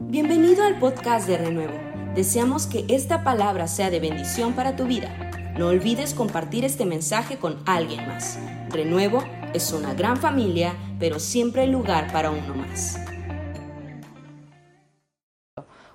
Bienvenido 0.00 0.62
al 0.62 0.78
podcast 0.78 1.26
de 1.26 1.38
Renuevo. 1.38 1.74
Deseamos 2.14 2.68
que 2.68 2.84
esta 2.88 3.24
palabra 3.24 3.66
sea 3.66 3.90
de 3.90 3.98
bendición 3.98 4.54
para 4.54 4.76
tu 4.76 4.86
vida. 4.86 5.08
No 5.58 5.66
olvides 5.66 6.14
compartir 6.14 6.64
este 6.64 6.86
mensaje 6.86 7.38
con 7.38 7.62
alguien 7.66 8.06
más. 8.06 8.38
Renuevo 8.70 9.24
es 9.54 9.72
una 9.72 9.94
gran 9.94 10.16
familia, 10.16 10.74
pero 11.00 11.18
siempre 11.18 11.62
hay 11.62 11.70
lugar 11.70 12.12
para 12.12 12.30
uno 12.30 12.54
más. 12.54 12.98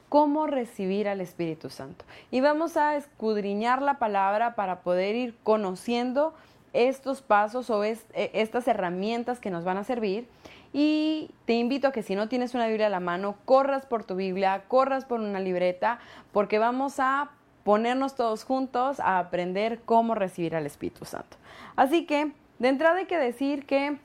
cómo 0.09 0.45
recibir 0.45 1.07
al 1.07 1.21
Espíritu 1.21 1.71
Santo. 1.71 2.05
Y 2.29 2.39
vamos 2.39 2.77
a 2.77 2.97
escudriñar 2.97 3.81
la 3.81 3.97
palabra 3.97 4.53
para 4.53 4.81
poder 4.81 5.15
ir 5.15 5.35
conociendo 5.41 6.35
estos 6.71 7.23
pasos 7.23 7.71
o 7.71 7.83
e, 7.83 7.97
estas 8.13 8.67
herramientas 8.67 9.39
que 9.39 9.49
nos 9.49 9.63
van 9.63 9.77
a 9.77 9.83
servir. 9.83 10.27
Y 10.73 11.29
te 11.45 11.53
invito 11.53 11.87
a 11.87 11.91
que 11.91 12.01
si 12.01 12.15
no 12.15 12.27
tienes 12.27 12.55
una 12.55 12.67
Biblia 12.67 12.87
a 12.87 12.89
la 12.89 12.99
mano, 12.99 13.35
corras 13.45 13.85
por 13.85 14.03
tu 14.03 14.15
Biblia, 14.15 14.63
corras 14.67 15.05
por 15.05 15.19
una 15.19 15.39
libreta, 15.39 15.99
porque 16.31 16.57
vamos 16.57 16.95
a 16.99 17.29
ponernos 17.63 18.15
todos 18.15 18.43
juntos 18.43 18.99
a 18.99 19.19
aprender 19.19 19.81
cómo 19.85 20.15
recibir 20.15 20.55
al 20.55 20.65
Espíritu 20.65 21.05
Santo. 21.05 21.37
Así 21.75 22.05
que, 22.05 22.33
de 22.57 22.67
entrada 22.67 22.97
hay 22.97 23.05
que 23.05 23.17
decir 23.17 23.65
que 23.65 23.97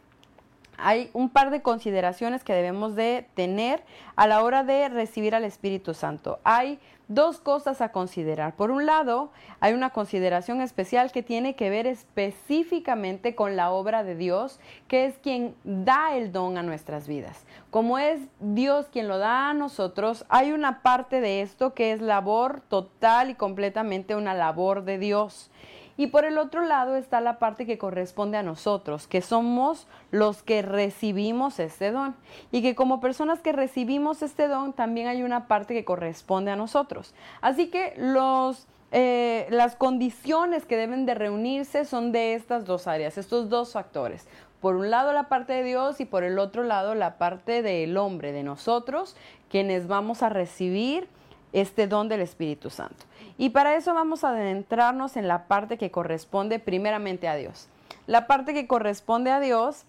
hay 0.77 1.11
un 1.13 1.29
par 1.29 1.51
de 1.51 1.61
consideraciones 1.61 2.45
que 2.45 2.53
debemos 2.53 2.95
de 2.95 3.27
tener 3.35 3.83
a 4.15 4.27
la 4.27 4.43
hora 4.43 4.63
de 4.63 4.89
recibir 4.89 5.35
al 5.35 5.45
Espíritu 5.45 5.93
Santo. 5.93 6.39
Hay 6.45 6.79
dos 7.09 7.41
cosas 7.41 7.81
a 7.81 7.91
considerar. 7.91 8.55
Por 8.55 8.71
un 8.71 8.87
lado, 8.87 9.31
hay 9.61 9.73
una 9.73 9.91
consideración 9.91 10.61
especial 10.61 11.11
que 11.11 11.23
tiene 11.23 11.57
que 11.57 11.71
ver 11.71 11.87
específicamente 11.87 13.35
con 13.35 13.57
la 13.57 13.71
obra 13.71 14.05
de 14.05 14.15
Dios, 14.15 14.61
que 14.87 15.07
es 15.07 15.19
quien 15.19 15.55
da 15.65 16.15
el 16.15 16.33
don 16.33 16.59
a 16.59 16.63
nuestras 16.63 17.09
vidas. 17.09 17.45
Como 17.71 17.99
es 17.99 18.21
Dios 18.41 18.87
quien 18.93 19.09
lo 19.09 19.19
da 19.19 19.51
a 19.51 19.55
nosotros, 19.55 20.27
hay 20.29 20.53
una 20.53 20.83
parte 20.83 21.21
de 21.21 21.41
esto 21.41 21.75
que 21.75 21.93
es 21.93 22.01
labor 22.01 22.61
total 22.61 23.31
y 23.31 23.35
completamente 23.35 24.15
una 24.15 24.35
labor 24.35 24.85
de 24.85 24.99
Dios. 24.99 25.51
Y 25.99 26.07
por 26.07 26.25
el 26.25 26.39
otro 26.39 26.63
lado 26.63 26.95
está 26.95 27.21
la 27.21 27.41
parte 27.41 27.67
que 27.67 27.77
corresponde 27.77 28.39
a 28.39 28.45
nosotros, 28.45 29.09
que 29.09 29.21
somos 29.21 29.89
los 30.13 30.45
que 30.45 30.63
recibimos 30.63 31.59
este 31.59 31.91
don. 31.91 32.15
Y 32.53 32.63
que 32.63 32.77
como 32.77 33.01
personas 33.01 33.41
que 33.41 33.51
recibimos 33.51 34.23
este 34.23 34.47
don, 34.47 34.73
también 34.73 35.09
hay 35.09 35.25
una 35.25 35.49
parte 35.49 35.75
que 35.75 35.85
corresponde 35.85 36.53
a 36.53 36.57
nosotros. 36.57 37.15
Así 37.43 37.69
que 37.69 37.93
los... 37.99 38.67
Eh, 38.91 39.47
las 39.51 39.77
condiciones 39.77 40.65
que 40.65 40.79
deben 40.79 41.05
de 41.05 41.15
reunirse 41.15 41.85
son 41.85 42.11
de 42.11 42.33
estas 42.33 42.65
dos 42.65 42.87
áreas, 42.87 43.19
estos 43.19 43.51
dos 43.51 43.75
factores. 43.75 44.27
Por 44.63 44.77
un 44.77 44.89
lado 44.91 45.13
la 45.13 45.29
parte 45.29 45.53
de 45.53 45.63
Dios 45.63 46.01
y 46.01 46.07
por 46.07 46.25
el 46.25 46.39
otro 46.39 46.63
lado 46.63 46.95
la 46.95 47.19
parte 47.19 47.61
del 47.61 47.99
hombre, 47.99 48.33
de 48.33 48.45
nosotros, 48.45 49.15
quienes 49.51 49.89
vamos 49.89 50.23
a 50.23 50.31
recibir 50.31 51.07
este 51.53 51.87
don 51.87 52.09
del 52.09 52.21
Espíritu 52.21 52.71
Santo. 52.71 53.05
Y 53.37 53.51
para 53.51 53.77
eso 53.77 53.95
vamos 53.95 54.25
a 54.25 54.31
adentrarnos 54.31 55.17
en 55.17 55.29
la 55.29 55.47
parte 55.47 55.79
que 55.79 55.91
corresponde 55.91 56.59
primeramente 56.59 57.29
a 57.29 57.37
Dios. 57.37 57.69
La 58.07 58.27
parte 58.27 58.55
que 58.55 58.67
corresponde 58.67 59.31
a 59.31 59.41
Dios 59.41 59.85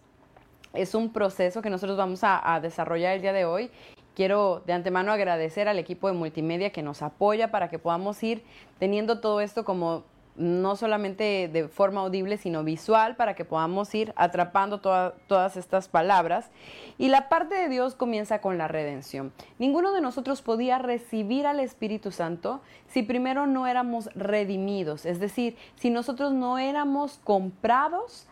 es 0.74 0.94
un 0.94 1.12
proceso 1.12 1.62
que 1.62 1.70
nosotros 1.70 1.98
vamos 1.98 2.22
a, 2.24 2.60
desarrollar 2.62 3.16
el 3.16 3.22
día 3.22 3.34
de 3.34 3.46
hoy. 3.46 3.72
Quiero 4.16 4.62
de 4.66 4.74
antemano 4.74 5.12
agradecer 5.12 5.68
al 5.68 5.80
equipo 5.80 6.08
de 6.08 6.14
multimedia 6.14 6.72
que 6.72 6.82
nos 6.82 7.02
apoya 7.02 7.52
para 7.52 7.70
que 7.70 7.80
podamos 7.80 8.22
ir 8.22 8.44
teniendo 8.78 9.20
todo 9.20 9.42
esto 9.42 9.64
como 9.64 10.04
no 10.40 10.76
solamente 10.76 11.50
de 11.52 11.68
forma 11.68 12.02
audible, 12.02 12.38
sino 12.38 12.64
visual, 12.64 13.16
para 13.16 13.36
que 13.36 13.46
podamos 13.46 13.94
ir 13.94 14.14
atrapando 14.16 14.80
todas 14.80 15.58
estas 15.58 15.88
palabras. 15.88 16.50
Y 16.98 17.10
la 17.10 17.30
parte 17.30 17.56
de 17.56 17.70
Dios 17.70 17.94
comienza 17.94 18.40
con 18.40 18.58
la 18.58 18.68
redención. 18.68 19.34
Ninguno 19.60 19.92
de 19.92 20.02
nosotros 20.02 20.42
podía 20.42 20.80
recibir 20.80 21.46
al 21.46 21.60
Espíritu 21.60 22.12
Santo 22.12 22.62
si 22.88 23.04
primero 23.04 23.46
no 23.46 23.68
éramos 23.68 24.10
redimidos, 24.16 25.06
es 25.06 25.20
decir, 25.20 25.58
si 25.76 25.90
nosotros 25.90 26.34
no 26.34 26.58
éramos 26.58 27.20
comprados 27.24 28.28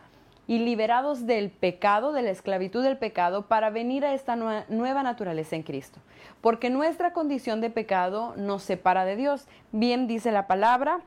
y 0.48 0.60
liberados 0.60 1.28
del 1.28 1.50
pecado, 1.50 2.14
de 2.14 2.22
la 2.22 2.30
esclavitud 2.30 2.82
del 2.82 2.98
pecado, 2.98 3.48
para 3.48 3.70
venir 3.70 4.06
a 4.06 4.14
esta 4.14 4.38
nueva 4.38 5.04
naturaleza 5.04 5.58
en 5.58 5.64
Cristo. 5.64 6.00
Porque 6.40 6.70
nuestra 6.70 7.12
condición 7.12 7.60
de 7.60 7.70
pecado 7.70 8.34
nos 8.38 8.64
separa 8.64 9.04
de 9.04 9.18
Dios. 9.18 9.46
Bien 9.74 10.08
dice 10.08 10.32
la 10.32 10.48
palabra, 10.48 11.02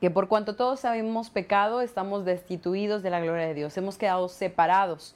que 0.00 0.10
por 0.10 0.28
cuanto 0.28 0.56
todos 0.56 0.80
sabemos 0.80 1.30
pecado, 1.30 1.80
estamos 1.80 2.24
destituidos 2.24 3.02
de 3.02 3.10
la 3.10 3.20
gloria 3.20 3.46
de 3.46 3.54
Dios, 3.54 3.76
hemos 3.76 3.98
quedado 3.98 4.28
separados. 4.28 5.14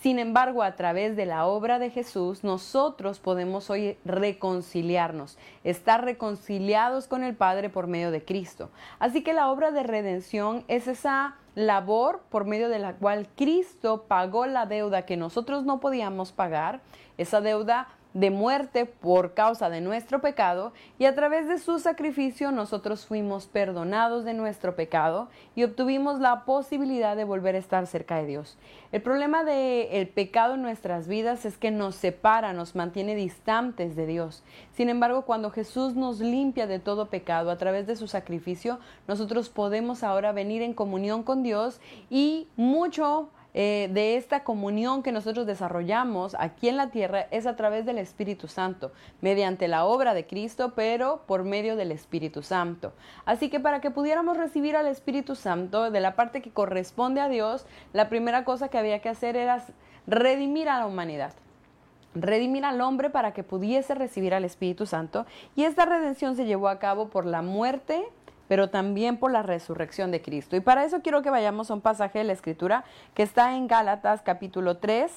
Sin 0.00 0.18
embargo, 0.18 0.62
a 0.62 0.76
través 0.76 1.16
de 1.16 1.24
la 1.24 1.46
obra 1.46 1.78
de 1.78 1.88
Jesús, 1.88 2.44
nosotros 2.44 3.20
podemos 3.20 3.70
hoy 3.70 3.96
reconciliarnos, 4.04 5.38
estar 5.62 6.04
reconciliados 6.04 7.06
con 7.06 7.24
el 7.24 7.34
Padre 7.34 7.70
por 7.70 7.86
medio 7.86 8.10
de 8.10 8.22
Cristo. 8.22 8.68
Así 8.98 9.22
que 9.22 9.32
la 9.32 9.50
obra 9.50 9.70
de 9.70 9.82
redención 9.82 10.64
es 10.68 10.88
esa 10.88 11.36
labor 11.54 12.20
por 12.28 12.44
medio 12.44 12.68
de 12.68 12.80
la 12.80 12.92
cual 12.94 13.28
Cristo 13.34 14.04
pagó 14.06 14.44
la 14.44 14.66
deuda 14.66 15.06
que 15.06 15.16
nosotros 15.16 15.64
no 15.64 15.80
podíamos 15.80 16.32
pagar, 16.32 16.80
esa 17.16 17.40
deuda 17.40 17.88
de 18.14 18.30
muerte 18.30 18.86
por 18.86 19.34
causa 19.34 19.68
de 19.68 19.80
nuestro 19.80 20.20
pecado 20.20 20.72
y 20.98 21.04
a 21.04 21.14
través 21.16 21.48
de 21.48 21.58
su 21.58 21.80
sacrificio 21.80 22.52
nosotros 22.52 23.04
fuimos 23.06 23.48
perdonados 23.48 24.24
de 24.24 24.34
nuestro 24.34 24.76
pecado 24.76 25.28
y 25.56 25.64
obtuvimos 25.64 26.20
la 26.20 26.44
posibilidad 26.44 27.16
de 27.16 27.24
volver 27.24 27.56
a 27.56 27.58
estar 27.58 27.86
cerca 27.88 28.16
de 28.16 28.26
Dios. 28.26 28.56
El 28.92 29.02
problema 29.02 29.42
del 29.42 29.88
el 29.90 30.08
pecado 30.08 30.54
en 30.54 30.62
nuestras 30.62 31.08
vidas 31.08 31.44
es 31.44 31.58
que 31.58 31.72
nos 31.72 31.96
separa, 31.96 32.52
nos 32.52 32.76
mantiene 32.76 33.16
distantes 33.16 33.96
de 33.96 34.06
Dios. 34.06 34.44
Sin 34.72 34.88
embargo, 34.88 35.22
cuando 35.22 35.50
Jesús 35.50 35.96
nos 35.96 36.20
limpia 36.20 36.68
de 36.68 36.78
todo 36.78 37.10
pecado 37.10 37.50
a 37.50 37.58
través 37.58 37.88
de 37.88 37.96
su 37.96 38.06
sacrificio, 38.06 38.78
nosotros 39.08 39.48
podemos 39.48 40.04
ahora 40.04 40.30
venir 40.30 40.62
en 40.62 40.74
comunión 40.74 41.24
con 41.24 41.42
Dios 41.42 41.80
y 42.10 42.46
mucho 42.56 43.30
eh, 43.54 43.88
de 43.92 44.16
esta 44.16 44.42
comunión 44.42 45.04
que 45.04 45.12
nosotros 45.12 45.46
desarrollamos 45.46 46.36
aquí 46.40 46.68
en 46.68 46.76
la 46.76 46.90
tierra 46.90 47.28
es 47.30 47.46
a 47.46 47.54
través 47.54 47.86
del 47.86 47.98
Espíritu 47.98 48.48
Santo, 48.48 48.90
mediante 49.20 49.68
la 49.68 49.84
obra 49.84 50.12
de 50.12 50.26
Cristo, 50.26 50.72
pero 50.74 51.22
por 51.26 51.44
medio 51.44 51.76
del 51.76 51.92
Espíritu 51.92 52.42
Santo. 52.42 52.92
Así 53.24 53.48
que 53.50 53.60
para 53.60 53.80
que 53.80 53.92
pudiéramos 53.92 54.36
recibir 54.36 54.76
al 54.76 54.88
Espíritu 54.88 55.36
Santo 55.36 55.92
de 55.92 56.00
la 56.00 56.16
parte 56.16 56.42
que 56.42 56.50
corresponde 56.50 57.20
a 57.20 57.28
Dios, 57.28 57.64
la 57.92 58.08
primera 58.08 58.44
cosa 58.44 58.68
que 58.68 58.78
había 58.78 58.98
que 58.98 59.08
hacer 59.08 59.36
era 59.36 59.64
redimir 60.06 60.68
a 60.68 60.80
la 60.80 60.86
humanidad 60.86 61.32
redimir 62.14 62.64
al 62.64 62.80
hombre 62.80 63.10
para 63.10 63.32
que 63.32 63.42
pudiese 63.42 63.94
recibir 63.94 64.34
al 64.34 64.44
Espíritu 64.44 64.86
Santo 64.86 65.26
y 65.56 65.64
esta 65.64 65.84
redención 65.84 66.36
se 66.36 66.44
llevó 66.44 66.68
a 66.68 66.78
cabo 66.78 67.08
por 67.08 67.26
la 67.26 67.42
muerte 67.42 68.04
pero 68.48 68.70
también 68.70 69.16
por 69.16 69.30
la 69.30 69.42
resurrección 69.42 70.10
de 70.10 70.22
Cristo. 70.22 70.56
Y 70.56 70.60
para 70.60 70.84
eso 70.84 71.00
quiero 71.02 71.22
que 71.22 71.30
vayamos 71.30 71.70
a 71.70 71.74
un 71.74 71.80
pasaje 71.80 72.18
de 72.18 72.24
la 72.24 72.32
Escritura 72.32 72.84
que 73.14 73.22
está 73.22 73.56
en 73.56 73.66
Gálatas 73.66 74.22
capítulo 74.22 74.78
3, 74.78 75.10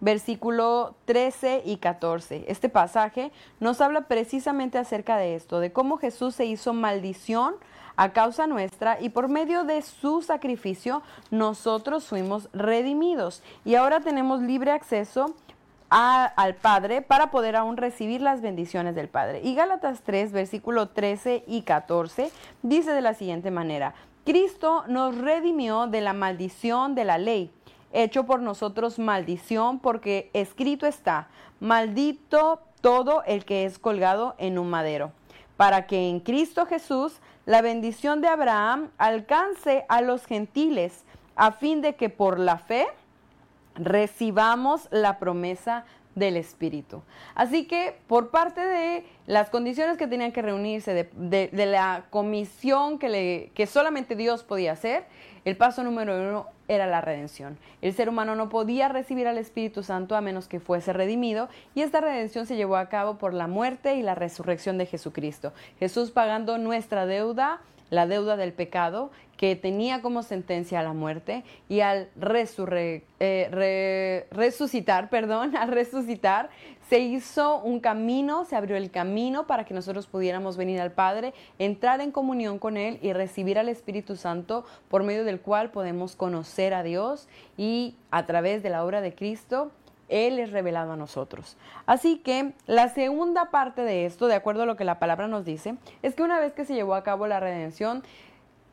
versículo 0.00 0.94
13 1.06 1.62
y 1.64 1.78
14. 1.78 2.44
Este 2.48 2.68
pasaje 2.68 3.32
nos 3.60 3.80
habla 3.80 4.02
precisamente 4.02 4.78
acerca 4.78 5.16
de 5.16 5.34
esto, 5.34 5.60
de 5.60 5.72
cómo 5.72 5.98
Jesús 5.98 6.34
se 6.34 6.46
hizo 6.46 6.72
maldición 6.72 7.54
a 7.96 8.12
causa 8.12 8.46
nuestra 8.46 9.00
y 9.00 9.08
por 9.08 9.28
medio 9.28 9.64
de 9.64 9.82
su 9.82 10.22
sacrificio 10.22 11.02
nosotros 11.32 12.06
fuimos 12.06 12.48
redimidos 12.52 13.42
y 13.64 13.74
ahora 13.74 13.98
tenemos 13.98 14.40
libre 14.40 14.70
acceso 14.70 15.34
al 15.90 16.54
Padre 16.56 17.02
para 17.02 17.30
poder 17.30 17.56
aún 17.56 17.76
recibir 17.76 18.20
las 18.20 18.40
bendiciones 18.42 18.94
del 18.94 19.08
Padre. 19.08 19.40
Y 19.42 19.54
Gálatas 19.54 20.02
3, 20.02 20.32
versículo 20.32 20.88
13 20.88 21.44
y 21.46 21.62
14 21.62 22.30
dice 22.62 22.92
de 22.92 23.00
la 23.00 23.14
siguiente 23.14 23.50
manera, 23.50 23.94
Cristo 24.24 24.84
nos 24.88 25.16
redimió 25.16 25.86
de 25.86 26.02
la 26.02 26.12
maldición 26.12 26.94
de 26.94 27.04
la 27.04 27.16
ley, 27.16 27.50
hecho 27.92 28.24
por 28.24 28.40
nosotros 28.40 28.98
maldición, 28.98 29.78
porque 29.78 30.30
escrito 30.34 30.86
está, 30.86 31.28
maldito 31.60 32.60
todo 32.82 33.22
el 33.24 33.44
que 33.44 33.64
es 33.64 33.78
colgado 33.78 34.34
en 34.38 34.58
un 34.58 34.68
madero, 34.68 35.12
para 35.56 35.86
que 35.86 36.10
en 36.10 36.20
Cristo 36.20 36.66
Jesús 36.66 37.20
la 37.46 37.62
bendición 37.62 38.20
de 38.20 38.28
Abraham 38.28 38.90
alcance 38.98 39.86
a 39.88 40.02
los 40.02 40.26
gentiles, 40.26 41.04
a 41.34 41.52
fin 41.52 41.80
de 41.80 41.94
que 41.94 42.10
por 42.10 42.38
la 42.38 42.58
fe 42.58 42.86
recibamos 43.78 44.88
la 44.90 45.18
promesa 45.18 45.84
del 46.14 46.36
Espíritu. 46.36 47.02
Así 47.34 47.66
que 47.66 47.96
por 48.06 48.30
parte 48.30 48.60
de 48.60 49.04
las 49.26 49.50
condiciones 49.50 49.96
que 49.96 50.06
tenían 50.06 50.32
que 50.32 50.42
reunirse, 50.42 51.08
de, 51.14 51.66
la 51.66 52.04
comisión 52.10 52.98
que, 52.98 53.08
le, 53.08 53.50
que 53.54 53.66
solamente 53.66 54.16
Dios 54.16 54.42
podía 54.42 54.72
hacer, 54.72 55.04
el 55.44 55.56
paso 55.56 55.82
número 55.82 56.14
uno 56.14 56.46
era 56.66 56.86
la 56.86 57.00
redención. 57.00 57.56
El 57.80 57.94
ser 57.94 58.08
humano 58.08 58.34
no 58.34 58.48
podía 58.48 58.88
recibir 58.88 59.26
al 59.26 59.38
Espíritu 59.38 59.82
Santo 59.82 60.16
a 60.16 60.20
menos 60.20 60.48
que 60.48 60.60
fuese 60.60 60.92
redimido 60.92 61.48
y 61.74 61.80
esta 61.80 62.00
redención 62.00 62.44
se 62.46 62.56
llevó 62.56 62.76
a 62.76 62.88
cabo 62.88 63.16
por 63.16 63.32
la 63.32 63.46
muerte 63.46 63.94
y 63.94 64.02
la 64.02 64.14
resurrección 64.14 64.76
de 64.76 64.86
Jesucristo. 64.86 65.52
Jesús 65.78 66.10
pagando 66.10 66.58
nuestra 66.58 67.06
deuda 67.06 67.60
la 67.90 68.06
deuda 68.06 68.36
del 68.36 68.52
pecado 68.52 69.10
que 69.38 69.54
tenía 69.56 70.02
como 70.02 70.22
sentencia 70.22 70.82
la 70.82 70.92
muerte 70.92 71.44
y 71.68 71.80
al 71.80 72.08
eh, 73.20 74.26
resucitar, 74.32 75.08
perdón, 75.10 75.56
al 75.56 75.68
resucitar, 75.68 76.50
se 76.88 76.98
hizo 76.98 77.60
un 77.60 77.80
camino, 77.80 78.44
se 78.44 78.56
abrió 78.56 78.76
el 78.76 78.90
camino 78.90 79.46
para 79.46 79.64
que 79.64 79.74
nosotros 79.74 80.06
pudiéramos 80.06 80.56
venir 80.56 80.80
al 80.80 80.90
Padre, 80.90 81.34
entrar 81.58 82.00
en 82.00 82.10
comunión 82.10 82.58
con 82.58 82.76
Él 82.76 82.98
y 83.00 83.12
recibir 83.12 83.58
al 83.58 83.68
Espíritu 83.68 84.16
Santo 84.16 84.64
por 84.88 85.04
medio 85.04 85.24
del 85.24 85.40
cual 85.40 85.70
podemos 85.70 86.16
conocer 86.16 86.74
a 86.74 86.82
Dios 86.82 87.28
y 87.56 87.94
a 88.10 88.26
través 88.26 88.62
de 88.62 88.70
la 88.70 88.84
obra 88.84 89.00
de 89.00 89.14
Cristo 89.14 89.70
él 90.08 90.38
es 90.38 90.50
revelado 90.50 90.92
a 90.92 90.96
nosotros. 90.96 91.56
Así 91.86 92.18
que 92.18 92.52
la 92.66 92.88
segunda 92.88 93.50
parte 93.50 93.82
de 93.82 94.06
esto, 94.06 94.26
de 94.26 94.34
acuerdo 94.34 94.62
a 94.62 94.66
lo 94.66 94.76
que 94.76 94.84
la 94.84 94.98
palabra 94.98 95.28
nos 95.28 95.44
dice, 95.44 95.76
es 96.02 96.14
que 96.14 96.22
una 96.22 96.40
vez 96.40 96.52
que 96.52 96.64
se 96.64 96.74
llevó 96.74 96.94
a 96.94 97.02
cabo 97.02 97.26
la 97.26 97.40
redención, 97.40 98.02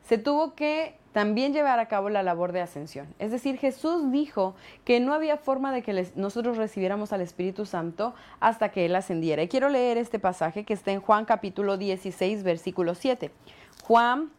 se 0.07 0.17
tuvo 0.17 0.53
que 0.55 0.97
también 1.11 1.53
llevar 1.53 1.79
a 1.79 1.87
cabo 1.87 2.09
la 2.09 2.23
labor 2.23 2.51
de 2.51 2.61
ascensión. 2.61 3.07
Es 3.19 3.31
decir, 3.31 3.57
Jesús 3.57 4.11
dijo 4.11 4.53
que 4.83 4.99
no 4.99 5.13
había 5.13 5.37
forma 5.37 5.71
de 5.71 5.81
que 5.81 6.11
nosotros 6.15 6.57
recibiéramos 6.57 7.13
al 7.13 7.21
Espíritu 7.21 7.65
Santo 7.65 8.13
hasta 8.41 8.69
que 8.69 8.85
Él 8.85 8.95
ascendiera. 8.95 9.41
Y 9.41 9.47
quiero 9.47 9.69
leer 9.69 9.97
este 9.97 10.19
pasaje 10.19 10.65
que 10.65 10.73
está 10.73 10.91
en 10.91 10.99
Juan 10.99 11.23
capítulo 11.25 11.77
16, 11.77 12.43
versículo 12.43 12.95
7. 12.95 13.31
Juan 13.83 14.29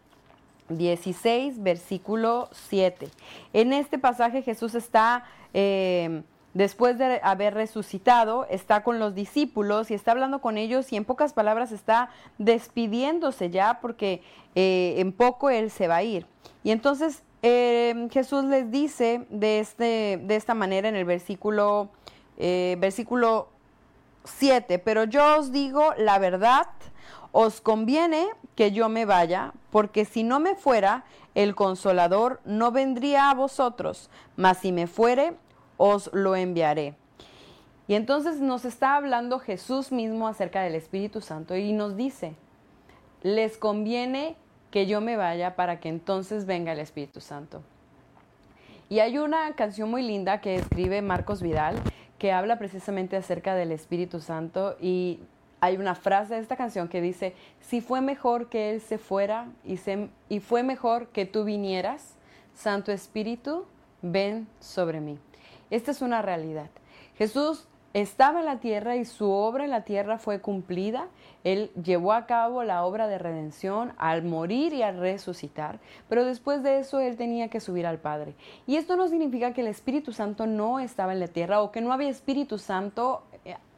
16, 0.68 1.62
versículo 1.62 2.50
7. 2.52 3.08
En 3.54 3.72
este 3.72 3.98
pasaje 3.98 4.42
Jesús 4.42 4.74
está... 4.74 5.24
Eh, 5.54 6.22
después 6.56 6.96
de 6.96 7.20
haber 7.22 7.52
resucitado, 7.52 8.46
está 8.48 8.82
con 8.82 8.98
los 8.98 9.14
discípulos 9.14 9.90
y 9.90 9.94
está 9.94 10.12
hablando 10.12 10.40
con 10.40 10.56
ellos 10.56 10.90
y 10.90 10.96
en 10.96 11.04
pocas 11.04 11.34
palabras 11.34 11.70
está 11.70 12.08
despidiéndose 12.38 13.50
ya 13.50 13.78
porque 13.82 14.22
eh, 14.54 14.94
en 14.96 15.12
poco 15.12 15.50
Él 15.50 15.70
se 15.70 15.86
va 15.86 15.96
a 15.96 16.02
ir. 16.02 16.26
Y 16.64 16.70
entonces 16.70 17.22
eh, 17.42 18.08
Jesús 18.10 18.44
les 18.44 18.70
dice 18.70 19.26
de, 19.28 19.60
este, 19.60 20.18
de 20.22 20.36
esta 20.36 20.54
manera 20.54 20.88
en 20.88 20.96
el 20.96 21.04
versículo, 21.04 21.90
eh, 22.38 22.76
versículo 22.78 23.50
7, 24.24 24.78
pero 24.78 25.04
yo 25.04 25.38
os 25.38 25.52
digo 25.52 25.92
la 25.98 26.18
verdad, 26.18 26.68
os 27.32 27.60
conviene 27.60 28.28
que 28.54 28.72
yo 28.72 28.88
me 28.88 29.04
vaya, 29.04 29.52
porque 29.70 30.06
si 30.06 30.22
no 30.22 30.40
me 30.40 30.54
fuera, 30.54 31.04
el 31.34 31.54
consolador 31.54 32.40
no 32.46 32.72
vendría 32.72 33.28
a 33.28 33.34
vosotros, 33.34 34.08
mas 34.36 34.56
si 34.56 34.72
me 34.72 34.86
fuere, 34.86 35.34
os 35.76 36.10
lo 36.12 36.36
enviaré. 36.36 36.94
Y 37.88 37.94
entonces 37.94 38.40
nos 38.40 38.64
está 38.64 38.96
hablando 38.96 39.38
Jesús 39.38 39.92
mismo 39.92 40.26
acerca 40.26 40.62
del 40.62 40.74
Espíritu 40.74 41.20
Santo 41.20 41.56
y 41.56 41.72
nos 41.72 41.96
dice, 41.96 42.34
les 43.22 43.58
conviene 43.58 44.36
que 44.70 44.86
yo 44.86 45.00
me 45.00 45.16
vaya 45.16 45.54
para 45.54 45.78
que 45.78 45.88
entonces 45.88 46.46
venga 46.46 46.72
el 46.72 46.80
Espíritu 46.80 47.20
Santo. 47.20 47.62
Y 48.88 48.98
hay 49.00 49.18
una 49.18 49.52
canción 49.54 49.90
muy 49.90 50.02
linda 50.02 50.40
que 50.40 50.56
escribe 50.56 51.02
Marcos 51.02 51.42
Vidal 51.42 51.76
que 52.18 52.32
habla 52.32 52.58
precisamente 52.58 53.16
acerca 53.16 53.54
del 53.54 53.72
Espíritu 53.72 54.20
Santo 54.20 54.76
y 54.80 55.20
hay 55.60 55.76
una 55.76 55.94
frase 55.94 56.34
de 56.34 56.40
esta 56.40 56.56
canción 56.56 56.88
que 56.88 57.00
dice, 57.00 57.34
si 57.60 57.80
fue 57.80 58.00
mejor 58.00 58.48
que 58.48 58.70
Él 58.70 58.80
se 58.80 58.98
fuera 58.98 59.48
y, 59.64 59.78
y 60.28 60.40
fue 60.40 60.62
mejor 60.62 61.08
que 61.08 61.26
tú 61.26 61.44
vinieras, 61.44 62.16
Santo 62.54 62.92
Espíritu, 62.92 63.66
ven 64.02 64.46
sobre 64.60 65.00
mí. 65.00 65.18
Esta 65.70 65.90
es 65.90 66.02
una 66.02 66.22
realidad. 66.22 66.70
Jesús 67.16 67.66
estaba 67.92 68.40
en 68.40 68.44
la 68.44 68.60
tierra 68.60 68.96
y 68.96 69.06
su 69.06 69.30
obra 69.30 69.64
en 69.64 69.70
la 69.70 69.84
tierra 69.84 70.18
fue 70.18 70.42
cumplida. 70.42 71.08
Él 71.44 71.70
llevó 71.82 72.12
a 72.12 72.26
cabo 72.26 72.62
la 72.62 72.84
obra 72.84 73.08
de 73.08 73.16
redención 73.16 73.94
al 73.96 74.22
morir 74.22 74.74
y 74.74 74.82
al 74.82 74.98
resucitar, 74.98 75.80
pero 76.06 76.26
después 76.26 76.62
de 76.62 76.80
eso 76.80 77.00
él 77.00 77.16
tenía 77.16 77.48
que 77.48 77.58
subir 77.58 77.86
al 77.86 77.98
Padre. 77.98 78.34
Y 78.66 78.76
esto 78.76 78.96
no 78.96 79.08
significa 79.08 79.54
que 79.54 79.62
el 79.62 79.68
Espíritu 79.68 80.12
Santo 80.12 80.46
no 80.46 80.78
estaba 80.78 81.14
en 81.14 81.20
la 81.20 81.28
tierra 81.28 81.62
o 81.62 81.72
que 81.72 81.80
no 81.80 81.90
había 81.90 82.10
Espíritu 82.10 82.58
Santo 82.58 83.22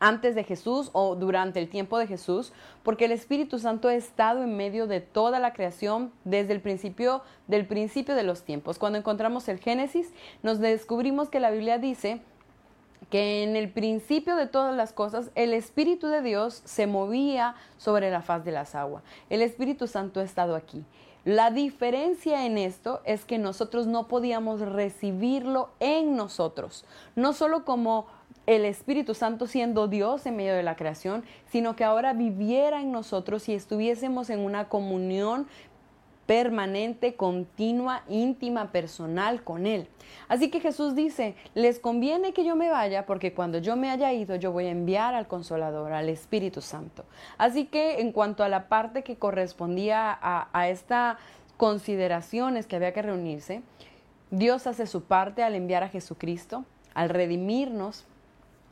antes 0.00 0.34
de 0.34 0.44
Jesús 0.44 0.90
o 0.92 1.14
durante 1.14 1.58
el 1.60 1.68
tiempo 1.68 1.98
de 1.98 2.06
Jesús, 2.06 2.52
porque 2.82 3.06
el 3.06 3.12
Espíritu 3.12 3.58
Santo 3.58 3.88
ha 3.88 3.94
estado 3.94 4.42
en 4.42 4.56
medio 4.56 4.86
de 4.86 5.00
toda 5.00 5.38
la 5.38 5.52
creación 5.52 6.12
desde 6.24 6.52
el 6.52 6.60
principio 6.60 7.22
del 7.46 7.66
principio 7.66 8.14
de 8.14 8.22
los 8.22 8.42
tiempos. 8.42 8.78
Cuando 8.78 8.98
encontramos 8.98 9.48
el 9.48 9.58
Génesis, 9.58 10.12
nos 10.42 10.60
descubrimos 10.60 11.28
que 11.28 11.40
la 11.40 11.50
Biblia 11.50 11.78
dice 11.78 12.20
que 13.10 13.42
en 13.42 13.56
el 13.56 13.70
principio 13.70 14.36
de 14.36 14.46
todas 14.46 14.76
las 14.76 14.92
cosas 14.92 15.30
el 15.34 15.52
Espíritu 15.54 16.08
de 16.08 16.20
Dios 16.20 16.62
se 16.64 16.86
movía 16.86 17.54
sobre 17.78 18.10
la 18.10 18.22
faz 18.22 18.44
de 18.44 18.52
las 18.52 18.74
aguas. 18.74 19.02
El 19.30 19.42
Espíritu 19.42 19.86
Santo 19.86 20.20
ha 20.20 20.24
estado 20.24 20.56
aquí. 20.56 20.84
La 21.24 21.50
diferencia 21.50 22.46
en 22.46 22.58
esto 22.58 23.02
es 23.04 23.24
que 23.24 23.38
nosotros 23.38 23.86
no 23.86 24.08
podíamos 24.08 24.60
recibirlo 24.60 25.70
en 25.80 26.16
nosotros, 26.16 26.84
no 27.16 27.32
solo 27.32 27.64
como 27.64 28.06
el 28.48 28.64
Espíritu 28.64 29.12
Santo 29.12 29.46
siendo 29.46 29.88
Dios 29.88 30.24
en 30.24 30.36
medio 30.36 30.54
de 30.54 30.62
la 30.62 30.74
creación, 30.74 31.22
sino 31.50 31.76
que 31.76 31.84
ahora 31.84 32.14
viviera 32.14 32.80
en 32.80 32.92
nosotros 32.92 33.46
y 33.50 33.54
estuviésemos 33.54 34.30
en 34.30 34.40
una 34.40 34.70
comunión 34.70 35.46
permanente, 36.24 37.14
continua, 37.14 38.04
íntima, 38.08 38.72
personal 38.72 39.44
con 39.44 39.66
Él. 39.66 39.86
Así 40.28 40.50
que 40.50 40.60
Jesús 40.60 40.94
dice, 40.94 41.34
les 41.54 41.78
conviene 41.78 42.32
que 42.32 42.42
yo 42.42 42.56
me 42.56 42.70
vaya 42.70 43.04
porque 43.04 43.34
cuando 43.34 43.58
yo 43.58 43.76
me 43.76 43.90
haya 43.90 44.14
ido 44.14 44.34
yo 44.36 44.50
voy 44.50 44.64
a 44.64 44.70
enviar 44.70 45.14
al 45.14 45.28
consolador, 45.28 45.92
al 45.92 46.08
Espíritu 46.08 46.62
Santo. 46.62 47.04
Así 47.36 47.66
que 47.66 48.00
en 48.00 48.12
cuanto 48.12 48.44
a 48.44 48.48
la 48.48 48.68
parte 48.68 49.02
que 49.02 49.16
correspondía 49.16 50.10
a, 50.10 50.48
a 50.58 50.70
estas 50.70 51.18
consideraciones 51.58 52.66
que 52.66 52.76
había 52.76 52.94
que 52.94 53.02
reunirse, 53.02 53.60
Dios 54.30 54.66
hace 54.66 54.86
su 54.86 55.02
parte 55.02 55.42
al 55.42 55.54
enviar 55.54 55.82
a 55.82 55.90
Jesucristo, 55.90 56.64
al 56.94 57.10
redimirnos, 57.10 58.06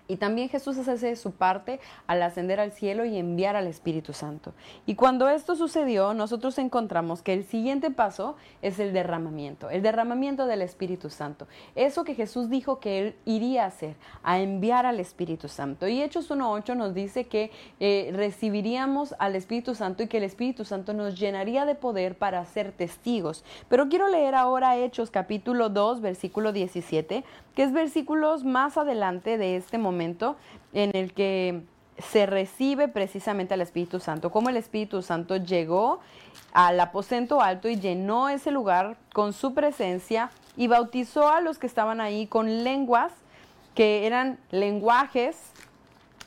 y 0.09 0.17
también 0.17 0.49
Jesús 0.49 0.77
hace 0.79 1.17
su 1.17 1.33
parte 1.33 1.81
al 2.07 2.23
ascender 2.23 2.61
al 2.61 2.73
cielo 2.73 3.05
y 3.05 3.17
enviar 3.17 3.57
al 3.57 3.67
Espíritu 3.67 4.13
Santo. 4.13 4.55
Y 4.87 4.95
cuando 4.95 5.29
esto 5.29 5.57
sucedió, 5.57 6.15
nosotros 6.15 6.59
encontramos 6.59 7.23
que 7.23 7.33
el 7.33 7.45
siguiente 7.45 7.91
paso 7.91 8.37
es 8.63 8.79
el 8.79 8.93
derramamiento, 8.93 9.71
el 9.71 9.83
derramamiento 9.83 10.47
del 10.47 10.63
Espíritu 10.63 11.11
Santo. 11.11 11.47
Eso 11.75 12.05
que 12.05 12.15
Jesús 12.15 12.49
dijo 12.51 12.79
que 12.79 13.01
él 13.01 13.15
iría 13.25 13.65
a 13.65 13.69
hacer, 13.69 13.97
a 14.23 14.39
enviar 14.39 14.87
al 14.87 15.01
Espíritu 15.01 15.49
Santo. 15.49 15.89
Y 15.89 16.03
Hechos 16.03 16.31
1.8 16.31 16.77
nos 16.77 16.95
dice 16.95 17.27
que 17.27 17.51
eh, 17.81 18.11
recibiríamos 18.15 19.15
al 19.19 19.35
Espíritu 19.35 19.75
Santo 19.75 20.03
y 20.03 20.09
que 20.09 20.19
el 20.19 20.25
Espíritu 20.25 20.65
Santo 20.65 20.93
nos 20.93 21.19
llenaría 21.19 21.65
de 21.65 21.75
poder 21.75 22.17
para 22.17 22.45
ser 22.45 22.73
testigos. 22.73 23.45
Pero 23.69 23.89
quiero 23.89 24.09
leer 24.09 24.35
ahora 24.35 24.77
Hechos 24.77 25.11
capítulo 25.11 25.69
2, 25.69 26.01
versículo 26.01 26.53
17, 26.53 27.25
que 27.55 27.63
es 27.63 27.73
versículos 27.73 28.45
más 28.45 28.77
adelante 28.77 29.39
de 29.39 29.57
este 29.57 29.79
momento 29.79 29.96
en 30.01 30.91
el 30.95 31.13
que 31.13 31.63
se 31.99 32.27
recibe 32.27 32.89
precisamente 32.89 33.55
al 33.55 33.61
Espíritu 33.61 34.01
Santo, 34.01 34.31
como 34.31 34.49
el 34.49 34.57
Espíritu 34.57 35.03
Santo 35.03 35.37
llegó 35.37 36.01
al 36.53 36.79
aposento 36.81 37.41
alto 37.41 37.69
y 37.69 37.77
llenó 37.77 38.29
ese 38.29 38.51
lugar 38.51 38.97
con 39.13 39.33
su 39.33 39.55
presencia 39.55 40.31
y 40.57 40.69
bautizó 40.69 41.29
a 41.29 41.41
los 41.41 41.59
que 41.59 41.67
estaban 41.67 42.01
ahí 42.01 42.27
con 42.27 42.65
lenguas 42.65 43.13
que 43.75 44.07
eran 44.07 44.39
lenguajes 44.51 45.37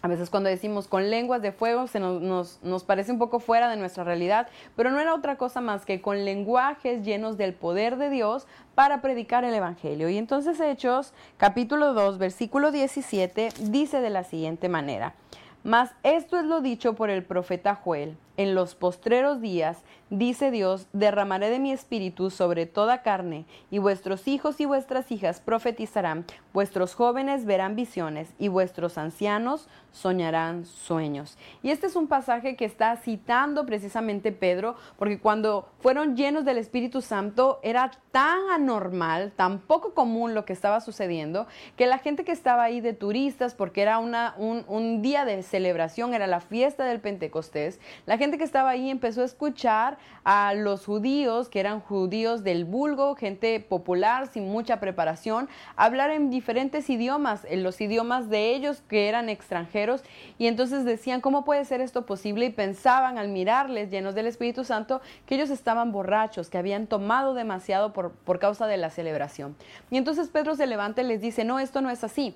a 0.01 0.08
veces 0.08 0.29
cuando 0.29 0.50
decimos 0.50 0.88
con 0.88 1.10
lenguas 1.10 1.41
de 1.41 1.51
fuego 1.51 1.88
se 1.88 2.00
nos, 2.00 2.60
nos, 2.63 2.84
parece 2.84 3.12
un 3.12 3.20
poco 3.20 3.39
fuera 3.39 3.70
de 3.70 3.77
nuestra 3.77 4.03
realidad, 4.03 4.48
pero 4.75 4.91
no 4.91 5.00
era 5.00 5.13
otra 5.13 5.38
cosa 5.38 5.62
más 5.62 5.86
que 5.86 6.01
con 6.01 6.24
lenguajes 6.25 7.03
llenos 7.03 7.38
del 7.38 7.53
poder 7.53 7.98
de 7.98 8.10
Dios 8.10 8.48
para 8.75 9.01
predicar 9.01 9.44
el 9.44 9.53
Evangelio. 9.53 10.10
Y 10.10 10.18
entonces 10.18 10.60
Hechos 10.60 11.13
capítulo 11.38 11.94
2 11.94 12.18
versículo 12.18 12.72
17 12.72 13.50
dice 13.63 14.00
de 14.00 14.10
la 14.10 14.24
siguiente 14.24 14.70
manera, 14.70 15.15
mas 15.63 15.91
esto 16.03 16.39
es 16.39 16.46
lo 16.46 16.62
dicho 16.62 16.94
por 16.94 17.10
el 17.10 17.24
profeta 17.24 17.75
Joel. 17.75 18.15
En 18.39 18.55
los 18.55 18.74
postreros 18.74 19.41
días, 19.41 19.84
dice 20.10 20.50
Dios, 20.50 20.88
derramaré 20.93 21.50
de 21.50 21.60
mi 21.60 21.74
espíritu 21.74 22.29
sobre 22.29 22.65
toda 22.65 23.01
carne, 23.01 23.46
y 23.69 23.79
vuestros 23.79 24.29
hijos 24.29 24.62
y 24.62 24.65
vuestras 24.65 25.12
hijas 25.12 25.41
profetizarán, 25.41 26.24
vuestros 26.53 26.96
jóvenes 26.96 27.43
verán 27.43 27.75
visiones, 27.75 28.34
y 28.39 28.48
vuestros 28.48 28.98
ancianos 28.98 29.67
soñarán 29.91 30.65
sueños. 30.65 31.38
Y 31.63 31.72
este 31.72 31.88
es 31.88 31.98
un 31.98 32.08
pasaje 32.08 32.55
que 32.55 32.63
está 32.63 32.96
citando 32.96 33.65
precisamente 33.65 34.31
Pedro, 34.31 34.75
porque 34.98 35.19
cuando 35.19 35.67
fueron 35.81 36.15
llenos 36.15 36.46
del 36.46 36.60
Espíritu 36.60 37.01
Santo 37.01 37.60
era 37.62 37.91
tan 38.12 38.39
anormal, 38.51 39.34
tan 39.36 39.60
poco 39.60 39.93
común 39.93 40.34
lo 40.34 40.46
que 40.46 40.53
estaba 40.53 40.79
sucediendo, 40.79 41.46
que 41.75 41.88
la 41.88 41.98
gente 41.98 42.24
que 42.24 42.31
estaba 42.31 42.63
ahí 42.63 42.79
de 42.79 42.93
turistas, 42.93 43.53
porque 43.53 43.81
era 43.81 44.00
una, 44.00 44.34
un, 44.38 44.63
un 44.69 45.01
día 45.01 45.25
de 45.25 45.43
celebración, 45.43 46.13
era 46.13 46.25
la 46.25 46.39
fiesta 46.39 46.86
del 46.86 47.01
Pentecostés, 47.01 47.81
la 48.05 48.17
gente 48.17 48.28
gente 48.29 48.38
que 48.38 48.43
estaba 48.43 48.69
ahí 48.69 48.91
empezó 48.91 49.24
a 49.24 49.25
escuchar 49.25 49.98
a 50.24 50.53
los 50.53 50.86
judíos, 50.86 51.50
que 51.50 51.59
eran 51.59 51.79
judíos 51.79 52.43
del 52.43 52.63
vulgo, 52.63 53.15
gente 53.15 53.59
popular 53.59 54.27
sin 54.27 54.51
mucha 54.51 54.79
preparación, 54.79 55.50
hablar 55.75 56.12
en 56.12 56.29
diferentes 56.29 56.91
idiomas, 56.91 57.43
en 57.50 57.63
los 57.63 57.81
idiomas 57.81 58.29
de 58.29 58.53
ellos 58.53 58.83
que 58.88 59.09
eran 59.09 59.29
extranjeros, 59.29 60.03
y 60.38 60.45
entonces 60.45 60.86
decían, 60.86 61.21
¿cómo 61.21 61.43
puede 61.43 61.65
ser 61.65 61.81
esto 61.81 62.05
posible? 62.05 62.45
Y 62.45 62.51
pensaban 62.51 63.17
al 63.17 63.29
mirarles 63.29 63.89
llenos 63.89 64.13
del 64.13 64.27
Espíritu 64.27 64.63
Santo 64.63 65.01
que 65.25 65.33
ellos 65.33 65.50
estaban 65.50 65.91
borrachos, 65.91 66.51
que 66.51 66.59
habían 66.59 66.86
tomado 66.86 67.33
demasiado 67.33 67.93
por, 67.93 68.12
por 68.12 68.38
causa 68.38 68.67
de 68.67 68.77
la 68.77 68.91
celebración. 68.91 69.55
Y 69.89 69.98
entonces 69.98 70.29
Pedro 70.29 70.53
se 70.53 70.67
levanta 70.67 71.01
y 71.01 71.05
les 71.05 71.19
dice, 71.19 71.45
no, 71.45 71.57
esto 71.57 71.81
no 71.81 71.89
es 71.89 72.03
así 72.03 72.36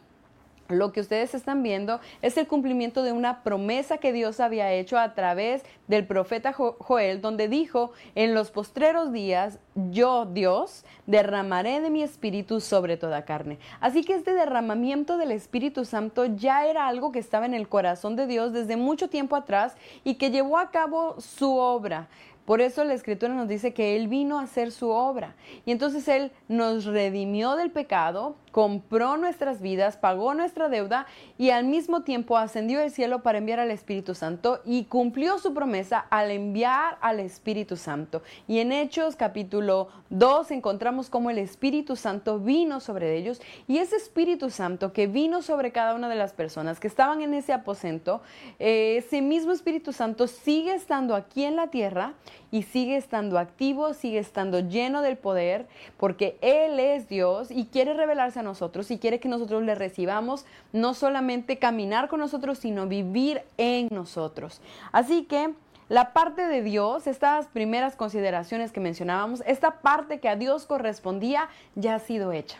lo 0.69 0.91
que 0.91 1.01
ustedes 1.01 1.33
están 1.35 1.63
viendo 1.63 1.99
es 2.21 2.37
el 2.37 2.47
cumplimiento 2.47 3.03
de 3.03 3.11
una 3.11 3.43
promesa 3.43 3.97
que 3.97 4.13
Dios 4.13 4.39
había 4.39 4.71
hecho 4.71 4.97
a 4.97 5.13
través 5.13 5.63
del 5.87 6.07
profeta 6.07 6.53
Joel, 6.53 7.21
donde 7.21 7.47
dijo, 7.47 7.91
en 8.15 8.33
los 8.33 8.51
postreros 8.51 9.11
días, 9.11 9.59
yo, 9.75 10.25
Dios, 10.25 10.85
derramaré 11.05 11.81
de 11.81 11.89
mi 11.89 12.03
espíritu 12.03 12.61
sobre 12.61 12.97
toda 12.97 13.25
carne. 13.25 13.59
Así 13.79 14.03
que 14.03 14.15
este 14.15 14.33
derramamiento 14.33 15.17
del 15.17 15.31
Espíritu 15.31 15.85
Santo 15.85 16.25
ya 16.25 16.65
era 16.65 16.87
algo 16.87 17.11
que 17.11 17.19
estaba 17.19 17.45
en 17.45 17.53
el 17.53 17.67
corazón 17.67 18.15
de 18.15 18.27
Dios 18.27 18.53
desde 18.53 18.77
mucho 18.77 19.09
tiempo 19.09 19.35
atrás 19.35 19.75
y 20.03 20.15
que 20.15 20.31
llevó 20.31 20.57
a 20.57 20.71
cabo 20.71 21.19
su 21.19 21.57
obra. 21.57 22.07
Por 22.45 22.59
eso 22.59 22.83
la 22.83 22.93
escritura 22.93 23.33
nos 23.33 23.47
dice 23.47 23.73
que 23.73 23.95
Él 23.95 24.07
vino 24.07 24.37
a 24.37 24.43
hacer 24.43 24.71
su 24.71 24.89
obra. 24.89 25.35
Y 25.65 25.71
entonces 25.71 26.07
Él 26.07 26.31
nos 26.49 26.83
redimió 26.85 27.55
del 27.55 27.71
pecado, 27.71 28.35
compró 28.51 29.17
nuestras 29.17 29.61
vidas, 29.61 29.97
pagó 29.97 30.33
nuestra 30.33 30.69
deuda 30.69 31.07
y 31.37 31.49
al 31.49 31.63
mismo 31.63 32.03
tiempo 32.03 32.37
ascendió 32.37 32.81
al 32.81 32.91
cielo 32.91 33.23
para 33.23 33.37
enviar 33.37 33.59
al 33.59 33.71
Espíritu 33.71 34.13
Santo 34.13 34.61
y 34.65 34.83
cumplió 34.85 35.39
su 35.39 35.53
promesa 35.53 36.05
al 36.09 36.31
enviar 36.31 36.97
al 37.01 37.19
Espíritu 37.19 37.77
Santo. 37.77 38.21
Y 38.47 38.59
en 38.59 38.71
Hechos 38.71 39.15
capítulo 39.15 39.87
2 40.09 40.51
encontramos 40.51 41.09
cómo 41.09 41.29
el 41.29 41.39
Espíritu 41.39 41.95
Santo 41.95 42.39
vino 42.39 42.79
sobre 42.79 43.15
ellos 43.15 43.41
y 43.67 43.77
ese 43.77 43.95
Espíritu 43.95 44.49
Santo 44.49 44.93
que 44.93 45.07
vino 45.07 45.41
sobre 45.41 45.71
cada 45.71 45.95
una 45.95 46.09
de 46.09 46.15
las 46.15 46.33
personas 46.33 46.79
que 46.79 46.87
estaban 46.87 47.21
en 47.21 47.33
ese 47.33 47.53
aposento, 47.53 48.21
eh, 48.59 48.97
ese 48.97 49.21
mismo 49.21 49.51
Espíritu 49.51 49.93
Santo 49.93 50.27
sigue 50.27 50.75
estando 50.75 51.15
aquí 51.15 51.43
en 51.45 51.55
la 51.55 51.67
tierra 51.67 52.13
y 52.51 52.63
sigue 52.63 52.97
estando 52.97 53.39
activo, 53.39 53.93
sigue 53.93 54.19
estando 54.19 54.59
lleno 54.59 55.01
del 55.01 55.17
poder, 55.17 55.67
porque 55.97 56.37
Él 56.41 56.79
es 56.79 57.09
Dios 57.09 57.51
y 57.51 57.65
quiere 57.65 57.93
revelarse 57.93 58.39
a 58.39 58.43
nosotros 58.43 58.91
y 58.91 58.99
quiere 58.99 59.19
que 59.19 59.29
nosotros 59.29 59.63
le 59.63 59.75
recibamos, 59.75 60.45
no 60.71 60.93
solamente 60.93 61.57
caminar 61.57 62.07
con 62.09 62.19
nosotros, 62.19 62.59
sino 62.59 62.87
vivir 62.87 63.41
en 63.57 63.87
nosotros. 63.91 64.61
Así 64.91 65.23
que 65.23 65.53
la 65.89 66.13
parte 66.13 66.47
de 66.47 66.61
Dios, 66.61 67.07
estas 67.07 67.47
primeras 67.47 67.95
consideraciones 67.95 68.71
que 68.71 68.79
mencionábamos, 68.79 69.43
esta 69.45 69.81
parte 69.81 70.19
que 70.19 70.29
a 70.29 70.35
Dios 70.35 70.65
correspondía, 70.65 71.49
ya 71.75 71.95
ha 71.95 71.99
sido 71.99 72.31
hecha. 72.31 72.57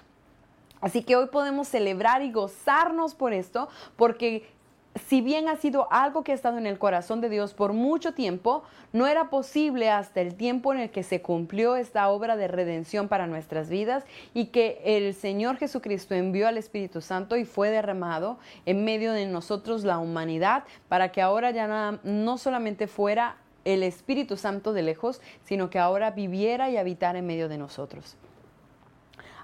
Así 0.81 1.01
que 1.01 1.15
hoy 1.15 1.27
podemos 1.27 1.69
celebrar 1.69 2.21
y 2.23 2.31
gozarnos 2.33 3.15
por 3.15 3.31
esto, 3.31 3.69
porque 3.95 4.52
si 5.07 5.21
bien 5.21 5.47
ha 5.47 5.55
sido 5.55 5.91
algo 5.91 6.23
que 6.23 6.31
ha 6.31 6.35
estado 6.35 6.57
en 6.57 6.67
el 6.67 6.77
corazón 6.77 7.19
de 7.19 7.29
Dios 7.29 7.53
por 7.53 7.73
mucho 7.73 8.13
tiempo, 8.13 8.63
no 8.91 9.07
era 9.07 9.29
posible 9.29 9.89
hasta 9.89 10.21
el 10.21 10.35
tiempo 10.35 10.71
en 10.73 10.79
el 10.79 10.91
que 10.91 11.03
se 11.03 11.21
cumplió 11.21 11.75
esta 11.75 12.07
obra 12.09 12.35
de 12.35 12.47
redención 12.47 13.07
para 13.07 13.25
nuestras 13.25 13.69
vidas 13.69 14.03
y 14.33 14.47
que 14.47 14.81
el 14.85 15.13
Señor 15.15 15.57
Jesucristo 15.57 16.13
envió 16.13 16.47
al 16.47 16.57
Espíritu 16.57 17.01
Santo 17.01 17.37
y 17.37 17.45
fue 17.45 17.71
derramado 17.71 18.37
en 18.65 18.85
medio 18.85 19.13
de 19.13 19.25
nosotros 19.25 19.83
la 19.83 19.97
humanidad 19.97 20.63
para 20.89 21.11
que 21.11 21.21
ahora 21.21 21.49
ya 21.51 21.99
no, 22.03 22.37
solamente 22.37 22.87
fuera 22.87 23.37
el 23.65 23.81
Espíritu 23.81 24.37
Santo 24.37 24.73
de 24.73 24.83
lejos, 24.83 25.21
sino 25.43 25.69
que 25.69 25.79
ahora 25.79 26.11
viviera 26.11 26.69
y 26.69 26.77
habitara 26.77 27.19
en 27.19 27.25
medio 27.25 27.49
de 27.49 27.57
nosotros. 27.57 28.15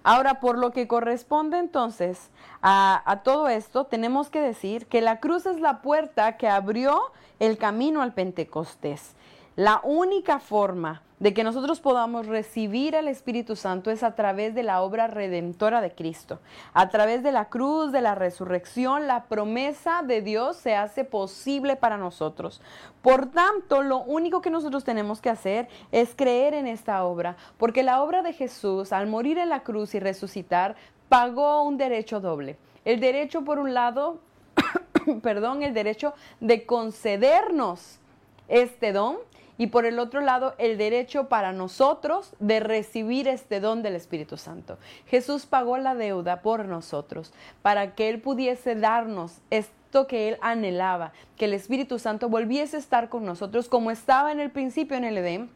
Ahora, 0.03 0.39
por 0.39 0.58
lo 0.58 0.72
que 0.72 0.88
corresponde 0.88 1.58
entonces 1.58 2.29
a, 2.62 3.22
todo 3.24 3.48
esto, 3.48 3.86
tenemos 3.86 4.29
que 4.29 4.41
decir 4.41 4.88
que 4.88 5.01
la 5.01 5.20
cruz 5.20 5.46
es 5.46 5.60
la 5.60 5.82
puerta 5.82 6.38
que 6.38 6.48
abrió 6.48 7.00
el 7.39 7.58
camino 7.58 8.01
al 8.01 8.13
Pentecostés. 8.13 9.13
La 9.60 9.82
única 9.84 10.39
forma 10.39 11.01
de 11.20 11.34
que 11.34 11.44
nosotros 11.44 11.82
podamos 11.82 12.28
recibir 12.28 12.96
al 12.96 13.10
Espíritu 13.10 13.58
Santo 13.58 13.92
es 13.92 14.04
a 14.04 14.16
través 14.16 14.56
de 14.56 14.63
la 14.63 14.82
obra 14.82 15.08
redentora 15.08 15.82
de 15.82 15.92
Cristo. 15.92 16.39
A 16.74 16.88
través 16.88 17.24
de 17.24 17.34
la 17.34 17.50
cruz, 17.50 17.92
de 17.92 18.00
la 18.00 18.16
resurrección, 18.16 19.06
la 19.06 19.25
promesa 19.25 20.01
de 20.01 20.22
Dios 20.22 20.56
se 20.56 20.78
hace 20.78 21.04
posible 21.04 21.75
para 21.75 21.98
nosotros. 21.98 22.62
Por 23.01 23.32
tanto, 23.32 23.82
lo 23.82 23.98
único 23.98 24.42
que 24.42 24.50
nosotros 24.50 24.86
tenemos 24.86 25.20
que 25.20 25.30
hacer 25.30 25.68
es 25.92 26.16
creer 26.16 26.54
en 26.54 26.66
esta 26.66 27.04
obra, 27.04 27.36
porque 27.58 27.84
la 27.84 28.01
obra 28.01 28.22
de 28.22 28.32
Jesús, 28.32 28.94
al 28.94 29.08
morir 29.08 29.38
en 29.38 29.50
la 29.50 29.63
cruz 29.63 29.94
y 29.94 30.00
resucitar, 30.00 30.78
pagó 31.10 31.63
un 31.63 31.78
derecho 31.78 32.22
doble. 32.22 32.58
El 32.86 33.01
derecho, 33.01 33.44
por 33.44 33.60
un 33.60 33.74
lado, 33.74 34.22
perdón, 35.22 35.63
el 35.63 35.74
derecho 35.74 36.13
de 36.39 36.66
concedernos 36.66 38.00
este 38.48 38.94
don 38.94 39.18
y 39.60 39.68
por 39.68 39.86
el 39.86 40.00
otro 40.00 40.22
lado 40.22 40.56
el 40.58 40.80
derecho 40.80 41.28
para 41.28 41.51
nosotros 41.51 42.34
de 42.39 42.62
recibir 42.62 43.28
este 43.28 43.60
don 43.60 43.84
del 43.84 43.94
Espíritu 43.94 44.38
Santo. 44.38 44.80
Jesús 45.06 45.46
pagó 45.46 45.78
la 45.78 45.94
deuda 45.94 46.42
por 46.42 46.66
nosotros 46.66 47.34
para 47.62 47.94
que 47.94 48.10
Él 48.10 48.22
pudiese 48.22 48.74
darnos 48.74 49.42
esto 49.51 50.08
que 50.08 50.30
Él 50.30 50.38
anhelaba, 50.42 51.12
que 51.36 51.46
el 51.46 51.54
Espíritu 51.54 52.00
Santo 52.00 52.30
volviese 52.30 52.78
a 52.78 52.80
estar 52.80 53.10
con 53.10 53.25
nosotros 53.25 53.68
como 53.68 53.92
estaba 53.92 54.32
en 54.32 54.39
el 54.39 54.50
principio 54.50 54.96
en 54.96 55.04
el 55.04 55.18
Edén 55.18 55.50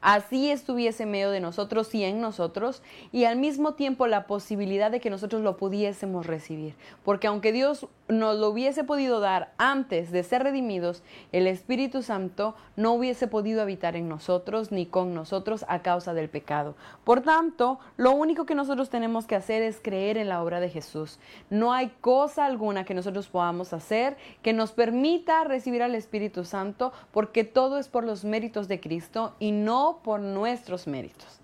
así 0.00 0.50
estuviese 0.50 1.04
en 1.04 1.10
medio 1.10 1.30
de 1.30 1.40
nosotros 1.40 1.94
y 1.94 2.04
en 2.04 2.20
nosotros, 2.20 2.82
y 3.12 3.24
al 3.24 3.36
mismo 3.36 3.74
tiempo 3.74 4.06
la 4.06 4.26
posibilidad 4.26 4.90
de 4.90 5.00
que 5.00 5.10
nosotros 5.10 5.42
lo 5.42 5.56
pudiésemos 5.56 6.26
recibir. 6.26 6.74
Porque 7.04 7.26
aunque 7.26 7.52
Dios 7.52 7.86
nos 8.08 8.38
lo 8.38 8.50
hubiese 8.50 8.84
podido 8.84 9.20
dar 9.20 9.52
antes 9.58 10.12
de 10.12 10.22
ser 10.22 10.42
redimidos, 10.42 11.02
el 11.32 11.46
Espíritu 11.46 12.02
Santo 12.02 12.54
no 12.76 12.92
hubiese 12.92 13.26
podido 13.26 13.62
habitar 13.62 13.96
en 13.96 14.08
nosotros 14.08 14.70
ni 14.70 14.86
con 14.86 15.14
nosotros 15.14 15.64
a 15.68 15.82
causa 15.82 16.14
del 16.14 16.28
pecado. 16.28 16.76
Por 17.04 17.22
tanto, 17.22 17.78
lo 17.96 18.12
único 18.12 18.46
que 18.46 18.54
nosotros 18.54 18.90
tenemos 18.90 19.26
que 19.26 19.34
hacer 19.34 19.62
es 19.62 19.80
creer 19.82 20.18
en 20.18 20.28
la 20.28 20.42
obra 20.42 20.60
de 20.60 20.70
Jesús. 20.70 21.18
No 21.50 21.72
hay 21.72 21.90
cosa 22.00 22.44
alguna 22.44 22.84
que 22.84 22.94
nosotros 22.94 23.28
podamos 23.28 23.72
hacer 23.72 24.16
que 24.42 24.52
nos 24.52 24.72
permita 24.72 25.44
recibir 25.44 25.82
al 25.82 25.94
Espíritu 25.94 26.44
Santo, 26.44 26.92
porque 27.12 27.44
todo 27.44 27.78
es 27.78 27.88
por 27.88 28.04
los 28.04 28.24
méritos 28.24 28.68
de 28.68 28.80
Cristo 28.80 29.34
y 29.38 29.52
no 29.52 29.85
por 30.02 30.20
nuestros 30.20 30.86
méritos. 30.86 31.40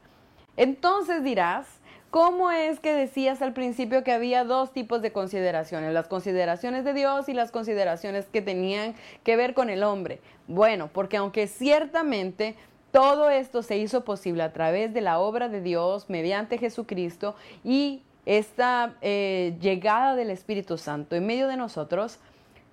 Entonces 0.57 1.25
dirás, 1.25 1.67
¿Cómo 2.13 2.51
es 2.51 2.79
que 2.79 2.93
decías 2.93 3.41
al 3.41 3.55
principio 3.55 4.05
que 4.05 4.13
había 4.13 4.45
dos 4.45 4.71
tipos 4.75 5.01
de 5.01 5.13
consideraciones? 5.13 5.95
Las 5.95 6.09
consideraciones 6.09 6.85
de 6.85 6.93
Dios 6.93 7.27
y 7.31 7.33
las 7.33 7.51
consideraciones 7.51 8.27
que 8.27 8.43
tenían 8.43 8.95
que 9.25 9.35
ver 9.35 9.55
con 9.55 9.71
el 9.71 9.83
hombre. 9.83 10.21
Bueno, 10.47 10.91
porque 10.93 11.17
aunque 11.17 11.47
ciertamente 11.47 12.55
todo 12.91 13.31
esto 13.31 13.63
se 13.63 13.79
hizo 13.79 14.05
posible 14.05 14.43
a 14.43 14.53
través 14.53 14.93
de 14.93 15.01
la 15.01 15.21
obra 15.21 15.49
de 15.49 15.63
Dios 15.63 16.11
mediante 16.11 16.59
Jesucristo 16.59 17.35
y 17.65 18.03
esta 18.27 18.95
eh, 19.01 19.57
llegada 19.63 20.15
del 20.15 20.29
Espíritu 20.29 20.77
Santo 20.77 21.17
en 21.17 21.25
medio 21.25 21.49
de 21.49 21.57
nosotros, 21.57 22.19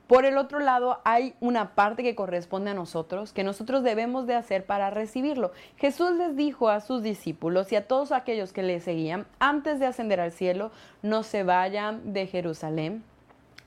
por 0.09 0.25
el 0.25 0.39
otro 0.39 0.57
lado, 0.57 1.01
hay 1.05 1.35
una 1.39 1.75
parte 1.75 2.01
que 2.01 2.15
corresponde 2.15 2.71
a 2.71 2.73
nosotros, 2.73 3.31
que 3.31 3.43
nosotros 3.43 3.83
debemos 3.83 4.25
de 4.25 4.33
hacer 4.33 4.65
para 4.65 4.89
recibirlo. 4.89 5.51
Jesús 5.77 6.13
les 6.13 6.35
dijo 6.35 6.69
a 6.69 6.81
sus 6.81 7.03
discípulos 7.03 7.71
y 7.71 7.75
a 7.75 7.87
todos 7.87 8.11
aquellos 8.11 8.51
que 8.51 8.63
le 8.63 8.79
seguían, 8.79 9.27
antes 9.37 9.79
de 9.79 9.85
ascender 9.85 10.19
al 10.19 10.31
cielo, 10.31 10.71
no 11.03 11.21
se 11.21 11.43
vayan 11.43 12.11
de 12.11 12.25
Jerusalén 12.25 13.03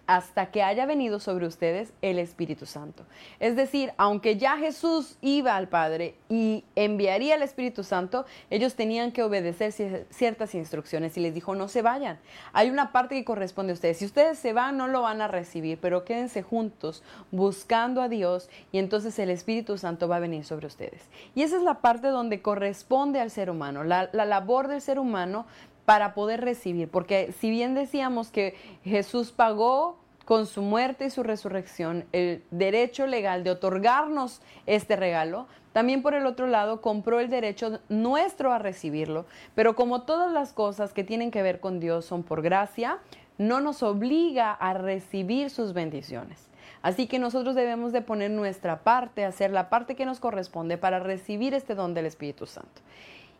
hasta 0.06 0.50
que 0.50 0.62
haya 0.62 0.84
venido 0.84 1.20
sobre 1.20 1.46
ustedes 1.46 1.92
el 2.02 2.18
Espíritu 2.18 2.66
Santo. 2.66 3.04
Es 3.38 3.56
decir, 3.56 3.92
aunque 3.96 4.36
ya 4.36 4.56
Jesús 4.56 5.16
iba 5.20 5.56
al 5.56 5.68
Padre 5.68 6.16
y 6.28 6.64
enviaría 6.74 7.36
el 7.36 7.42
Espíritu 7.42 7.84
Santo, 7.84 8.26
ellos 8.50 8.74
tenían 8.74 9.12
que 9.12 9.22
obedecer 9.22 9.72
ciertas 10.10 10.54
instrucciones 10.54 11.16
y 11.16 11.20
les 11.20 11.34
dijo, 11.34 11.54
no 11.54 11.68
se 11.68 11.82
vayan. 11.82 12.18
Hay 12.52 12.68
una 12.68 12.90
parte 12.90 13.14
que 13.14 13.24
corresponde 13.24 13.72
a 13.72 13.74
ustedes. 13.74 13.98
Si 13.98 14.04
ustedes 14.04 14.38
se 14.38 14.52
van, 14.52 14.76
no 14.76 14.88
lo 14.88 15.02
van 15.02 15.20
a 15.20 15.28
recibir, 15.28 15.78
pero 15.80 16.04
quédense 16.04 16.42
juntos 16.42 17.02
buscando 17.30 18.02
a 18.02 18.08
Dios 18.08 18.50
y 18.72 18.78
entonces 18.78 19.18
el 19.18 19.30
Espíritu 19.30 19.78
Santo 19.78 20.08
va 20.08 20.16
a 20.16 20.20
venir 20.20 20.44
sobre 20.44 20.66
ustedes. 20.66 21.02
Y 21.34 21.42
esa 21.42 21.56
es 21.56 21.62
la 21.62 21.80
parte 21.80 22.08
donde 22.08 22.42
corresponde 22.42 23.20
al 23.20 23.30
ser 23.30 23.50
humano, 23.50 23.84
la, 23.84 24.10
la 24.12 24.24
labor 24.24 24.68
del 24.68 24.80
ser 24.80 24.98
humano 24.98 25.46
para 25.84 26.14
poder 26.14 26.40
recibir. 26.40 26.88
Porque 26.88 27.32
si 27.38 27.50
bien 27.50 27.74
decíamos 27.74 28.30
que 28.30 28.54
Jesús 28.84 29.32
pagó 29.32 29.96
con 30.24 30.46
su 30.46 30.62
muerte 30.62 31.06
y 31.06 31.10
su 31.10 31.22
resurrección 31.22 32.04
el 32.12 32.44
derecho 32.50 33.06
legal 33.06 33.44
de 33.44 33.50
otorgarnos 33.50 34.40
este 34.66 34.96
regalo, 34.96 35.46
también 35.72 36.02
por 36.02 36.14
el 36.14 36.26
otro 36.26 36.46
lado 36.46 36.80
compró 36.80 37.18
el 37.18 37.30
derecho 37.30 37.80
nuestro 37.88 38.52
a 38.52 38.58
recibirlo. 38.58 39.26
Pero 39.54 39.74
como 39.74 40.02
todas 40.02 40.32
las 40.32 40.52
cosas 40.52 40.92
que 40.92 41.04
tienen 41.04 41.30
que 41.30 41.42
ver 41.42 41.60
con 41.60 41.80
Dios 41.80 42.04
son 42.04 42.22
por 42.22 42.42
gracia, 42.42 42.98
no 43.38 43.60
nos 43.60 43.82
obliga 43.82 44.52
a 44.52 44.74
recibir 44.74 45.50
sus 45.50 45.72
bendiciones. 45.72 46.48
Así 46.82 47.06
que 47.06 47.18
nosotros 47.18 47.54
debemos 47.54 47.92
de 47.92 48.02
poner 48.02 48.30
nuestra 48.30 48.82
parte, 48.82 49.24
hacer 49.24 49.50
la 49.50 49.70
parte 49.70 49.94
que 49.94 50.04
nos 50.04 50.20
corresponde 50.20 50.78
para 50.78 50.98
recibir 50.98 51.54
este 51.54 51.74
don 51.74 51.94
del 51.94 52.06
Espíritu 52.06 52.46
Santo. 52.46 52.82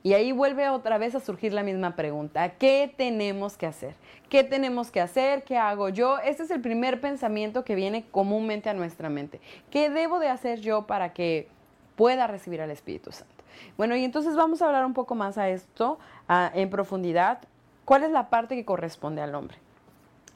Y 0.04 0.14
ahí 0.14 0.32
vuelve 0.32 0.68
otra 0.68 0.98
vez 0.98 1.14
a 1.14 1.20
surgir 1.20 1.52
la 1.52 1.62
misma 1.62 1.94
pregunta. 1.94 2.50
¿Qué 2.50 2.92
tenemos 2.96 3.56
que 3.56 3.66
hacer? 3.66 3.94
¿Qué 4.28 4.42
tenemos 4.42 4.90
que 4.90 5.00
hacer? 5.00 5.44
¿Qué 5.44 5.56
hago 5.56 5.88
yo? 5.90 6.18
Ese 6.18 6.42
es 6.42 6.50
el 6.50 6.60
primer 6.60 7.00
pensamiento 7.00 7.64
que 7.64 7.74
viene 7.74 8.04
comúnmente 8.10 8.68
a 8.68 8.74
nuestra 8.74 9.08
mente. 9.08 9.40
¿Qué 9.70 9.90
debo 9.90 10.18
de 10.18 10.28
hacer 10.28 10.60
yo 10.60 10.86
para 10.86 11.12
que 11.12 11.48
pueda 11.94 12.26
recibir 12.26 12.60
al 12.60 12.70
Espíritu 12.70 13.12
Santo? 13.12 13.44
Bueno, 13.76 13.94
y 13.94 14.04
entonces 14.04 14.34
vamos 14.34 14.60
a 14.60 14.66
hablar 14.66 14.84
un 14.84 14.94
poco 14.94 15.14
más 15.14 15.38
a 15.38 15.48
esto 15.48 15.98
en 16.28 16.68
profundidad. 16.70 17.38
¿Cuál 17.84 18.02
es 18.02 18.10
la 18.10 18.28
parte 18.28 18.56
que 18.56 18.64
corresponde 18.64 19.22
al 19.22 19.34
hombre? 19.34 19.58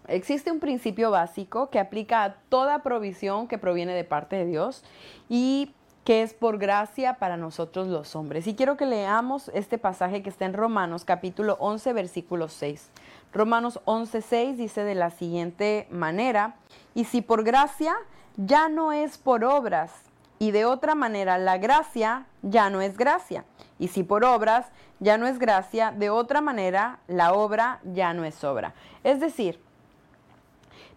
Existe 0.06 0.52
un 0.52 0.60
principio 0.60 1.10
básico 1.10 1.70
que 1.70 1.80
aplica 1.80 2.22
a 2.22 2.34
toda 2.48 2.84
provisión 2.84 3.48
que 3.48 3.58
proviene 3.58 3.94
de 3.94 4.04
parte 4.04 4.36
de 4.36 4.46
Dios 4.46 4.84
y 5.28 5.72
que 6.06 6.22
es 6.22 6.34
por 6.34 6.58
gracia 6.58 7.14
para 7.14 7.36
nosotros 7.36 7.88
los 7.88 8.14
hombres. 8.14 8.46
Y 8.46 8.54
quiero 8.54 8.76
que 8.76 8.86
leamos 8.86 9.50
este 9.52 9.76
pasaje 9.76 10.22
que 10.22 10.30
está 10.30 10.44
en 10.44 10.54
Romanos 10.54 11.04
capítulo 11.04 11.56
11 11.58 11.92
versículo 11.94 12.46
6. 12.48 12.90
Romanos 13.32 13.80
11, 13.86 14.22
6 14.22 14.56
dice 14.56 14.84
de 14.84 14.94
la 14.94 15.10
siguiente 15.10 15.88
manera, 15.90 16.54
y 16.94 17.06
si 17.06 17.22
por 17.22 17.42
gracia 17.42 17.96
ya 18.36 18.68
no 18.68 18.92
es 18.92 19.18
por 19.18 19.42
obras, 19.42 19.90
y 20.38 20.52
de 20.52 20.64
otra 20.64 20.94
manera 20.94 21.38
la 21.38 21.58
gracia 21.58 22.26
ya 22.42 22.70
no 22.70 22.80
es 22.82 22.96
gracia, 22.96 23.44
y 23.80 23.88
si 23.88 24.04
por 24.04 24.24
obras 24.24 24.70
ya 25.00 25.18
no 25.18 25.26
es 25.26 25.40
gracia, 25.40 25.90
de 25.90 26.08
otra 26.08 26.40
manera 26.40 27.00
la 27.08 27.32
obra 27.32 27.80
ya 27.82 28.14
no 28.14 28.24
es 28.24 28.44
obra. 28.44 28.74
Es 29.02 29.18
decir, 29.18 29.60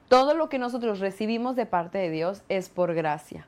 todo 0.07 0.35
lo 0.35 0.49
que 0.49 0.59
nosotros 0.59 0.99
recibimos 0.99 1.55
de 1.55 1.65
parte 1.65 1.97
de 1.97 2.11
Dios 2.11 2.43
es 2.47 2.69
por 2.69 2.93
gracia 2.93 3.47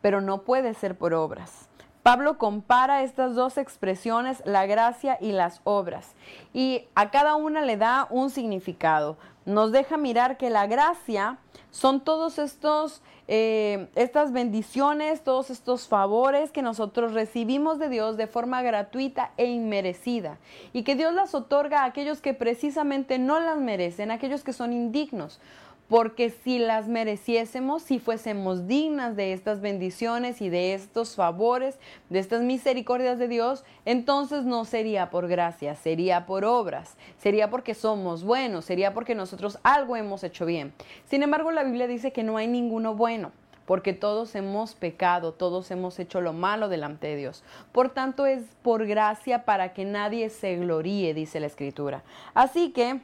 pero 0.00 0.20
no 0.20 0.42
puede 0.42 0.74
ser 0.74 0.96
por 0.96 1.14
obras. 1.14 1.68
Pablo 2.02 2.38
compara 2.38 3.02
estas 3.02 3.34
dos 3.34 3.58
expresiones, 3.58 4.40
la 4.46 4.64
gracia 4.64 5.18
y 5.20 5.32
las 5.32 5.60
obras, 5.64 6.14
y 6.54 6.84
a 6.94 7.10
cada 7.10 7.34
una 7.34 7.60
le 7.60 7.76
da 7.76 8.06
un 8.08 8.30
significado. 8.30 9.18
Nos 9.44 9.72
deja 9.72 9.98
mirar 9.98 10.38
que 10.38 10.48
la 10.48 10.66
gracia 10.66 11.38
son 11.70 12.00
todos 12.00 12.38
estos, 12.38 13.02
eh, 13.26 13.88
estas 13.94 14.32
bendiciones, 14.32 15.22
todos 15.22 15.50
estos 15.50 15.86
favores 15.86 16.50
que 16.50 16.62
nosotros 16.62 17.12
recibimos 17.12 17.78
de 17.78 17.90
Dios 17.90 18.16
de 18.16 18.26
forma 18.26 18.62
gratuita 18.62 19.32
e 19.36 19.46
inmerecida, 19.46 20.38
y 20.72 20.84
que 20.84 20.94
Dios 20.94 21.12
las 21.12 21.34
otorga 21.34 21.82
a 21.82 21.86
aquellos 21.86 22.22
que 22.22 22.32
precisamente 22.32 23.18
no 23.18 23.38
las 23.38 23.58
merecen, 23.58 24.10
aquellos 24.10 24.44
que 24.44 24.54
son 24.54 24.72
indignos 24.72 25.40
porque 25.88 26.30
si 26.30 26.58
las 26.58 26.86
mereciésemos, 26.86 27.82
si 27.82 27.98
fuésemos 27.98 28.66
dignas 28.66 29.16
de 29.16 29.32
estas 29.32 29.60
bendiciones 29.60 30.42
y 30.42 30.50
de 30.50 30.74
estos 30.74 31.16
favores, 31.16 31.78
de 32.10 32.18
estas 32.18 32.42
misericordias 32.42 33.18
de 33.18 33.26
Dios, 33.26 33.64
entonces 33.86 34.44
no 34.44 34.64
sería 34.66 35.08
por 35.10 35.28
gracia, 35.28 35.74
sería 35.74 36.26
por 36.26 36.44
obras, 36.44 36.96
sería 37.16 37.48
porque 37.48 37.74
somos 37.74 38.22
buenos, 38.22 38.66
sería 38.66 38.92
porque 38.92 39.14
nosotros 39.14 39.58
algo 39.62 39.96
hemos 39.96 40.22
hecho 40.24 40.44
bien. 40.44 40.74
Sin 41.06 41.22
embargo, 41.22 41.50
la 41.52 41.64
Biblia 41.64 41.86
dice 41.86 42.12
que 42.12 42.22
no 42.22 42.36
hay 42.36 42.46
ninguno 42.46 42.94
bueno 42.94 43.32
porque 43.64 43.92
todos 43.92 44.34
hemos 44.34 44.74
pecado, 44.74 45.32
todos 45.32 45.70
hemos 45.70 45.98
hecho 45.98 46.22
lo 46.22 46.32
malo 46.32 46.70
delante 46.70 47.06
de 47.08 47.16
Dios. 47.16 47.44
Por 47.70 47.90
tanto, 47.90 48.24
es 48.24 48.42
por 48.62 48.86
gracia 48.86 49.44
para 49.44 49.74
que 49.74 49.84
nadie 49.84 50.30
se 50.30 50.56
gloríe, 50.56 51.12
dice 51.12 51.38
la 51.38 51.48
Escritura. 51.48 52.02
Así 52.32 52.70
que 52.70 53.02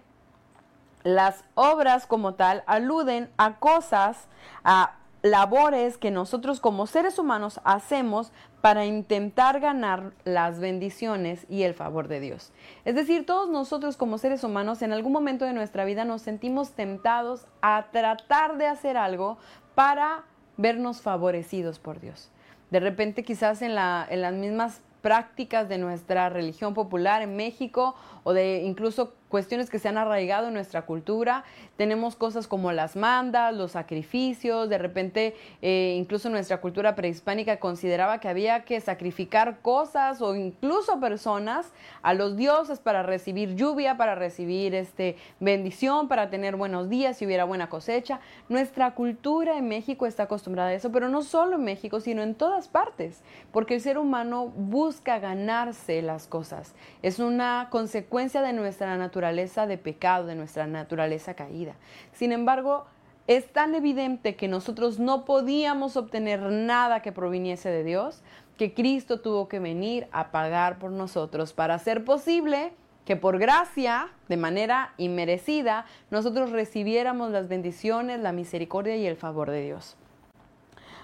las 1.05 1.45
obras 1.55 2.07
como 2.07 2.35
tal 2.35 2.65
aluden 2.67 3.31
a 3.37 3.59
cosas, 3.61 4.27
a 4.65 4.97
labores 5.23 5.97
que 5.97 6.11
nosotros 6.11 6.61
como 6.61 6.87
seres 6.87 7.19
humanos 7.19 7.61
hacemos 7.65 8.31
para 8.61 8.85
intentar 8.85 9.61
ganar 9.61 10.13
las 10.25 10.59
bendiciones 10.61 11.47
y 11.49 11.63
el 11.63 11.73
favor 11.73 12.09
de 12.09 12.21
Dios. 12.21 12.53
Es 12.85 12.95
decir, 12.95 13.25
todos 13.25 13.49
nosotros 13.49 13.97
como 13.97 14.19
seres 14.19 14.45
humanos 14.45 14.83
en 14.83 14.93
algún 14.93 15.13
momento 15.13 15.47
de 15.47 15.55
nuestra 15.55 15.85
vida 15.85 16.05
nos 16.05 16.23
sentimos 16.23 16.73
tentados 16.73 17.47
a 17.63 17.87
tratar 17.91 18.59
de 18.59 18.67
hacer 18.67 18.99
algo 18.99 19.39
para 19.75 20.25
vernos 20.57 21.01
favorecidos 21.01 21.79
por 21.79 22.01
Dios. 22.01 22.31
De 22.71 22.81
repente 22.81 23.23
quizás 23.23 23.63
en, 23.63 23.75
la, 23.75 24.07
las 24.11 24.35
mismas 24.35 24.83
prácticas 25.01 25.69
de 25.69 25.79
nuestra 25.79 26.29
religión 26.31 26.73
popular 26.73 27.23
en 27.23 27.37
México 27.37 27.95
o 28.23 28.33
de 28.33 28.63
incluso 28.63 29.15
cuestiones 29.29 29.69
que 29.69 29.79
se 29.79 29.89
han 29.89 29.99
arraigado 29.99 30.49
en 30.49 30.55
nuestra 30.55 30.83
cultura. 30.83 31.43
Tenemos 31.77 32.15
cosas 32.15 32.47
como 32.47 32.71
las 32.71 32.95
mandas, 32.95 33.53
los 33.53 33.73
sacrificios, 33.73 34.69
de 34.69 34.79
repente 34.79 35.35
eh, 35.61 35.97
incluso 35.99 36.31
nuestra 36.31 36.61
cultura 36.61 36.95
prehispánica 36.95 37.59
consideraba 37.59 38.21
que 38.21 38.29
había 38.29 38.65
que 38.65 38.81
sacrificar 38.81 39.59
cosas 39.61 40.23
o 40.23 40.37
incluso 40.37 41.01
personas 41.01 41.73
a 42.03 42.15
los 42.15 42.37
dioses 42.37 42.79
para 42.79 43.03
recibir 43.03 43.57
lluvia, 43.57 43.97
para 43.97 44.15
recibir 44.15 44.75
este, 44.75 45.17
bendición, 45.41 46.07
para 46.07 46.31
tener 46.31 46.55
buenos 46.55 46.89
días 46.89 47.17
si 47.17 47.27
hubiera 47.27 47.45
buena 47.45 47.69
cosecha. 47.69 48.21
Nuestra 48.49 48.95
cultura 48.95 49.59
en 49.59 49.69
México 49.69 50.07
está 50.07 50.25
acostumbrada 50.25 50.69
a 50.69 50.75
eso, 50.75 50.93
pero 50.93 51.09
no 51.09 51.23
solo 51.23 51.57
en 51.57 51.65
México, 51.65 52.01
sino 52.01 52.23
en 52.23 52.37
todas 52.37 52.69
partes, 52.69 53.23
porque 53.53 53.75
el 53.75 53.81
ser 53.81 53.99
humano 53.99 54.47
busca 54.47 55.19
ganarse 55.19 56.03
las 56.03 56.29
cosas. 56.29 56.75
Es 57.03 57.19
una 57.19 57.67
consecuencia 57.71 58.41
de 58.41 58.53
nuestra 58.53 58.97
naturaleza 58.97 59.24
de 59.33 59.79
pecado, 59.79 60.27
de 60.27 60.35
nuestra 60.35 60.67
naturaleza 60.67 61.35
caída. 61.35 61.75
Sin 62.13 62.33
embargo, 62.33 62.87
es 63.27 63.53
tan 63.53 63.75
evidente 63.75 64.37
que 64.37 64.49
nosotros 64.49 64.99
no 64.99 65.25
podíamos 65.25 65.97
obtener 65.97 66.41
nada 66.41 67.01
que 67.01 67.13
proviniese 67.13 67.71
de 67.71 67.85
Dios, 67.85 68.23
que 68.59 68.75
Cristo 68.75 69.21
tuvo 69.21 69.49
que 69.49 69.61
venir 69.61 70.09
a 70.13 70.31
pagar 70.31 70.79
por 70.79 70.91
nosotros 70.91 71.53
para 71.53 71.75
hacer 71.75 72.05
posible 72.05 72.73
que 73.05 73.17
por 73.17 73.39
gracia, 73.39 74.09
de 74.29 74.37
manera 74.37 74.95
inmerecida, 74.97 75.85
nosotros 76.11 76.51
recibiéramos 76.51 77.31
las 77.31 77.49
bendiciones, 77.49 78.21
la 78.21 78.33
misericordia 78.33 78.97
y 78.97 79.07
el 79.07 79.17
favor 79.17 79.51
de 79.51 79.63
Dios. 79.63 79.97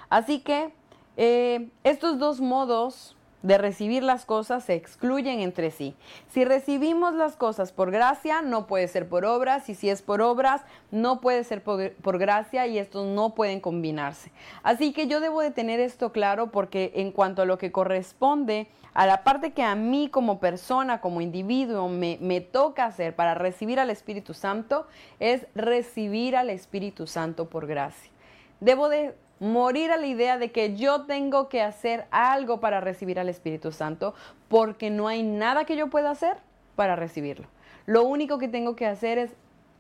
Así 0.08 0.40
que 0.40 0.72
eh, 1.16 1.68
estos 1.84 2.18
dos 2.18 2.40
modos 2.40 3.16
de 3.42 3.58
recibir 3.58 4.02
las 4.02 4.24
cosas 4.26 4.64
se 4.64 4.74
excluyen 4.74 5.40
entre 5.40 5.70
sí. 5.70 5.94
Si 6.28 6.44
recibimos 6.44 7.14
las 7.14 7.36
cosas 7.36 7.72
por 7.72 7.90
gracia, 7.90 8.42
no 8.42 8.66
puede 8.66 8.88
ser 8.88 9.08
por 9.08 9.24
obras, 9.24 9.68
y 9.68 9.74
si 9.74 9.88
es 9.88 10.02
por 10.02 10.20
obras, 10.20 10.62
no 10.90 11.20
puede 11.20 11.44
ser 11.44 11.62
por, 11.62 12.18
gracia, 12.18 12.66
y 12.66 12.78
estos 12.78 13.06
no 13.06 13.34
pueden 13.34 13.60
combinarse. 13.60 14.30
Así 14.62 14.92
que 14.92 15.06
yo 15.06 15.20
debo 15.20 15.40
de 15.40 15.50
tener 15.50 15.80
esto 15.80 16.12
claro 16.12 16.50
porque 16.50 16.92
en 16.96 17.12
cuanto 17.12 17.42
a 17.42 17.46
lo 17.46 17.58
que 17.58 17.72
corresponde 17.72 18.68
a 18.92 19.06
la 19.06 19.22
parte 19.22 19.52
que 19.52 19.62
a 19.62 19.76
mí 19.76 20.08
como 20.10 20.40
persona, 20.40 21.00
como 21.00 21.20
individuo, 21.20 21.88
me, 21.88 22.18
me 22.20 22.40
toca 22.40 22.86
hacer 22.86 23.14
para 23.14 23.34
recibir 23.34 23.78
al 23.78 23.88
Espíritu 23.88 24.34
Santo, 24.34 24.86
es 25.20 25.46
recibir 25.54 26.36
al 26.36 26.50
Espíritu 26.50 27.06
Santo 27.06 27.48
por 27.48 27.66
gracia. 27.66 28.10
Debo 28.58 28.88
de 28.88 29.14
morir 29.40 29.90
a 29.90 29.96
la 29.96 30.06
idea 30.06 30.38
de 30.38 30.52
que 30.52 30.76
yo 30.76 31.06
tengo 31.06 31.48
que 31.48 31.62
hacer 31.62 32.06
algo 32.10 32.60
para 32.60 32.80
recibir 32.80 33.18
al 33.18 33.28
Espíritu 33.28 33.72
Santo, 33.72 34.14
porque 34.48 34.90
no 34.90 35.08
hay 35.08 35.22
nada 35.22 35.64
que 35.64 35.76
yo 35.76 35.88
pueda 35.88 36.10
hacer 36.10 36.36
para 36.76 36.94
recibirlo. 36.94 37.48
Lo 37.86 38.04
único 38.04 38.38
que 38.38 38.48
tengo 38.48 38.76
que 38.76 38.86
hacer 38.86 39.18
es 39.18 39.32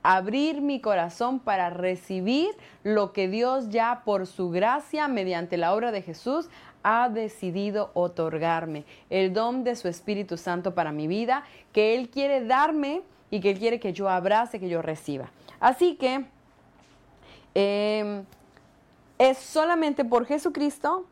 abrir 0.02 0.62
mi 0.62 0.80
corazón 0.80 1.38
para 1.38 1.68
recibir 1.68 2.48
lo 2.82 3.12
que 3.12 3.28
Dios 3.28 3.68
ya 3.68 4.00
por 4.04 4.26
su 4.26 4.50
gracia, 4.50 5.06
mediante 5.08 5.58
la 5.58 5.74
obra 5.74 5.92
de 5.92 6.00
Jesús, 6.00 6.48
ha 6.82 7.10
decidido 7.10 7.90
otorgarme, 7.92 8.86
el 9.10 9.34
don 9.34 9.62
de 9.64 9.76
su 9.76 9.88
Espíritu 9.88 10.38
Santo 10.38 10.74
para 10.74 10.90
mi 10.92 11.06
vida, 11.06 11.44
que 11.74 11.94
Él 11.94 12.08
quiere 12.08 12.42
darme 12.46 13.02
y 13.30 13.40
que 13.40 13.50
Él 13.50 13.58
quiere 13.58 13.78
que 13.78 13.92
yo 13.92 14.08
abrace, 14.08 14.58
que 14.58 14.70
yo 14.70 14.80
reciba. 14.80 15.30
Así 15.60 15.96
que... 15.96 16.24
Eh, 17.54 18.22
es 19.20 19.36
solamente 19.36 20.06
por 20.06 20.24
Jesucristo 20.24 21.04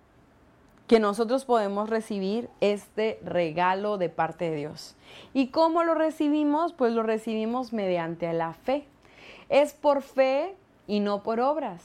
que 0.86 0.98
nosotros 0.98 1.44
podemos 1.44 1.90
recibir 1.90 2.48
este 2.62 3.20
regalo 3.22 3.98
de 3.98 4.08
parte 4.08 4.48
de 4.48 4.56
Dios. 4.56 4.96
¿Y 5.34 5.48
cómo 5.48 5.84
lo 5.84 5.94
recibimos? 5.94 6.72
Pues 6.72 6.94
lo 6.94 7.02
recibimos 7.02 7.74
mediante 7.74 8.32
la 8.32 8.54
fe. 8.54 8.86
Es 9.50 9.74
por 9.74 10.00
fe 10.00 10.56
y 10.86 11.00
no 11.00 11.22
por 11.22 11.38
obras, 11.38 11.84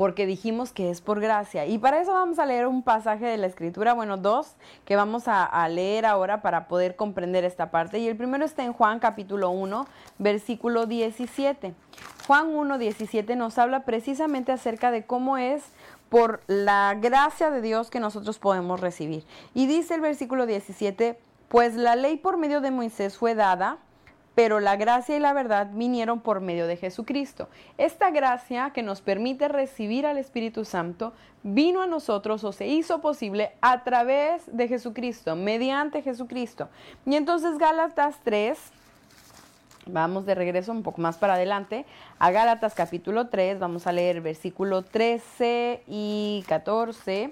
porque 0.00 0.24
dijimos 0.24 0.72
que 0.72 0.88
es 0.88 1.02
por 1.02 1.20
gracia. 1.20 1.66
Y 1.66 1.76
para 1.76 2.00
eso 2.00 2.14
vamos 2.14 2.38
a 2.38 2.46
leer 2.46 2.66
un 2.66 2.82
pasaje 2.82 3.26
de 3.26 3.36
la 3.36 3.46
Escritura, 3.46 3.92
bueno, 3.92 4.16
dos, 4.16 4.54
que 4.86 4.96
vamos 4.96 5.24
a, 5.26 5.68
leer 5.68 6.06
ahora 6.06 6.40
para 6.40 6.68
poder 6.68 6.96
comprender 6.96 7.44
esta 7.44 7.70
parte. 7.70 7.98
Y 7.98 8.08
el 8.08 8.16
primero 8.16 8.46
está 8.46 8.64
en 8.64 8.72
Juan 8.72 8.98
capítulo 8.98 9.50
1, 9.50 9.86
versículo 10.16 10.86
17. 10.86 11.74
Juan 12.26 12.54
1.17 12.54 13.36
nos 13.36 13.58
habla 13.58 13.84
precisamente 13.84 14.52
acerca 14.52 14.90
de 14.90 15.04
cómo 15.04 15.36
es 15.36 15.64
por 16.08 16.40
la 16.46 16.96
gracia 16.98 17.50
de 17.50 17.60
Dios 17.60 17.90
que 17.90 18.00
nosotros 18.00 18.38
podemos 18.38 18.80
recibir. 18.80 19.26
Y 19.52 19.66
dice 19.66 19.96
el 19.96 20.00
versículo 20.00 20.46
17, 20.46 21.18
pues 21.48 21.74
la 21.74 21.94
ley 21.94 22.16
por 22.16 22.38
medio 22.38 22.62
de 22.62 22.70
Moisés 22.70 23.18
fue 23.18 23.34
dada, 23.34 23.76
pero 24.40 24.58
la 24.58 24.76
gracia 24.76 25.14
y 25.14 25.18
la 25.20 25.34
verdad 25.34 25.68
vinieron 25.70 26.20
por 26.20 26.40
medio 26.40 26.66
de 26.66 26.78
Jesucristo. 26.78 27.50
Esta 27.76 28.10
gracia 28.10 28.70
que 28.70 28.82
nos 28.82 29.02
permite 29.02 29.48
recibir 29.48 30.06
al 30.06 30.16
Espíritu 30.16 30.64
Santo 30.64 31.12
vino 31.42 31.82
a 31.82 31.86
nosotros 31.86 32.42
o 32.44 32.50
se 32.50 32.66
hizo 32.66 33.02
posible 33.02 33.52
a 33.60 33.84
través 33.84 34.44
de 34.46 34.66
Jesucristo, 34.66 35.36
mediante 35.36 36.00
Jesucristo. 36.00 36.70
Y 37.04 37.16
entonces 37.16 37.58
Gálatas 37.58 38.16
3, 38.24 38.58
vamos 39.84 40.24
de 40.24 40.34
regreso 40.34 40.72
un 40.72 40.84
poco 40.84 41.02
más 41.02 41.18
para 41.18 41.34
adelante, 41.34 41.84
a 42.18 42.30
Gálatas 42.30 42.72
capítulo 42.72 43.28
3, 43.28 43.58
vamos 43.58 43.86
a 43.86 43.92
leer 43.92 44.22
versículo 44.22 44.80
13 44.80 45.82
y 45.86 46.46
14. 46.48 47.30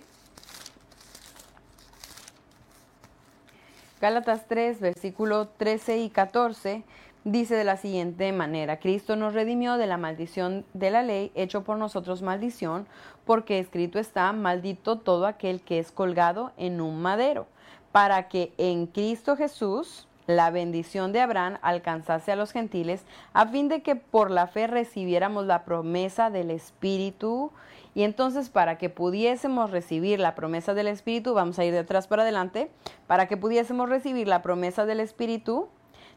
Gálatas 4.00 4.46
3, 4.46 4.80
versículo 4.80 5.48
13 5.48 5.98
y 5.98 6.10
14 6.10 6.84
dice 7.24 7.56
de 7.56 7.64
la 7.64 7.76
siguiente 7.76 8.32
manera, 8.32 8.78
Cristo 8.78 9.16
nos 9.16 9.34
redimió 9.34 9.76
de 9.76 9.86
la 9.86 9.98
maldición 9.98 10.64
de 10.72 10.90
la 10.90 11.02
ley, 11.02 11.30
hecho 11.34 11.64
por 11.64 11.76
nosotros 11.76 12.22
maldición, 12.22 12.86
porque 13.24 13.58
escrito 13.58 13.98
está, 13.98 14.32
maldito 14.32 14.98
todo 14.98 15.26
aquel 15.26 15.60
que 15.60 15.78
es 15.78 15.92
colgado 15.92 16.52
en 16.56 16.80
un 16.80 17.02
madero, 17.02 17.46
para 17.92 18.28
que 18.28 18.52
en 18.56 18.86
Cristo 18.86 19.36
Jesús 19.36 20.07
la 20.28 20.50
bendición 20.50 21.10
de 21.12 21.22
Abraham 21.22 21.56
alcanzase 21.62 22.30
a 22.30 22.36
los 22.36 22.52
gentiles, 22.52 23.02
a 23.32 23.46
fin 23.46 23.68
de 23.68 23.82
que 23.82 23.96
por 23.96 24.30
la 24.30 24.46
fe 24.46 24.66
recibiéramos 24.66 25.46
la 25.46 25.64
promesa 25.64 26.28
del 26.28 26.50
Espíritu. 26.50 27.50
Y 27.94 28.02
entonces 28.02 28.50
para 28.50 28.76
que 28.76 28.90
pudiésemos 28.90 29.70
recibir 29.70 30.20
la 30.20 30.34
promesa 30.34 30.74
del 30.74 30.88
Espíritu, 30.88 31.32
vamos 31.32 31.58
a 31.58 31.64
ir 31.64 31.72
de 31.72 31.78
atrás 31.78 32.08
para 32.08 32.22
adelante, 32.22 32.70
para 33.06 33.26
que 33.26 33.38
pudiésemos 33.38 33.88
recibir 33.88 34.28
la 34.28 34.42
promesa 34.42 34.84
del 34.84 35.00
Espíritu, 35.00 35.68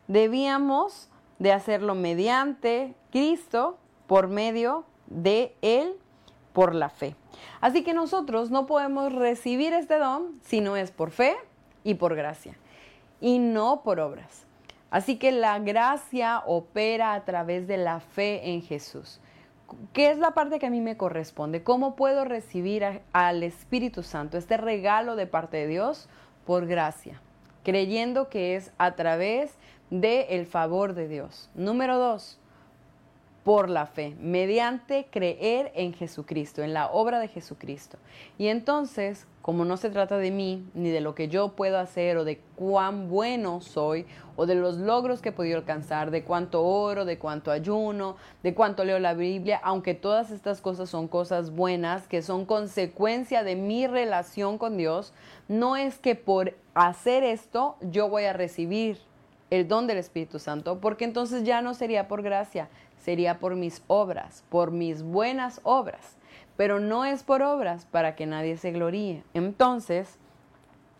debíamos 0.10 1.10
de 1.40 1.54
hacerlo 1.54 1.96
mediante 1.96 2.94
Cristo 3.12 3.78
por 4.08 4.28
medio 4.28 4.84
de 5.08 5.56
Él 5.62 5.94
por 6.52 6.76
la 6.76 6.90
fe. 6.90 7.16
Así 7.62 7.82
que 7.82 7.94
nosotros 7.94 8.52
no 8.52 8.66
podemos 8.66 9.14
recibir 9.14 9.72
este 9.72 9.98
don 9.98 10.38
si 10.42 10.60
no 10.60 10.76
es 10.76 10.92
por 10.92 11.12
fe 11.12 11.38
y 11.86 11.94
por 11.94 12.14
gracia 12.16 12.58
y 13.22 13.40
no 13.40 13.84
por 13.84 14.00
obras. 14.02 14.46
Así 14.90 15.18
que 15.18 15.32
la 15.32 15.58
gracia 15.60 16.44
opera 16.46 17.14
a 17.14 17.24
través 17.24 17.66
de 17.68 17.78
la 17.78 18.02
fe 18.02 18.52
en 18.52 18.62
Jesús. 18.62 19.22
¿Qué 19.94 20.12
es 20.12 20.18
la 20.18 20.32
parte 20.32 20.60
que 20.60 20.66
a 20.66 20.70
mí 20.70 20.82
me 20.82 20.98
corresponde? 20.98 21.64
¿Cómo 21.64 21.96
puedo 21.96 22.26
recibir 22.26 23.02
al 23.14 23.44
Espíritu 23.44 24.04
Santo, 24.04 24.38
este 24.38 24.58
regalo 24.58 25.16
de 25.16 25.28
parte 25.28 25.56
de 25.56 25.68
Dios? 25.68 26.10
Por 26.46 26.66
gracia, 26.66 27.22
creyendo 27.64 28.28
que 28.28 28.58
es 28.58 28.74
a 28.78 28.96
través 28.96 29.54
del 29.90 30.26
el 30.28 30.46
favor 30.46 30.94
de 30.94 31.08
Dios. 31.08 31.50
Número 31.56 31.98
dos, 31.98 32.41
por 33.44 33.70
la 33.70 33.88
fe, 33.88 34.16
mediante 34.20 35.08
creer 35.10 35.72
en 35.74 35.94
Jesucristo, 35.94 36.62
en 36.62 36.74
la 36.74 36.92
obra 36.92 37.20
de 37.20 37.28
Jesucristo. 37.28 37.98
Y 38.38 38.48
entonces, 38.48 39.26
como 39.42 39.66
no 39.66 39.78
se 39.78 39.90
trata 39.90 40.18
de 40.18 40.30
mí, 40.30 40.64
ni 40.76 40.90
de 40.90 41.02
lo 41.02 41.16
que 41.16 41.28
yo 41.28 41.50
puedo 41.50 41.80
hacer, 41.80 42.18
o 42.18 42.24
de 42.24 42.40
cuán 42.56 43.10
bueno 43.10 43.60
soy, 43.62 44.06
o 44.36 44.46
de 44.46 44.54
los 44.54 44.78
logros 44.78 45.22
que 45.22 45.30
he 45.30 45.32
podido 45.32 45.58
alcanzar, 45.58 46.12
de 46.12 46.24
cuánto 46.24 46.64
oro, 46.64 47.04
de 47.04 47.18
cuánto 47.18 47.50
ayuno, 47.50 48.16
de 48.44 48.54
cuánto 48.54 48.86
leo 48.86 49.00
la 49.00 49.16
Biblia, 49.16 49.60
aunque 49.64 49.96
todas 49.96 50.30
estas 50.30 50.62
cosas 50.62 50.90
son 50.90 51.08
cosas 51.08 51.50
buenas, 51.50 52.08
que 52.08 52.22
son 52.22 52.46
consecuencia 52.46 53.44
de 53.44 53.56
mi 53.56 53.88
relación 53.88 54.60
con 54.60 54.78
Dios, 54.78 55.14
no 55.48 55.78
es 55.78 55.98
que 55.98 56.14
por 56.14 56.54
hacer 56.76 57.24
esto 57.24 57.76
yo 57.82 58.08
voy 58.08 58.26
a 58.26 58.34
recibir 58.34 59.00
el 59.52 59.68
don 59.68 59.86
del 59.86 59.98
Espíritu 59.98 60.40
Santo, 60.40 60.80
porque 60.80 61.06
entonces 61.06 61.44
ya 61.44 61.62
no 61.62 61.74
sería 61.74 62.08
por 62.08 62.24
gracia, 62.24 62.70
sería 62.98 63.38
por 63.38 63.56
mis 63.56 63.84
obras, 63.88 64.44
por 64.50 64.72
mis 64.72 65.04
buenas 65.04 65.60
obras, 65.64 66.18
pero 66.58 66.80
no 66.80 67.06
es 67.06 67.24
por 67.24 67.44
obras 67.44 67.86
para 67.86 68.16
que 68.16 68.26
nadie 68.26 68.58
se 68.58 68.72
gloríe. 68.72 69.24
Entonces, 69.34 70.18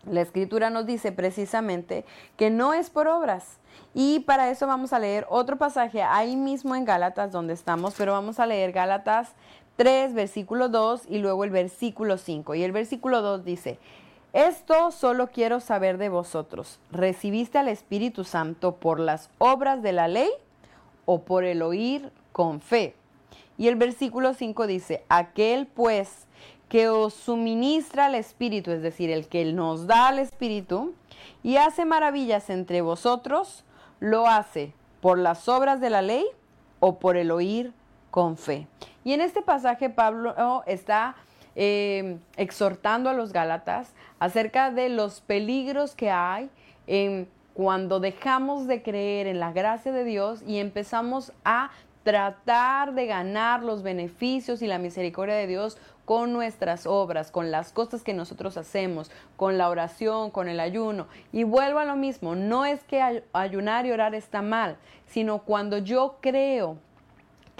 la 0.04 0.20
escritura 0.20 0.68
nos 0.68 0.84
dice 0.84 1.12
precisamente 1.12 2.04
que 2.36 2.50
no 2.50 2.74
es 2.74 2.90
por 2.90 3.08
obras. 3.08 3.58
Y 3.94 4.20
para 4.20 4.50
eso 4.50 4.66
vamos 4.66 4.92
a 4.92 4.98
leer 4.98 5.26
otro 5.30 5.56
pasaje 5.56 6.02
ahí 6.02 6.36
mismo 6.36 6.74
en 6.74 6.84
Gálatas 6.84 7.32
donde 7.32 7.54
estamos, 7.54 7.94
pero 7.96 8.12
vamos 8.12 8.38
a 8.38 8.46
leer 8.46 8.72
Gálatas 8.72 9.32
3, 9.76 10.12
versículo 10.12 10.68
2 10.68 11.04
y 11.08 11.18
luego 11.18 11.44
el 11.44 11.50
versículo 11.50 12.18
5. 12.18 12.54
Y 12.54 12.64
el 12.64 12.72
versículo 12.72 13.22
2 13.22 13.44
dice, 13.44 13.78
esto 14.32 14.90
solo 14.90 15.28
quiero 15.28 15.60
saber 15.60 15.98
de 15.98 16.08
vosotros. 16.08 16.78
¿Recibiste 16.90 17.58
al 17.58 17.68
Espíritu 17.68 18.24
Santo 18.24 18.76
por 18.76 18.98
las 18.98 19.30
obras 19.38 19.82
de 19.82 19.92
la 19.92 20.08
ley 20.08 20.30
o 21.04 21.22
por 21.22 21.44
el 21.44 21.62
oír 21.62 22.10
con 22.32 22.60
fe. 22.60 22.94
Y 23.58 23.68
el 23.68 23.76
versículo 23.76 24.34
5 24.34 24.66
dice, 24.66 25.04
aquel 25.08 25.66
pues 25.66 26.26
que 26.68 26.88
os 26.88 27.12
suministra 27.12 28.06
el 28.06 28.14
Espíritu, 28.14 28.70
es 28.70 28.82
decir, 28.82 29.10
el 29.10 29.28
que 29.28 29.44
nos 29.52 29.86
da 29.86 30.10
el 30.10 30.18
Espíritu, 30.18 30.94
y 31.42 31.56
hace 31.56 31.84
maravillas 31.84 32.48
entre 32.50 32.80
vosotros, 32.80 33.64
lo 34.00 34.26
hace 34.26 34.72
por 35.00 35.18
las 35.18 35.48
obras 35.48 35.80
de 35.80 35.90
la 35.90 36.02
ley 36.02 36.24
o 36.80 36.98
por 36.98 37.16
el 37.16 37.30
oír 37.30 37.72
con 38.10 38.36
fe. 38.36 38.66
Y 39.04 39.12
en 39.12 39.20
este 39.20 39.42
pasaje 39.42 39.90
Pablo 39.90 40.62
está 40.66 41.14
eh, 41.56 42.18
exhortando 42.36 43.10
a 43.10 43.14
los 43.14 43.32
Gálatas 43.32 43.92
acerca 44.18 44.70
de 44.70 44.88
los 44.88 45.20
peligros 45.20 45.94
que 45.94 46.10
hay 46.10 46.50
en 46.86 47.28
cuando 47.54 48.00
dejamos 48.00 48.66
de 48.66 48.82
creer 48.82 49.26
en 49.26 49.38
la 49.38 49.52
gracia 49.52 49.92
de 49.92 50.04
Dios 50.04 50.42
y 50.46 50.58
empezamos 50.58 51.32
a 51.44 51.70
tratar 52.02 52.94
de 52.94 53.06
ganar 53.06 53.62
los 53.62 53.82
beneficios 53.82 54.62
y 54.62 54.66
la 54.66 54.78
misericordia 54.78 55.34
de 55.34 55.46
Dios 55.46 55.78
con 56.04 56.32
nuestras 56.32 56.86
obras, 56.86 57.30
con 57.30 57.50
las 57.50 57.72
cosas 57.72 58.02
que 58.02 58.12
nosotros 58.12 58.56
hacemos, 58.56 59.10
con 59.36 59.56
la 59.56 59.68
oración, 59.68 60.30
con 60.30 60.48
el 60.48 60.58
ayuno. 60.58 61.06
Y 61.32 61.44
vuelvo 61.44 61.78
a 61.78 61.84
lo 61.84 61.94
mismo, 61.94 62.34
no 62.34 62.64
es 62.64 62.82
que 62.84 63.22
ayunar 63.32 63.86
y 63.86 63.92
orar 63.92 64.14
está 64.14 64.42
mal, 64.42 64.76
sino 65.06 65.38
cuando 65.38 65.78
yo 65.78 66.16
creo 66.20 66.78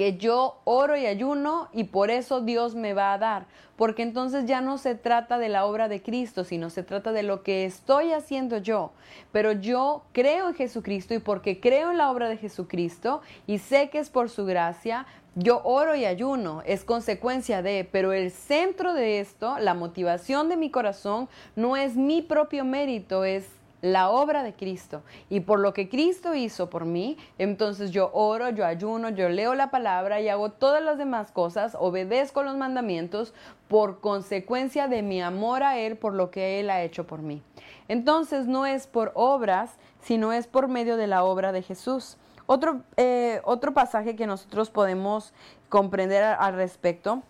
que 0.03 0.19
yo 0.19 0.57
oro 0.65 0.97
y 0.97 1.07
ayuno 1.07 1.69
y 1.73 1.85
por 1.85 2.11
eso 2.11 2.41
Dios 2.41 2.75
me 2.75 2.93
va 2.93 3.13
a 3.13 3.19
dar. 3.19 3.47
Porque 3.77 4.03
entonces 4.03 4.47
ya 4.47 4.61
no 4.61 4.77
se 4.77 4.97
trata 4.97 5.39
de 5.39 5.49
la 5.49 5.65
obra 5.65 5.87
de 5.87 6.03
Cristo, 6.03 6.43
sino 6.43 6.71
se 6.71 6.83
trata 6.83 7.13
de 7.13 7.23
lo 7.23 7.45
que 7.45 7.65
estoy 7.65 8.11
haciendo 8.11 8.59
yo. 8.59 8.91
Pero 9.31 9.53
yo 9.53 10.03
creo 10.11 10.49
en 10.49 10.55
Jesucristo 10.55 11.15
y 11.15 11.21
porque 11.21 11.61
creo 11.61 11.93
en 11.93 11.99
la 11.99 12.11
obra 12.11 12.29
de 12.29 12.37
Jesucristo 12.37 13.23
y 13.47 13.59
sé 13.59 13.91
que 13.91 14.01
es 14.01 14.11
por 14.11 14.29
su 14.29 14.45
gracia, 14.45 15.07
yo 15.37 15.61
oro 15.63 15.95
y 15.95 16.05
ayuno, 16.05 16.65
es 16.67 16.83
consecuencia 16.83 17.63
de, 17.63 17.89
pero 17.93 18.13
el 18.13 18.33
centro 18.33 18.95
de 18.95 19.21
esto, 19.21 19.57
la 19.61 19.75
motivación 19.75 20.49
de 20.49 20.57
mi 20.57 20.69
corazón, 20.69 21.29
no 21.55 21.77
es 21.77 21.95
mi 21.95 22.23
propio 22.23 22.65
mérito, 22.65 23.23
es 23.23 23.47
la 23.83 24.11
obra 24.11 24.45
de 24.45 24.55
Cristo 24.55 25.03
y 25.29 25.41
por 25.41 25.59
lo 25.59 25.75
que 25.75 25.89
Cristo 25.89 26.35
hizo 26.35 26.71
por 26.71 26.87
mí, 26.87 27.19
entonces 27.37 27.91
yo 27.91 28.11
oro, 28.15 28.49
yo 28.49 28.65
ayuno, 28.65 29.11
yo 29.11 29.29
leo 29.29 29.55
la 29.55 29.71
palabra 29.71 30.21
y 30.21 30.29
hago 30.29 30.51
todas 30.51 30.83
las 30.83 30.99
demás 30.99 31.33
cosas, 31.33 31.77
obedezco 31.79 32.45
los 32.45 32.57
mandamientos 32.57 33.35
por 33.69 34.01
consecuencia 34.01 34.87
de 34.87 35.03
mi 35.03 35.21
amor 35.21 35.65
a 35.65 35.79
Él, 35.79 35.97
por 35.97 36.15
lo 36.15 36.31
que 36.31 36.61
Él 36.61 36.71
ha 36.71 36.83
hecho 36.83 37.07
por 37.07 37.21
mí. 37.21 37.43
Entonces 37.89 38.47
no 38.47 38.67
es 38.67 38.87
por 38.87 39.11
obras, 39.15 39.77
sino 40.01 40.33
es 40.33 40.47
por 40.47 40.69
medio 40.69 40.97
de 40.97 41.09
la 41.09 41.25
obra 41.25 41.53
de 41.53 41.63
Jesús. 41.63 42.17
Otro, 42.47 42.83
eh, 42.97 43.41
otro 43.45 43.75
pasaje 43.75 44.15
que 44.15 44.27
nosotros 44.27 44.71
podemos 44.71 45.33
comprender 45.69 46.23
al 46.23 46.55
respecto 46.55 47.23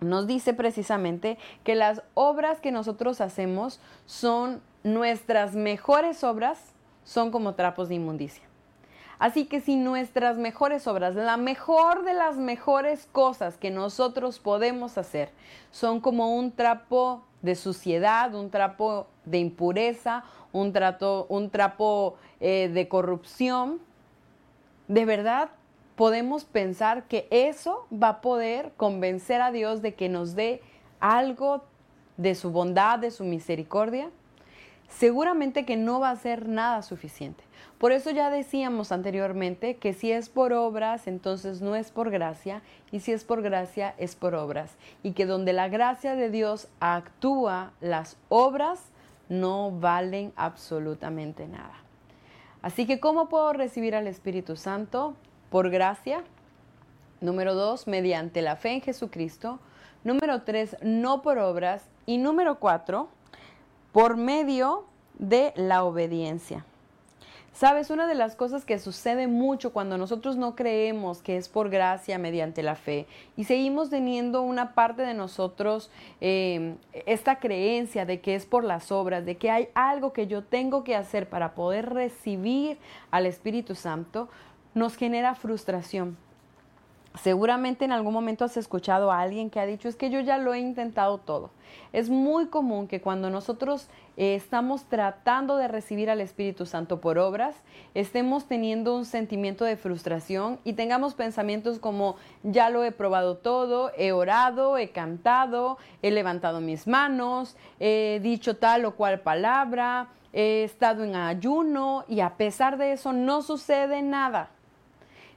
nos 0.00 0.26
dice 0.26 0.52
precisamente 0.52 1.38
que 1.64 1.74
las 1.74 2.02
obras 2.14 2.60
que 2.60 2.70
nosotros 2.70 3.20
hacemos 3.20 3.80
son 4.04 4.60
nuestras 4.86 5.56
mejores 5.56 6.22
obras 6.22 6.72
son 7.02 7.32
como 7.32 7.56
trapos 7.56 7.88
de 7.88 7.96
inmundicia. 7.96 8.44
Así 9.18 9.46
que 9.46 9.60
si 9.60 9.74
nuestras 9.74 10.38
mejores 10.38 10.86
obras, 10.86 11.16
la 11.16 11.36
mejor 11.36 12.04
de 12.04 12.14
las 12.14 12.36
mejores 12.36 13.08
cosas 13.10 13.56
que 13.56 13.72
nosotros 13.72 14.38
podemos 14.38 14.96
hacer, 14.96 15.30
son 15.72 16.00
como 16.00 16.36
un 16.36 16.52
trapo 16.52 17.24
de 17.42 17.56
suciedad, 17.56 18.32
un 18.34 18.50
trapo 18.50 19.08
de 19.24 19.38
impureza, 19.38 20.22
un, 20.52 20.72
un 21.30 21.50
trapo 21.50 22.14
eh, 22.38 22.70
de 22.72 22.88
corrupción, 22.88 23.80
de 24.86 25.04
verdad 25.04 25.48
podemos 25.96 26.44
pensar 26.44 27.08
que 27.08 27.26
eso 27.30 27.88
va 27.90 28.08
a 28.08 28.20
poder 28.20 28.72
convencer 28.76 29.40
a 29.40 29.50
Dios 29.50 29.82
de 29.82 29.94
que 29.94 30.08
nos 30.08 30.36
dé 30.36 30.62
algo 31.00 31.64
de 32.18 32.36
su 32.36 32.52
bondad, 32.52 33.00
de 33.00 33.10
su 33.10 33.24
misericordia 33.24 34.10
seguramente 34.88 35.64
que 35.64 35.76
no 35.76 36.00
va 36.00 36.10
a 36.10 36.16
ser 36.16 36.48
nada 36.48 36.82
suficiente. 36.82 37.44
Por 37.78 37.92
eso 37.92 38.10
ya 38.10 38.30
decíamos 38.30 38.90
anteriormente 38.90 39.76
que 39.76 39.92
si 39.92 40.10
es 40.10 40.30
por 40.30 40.54
obras, 40.54 41.06
entonces 41.06 41.60
no 41.60 41.76
es 41.76 41.90
por 41.90 42.10
gracia, 42.10 42.62
y 42.90 43.00
si 43.00 43.12
es 43.12 43.24
por 43.24 43.42
gracia, 43.42 43.94
es 43.98 44.16
por 44.16 44.34
obras. 44.34 44.76
Y 45.02 45.12
que 45.12 45.26
donde 45.26 45.52
la 45.52 45.68
gracia 45.68 46.14
de 46.14 46.30
Dios 46.30 46.68
actúa, 46.80 47.72
las 47.80 48.16
obras 48.30 48.80
no 49.28 49.72
valen 49.72 50.32
absolutamente 50.36 51.46
nada. 51.48 51.74
Así 52.62 52.86
que, 52.86 52.98
¿cómo 52.98 53.28
puedo 53.28 53.52
recibir 53.52 53.94
al 53.94 54.06
Espíritu 54.06 54.56
Santo? 54.56 55.14
Por 55.50 55.70
gracia. 55.70 56.22
Número 57.20 57.54
dos, 57.54 57.86
mediante 57.86 58.40
la 58.42 58.56
fe 58.56 58.70
en 58.70 58.80
Jesucristo. 58.80 59.58
Número 60.02 60.42
tres, 60.42 60.76
no 60.82 61.22
por 61.22 61.38
obras. 61.38 61.84
Y 62.06 62.18
número 62.18 62.58
cuatro, 62.58 63.08
por 63.96 64.18
medio 64.18 64.84
de 65.18 65.54
la 65.56 65.82
obediencia. 65.82 66.66
Sabes, 67.54 67.88
una 67.88 68.06
de 68.06 68.14
las 68.14 68.36
cosas 68.36 68.66
que 68.66 68.78
sucede 68.78 69.26
mucho 69.26 69.72
cuando 69.72 69.96
nosotros 69.96 70.36
no 70.36 70.54
creemos 70.54 71.22
que 71.22 71.38
es 71.38 71.48
por 71.48 71.70
gracia 71.70 72.18
mediante 72.18 72.62
la 72.62 72.74
fe 72.74 73.06
y 73.38 73.44
seguimos 73.44 73.88
teniendo 73.88 74.42
una 74.42 74.74
parte 74.74 75.00
de 75.00 75.14
nosotros 75.14 75.90
em, 76.20 76.76
esta 77.06 77.38
creencia 77.38 78.04
de 78.04 78.20
que 78.20 78.34
es 78.34 78.44
por 78.44 78.64
las 78.64 78.92
obras, 78.92 79.24
de 79.24 79.38
que 79.38 79.50
hay 79.50 79.68
algo 79.72 80.12
que 80.12 80.26
yo 80.26 80.44
tengo 80.44 80.84
que 80.84 80.94
hacer 80.94 81.30
para 81.30 81.54
poder 81.54 81.88
recibir 81.94 82.76
al 83.10 83.24
Espíritu 83.24 83.74
Santo, 83.74 84.28
nos 84.74 84.94
genera 84.94 85.34
frustración. 85.34 86.18
Seguramente 87.22 87.84
en 87.84 87.92
algún 87.92 88.12
momento 88.12 88.44
has 88.44 88.56
escuchado 88.56 89.10
a 89.10 89.20
alguien 89.20 89.50
que 89.50 89.60
ha 89.60 89.66
dicho, 89.66 89.88
es 89.88 89.96
que 89.96 90.10
yo 90.10 90.20
ya 90.20 90.38
lo 90.38 90.54
he 90.54 90.60
intentado 90.60 91.18
todo. 91.18 91.50
Es 91.92 92.10
muy 92.10 92.46
común 92.46 92.88
que 92.88 93.00
cuando 93.00 93.30
nosotros 93.30 93.88
eh, 94.16 94.34
estamos 94.34 94.84
tratando 94.84 95.56
de 95.56 95.68
recibir 95.68 96.10
al 96.10 96.20
Espíritu 96.20 96.66
Santo 96.66 97.00
por 97.00 97.18
obras, 97.18 97.56
estemos 97.94 98.46
teniendo 98.46 98.96
un 98.96 99.04
sentimiento 99.04 99.64
de 99.64 99.76
frustración 99.76 100.58
y 100.64 100.74
tengamos 100.74 101.14
pensamientos 101.14 101.78
como, 101.78 102.16
ya 102.42 102.70
lo 102.70 102.84
he 102.84 102.92
probado 102.92 103.36
todo, 103.36 103.92
he 103.96 104.12
orado, 104.12 104.78
he 104.78 104.90
cantado, 104.90 105.78
he 106.02 106.10
levantado 106.10 106.60
mis 106.60 106.86
manos, 106.86 107.56
he 107.80 108.20
dicho 108.22 108.56
tal 108.56 108.84
o 108.84 108.94
cual 108.94 109.20
palabra, 109.20 110.08
he 110.32 110.64
estado 110.64 111.02
en 111.02 111.16
ayuno 111.16 112.04
y 112.08 112.20
a 112.20 112.36
pesar 112.36 112.76
de 112.76 112.92
eso 112.92 113.12
no 113.12 113.42
sucede 113.42 114.02
nada. 114.02 114.50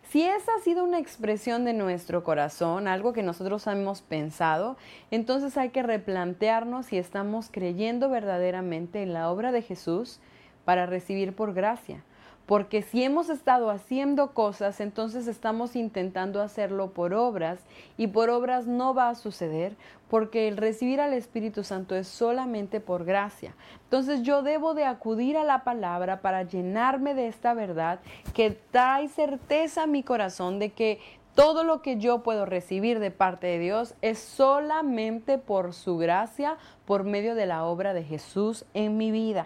Si 0.09 0.23
esa 0.23 0.55
ha 0.55 0.59
sido 0.63 0.83
una 0.83 0.97
expresión 0.97 1.65
de 1.65 1.73
nuestro 1.73 2.23
corazón, 2.23 2.87
algo 2.87 3.13
que 3.13 3.21
nosotros 3.21 3.67
hemos 3.67 4.01
pensado, 4.01 4.75
entonces 5.11 5.55
hay 5.55 5.69
que 5.69 5.83
replantearnos 5.83 6.87
si 6.87 6.97
estamos 6.97 7.49
creyendo 7.51 8.09
verdaderamente 8.09 9.03
en 9.03 9.13
la 9.13 9.29
obra 9.29 9.51
de 9.51 9.61
Jesús 9.61 10.19
para 10.65 10.87
recibir 10.87 11.35
por 11.35 11.53
gracia. 11.53 12.03
Porque 12.49 12.81
si 12.81 13.03
hemos 13.03 13.29
estado 13.29 13.69
haciendo 13.69 14.33
cosas, 14.33 14.79
entonces 14.79 15.27
estamos 15.27 15.75
intentando 15.75 16.41
hacerlo 16.41 16.89
por 16.89 17.13
obras 17.13 17.59
y 17.95 18.07
por 18.07 18.31
obras 18.31 18.65
no 18.65 18.95
va 18.95 19.09
a 19.09 19.13
suceder 19.13 19.75
porque 20.09 20.47
el 20.47 20.57
recibir 20.57 20.99
al 20.99 21.13
Espíritu 21.13 21.63
Santo 21.63 21.93
es 21.95 22.07
solamente 22.07 22.79
por 22.79 23.05
gracia. 23.05 23.53
Entonces 23.83 24.23
yo 24.23 24.41
debo 24.41 24.73
de 24.73 24.85
acudir 24.85 25.37
a 25.37 25.43
la 25.43 25.63
palabra 25.63 26.21
para 26.21 26.41
llenarme 26.41 27.13
de 27.13 27.27
esta 27.27 27.53
verdad 27.53 27.99
que 28.33 28.49
trae 28.49 29.09
certeza 29.09 29.83
a 29.83 29.87
mi 29.87 30.01
corazón 30.01 30.57
de 30.57 30.71
que 30.71 30.99
todo 31.35 31.63
lo 31.63 31.83
que 31.83 31.97
yo 31.97 32.23
puedo 32.23 32.47
recibir 32.47 32.97
de 32.97 33.11
parte 33.11 33.45
de 33.45 33.59
Dios 33.59 33.93
es 34.01 34.17
solamente 34.17 35.37
por 35.37 35.75
su 35.75 35.97
gracia, 35.97 36.57
por 36.87 37.03
medio 37.03 37.35
de 37.35 37.45
la 37.45 37.63
obra 37.65 37.93
de 37.93 38.03
Jesús 38.03 38.65
en 38.73 38.97
mi 38.97 39.11
vida. 39.11 39.45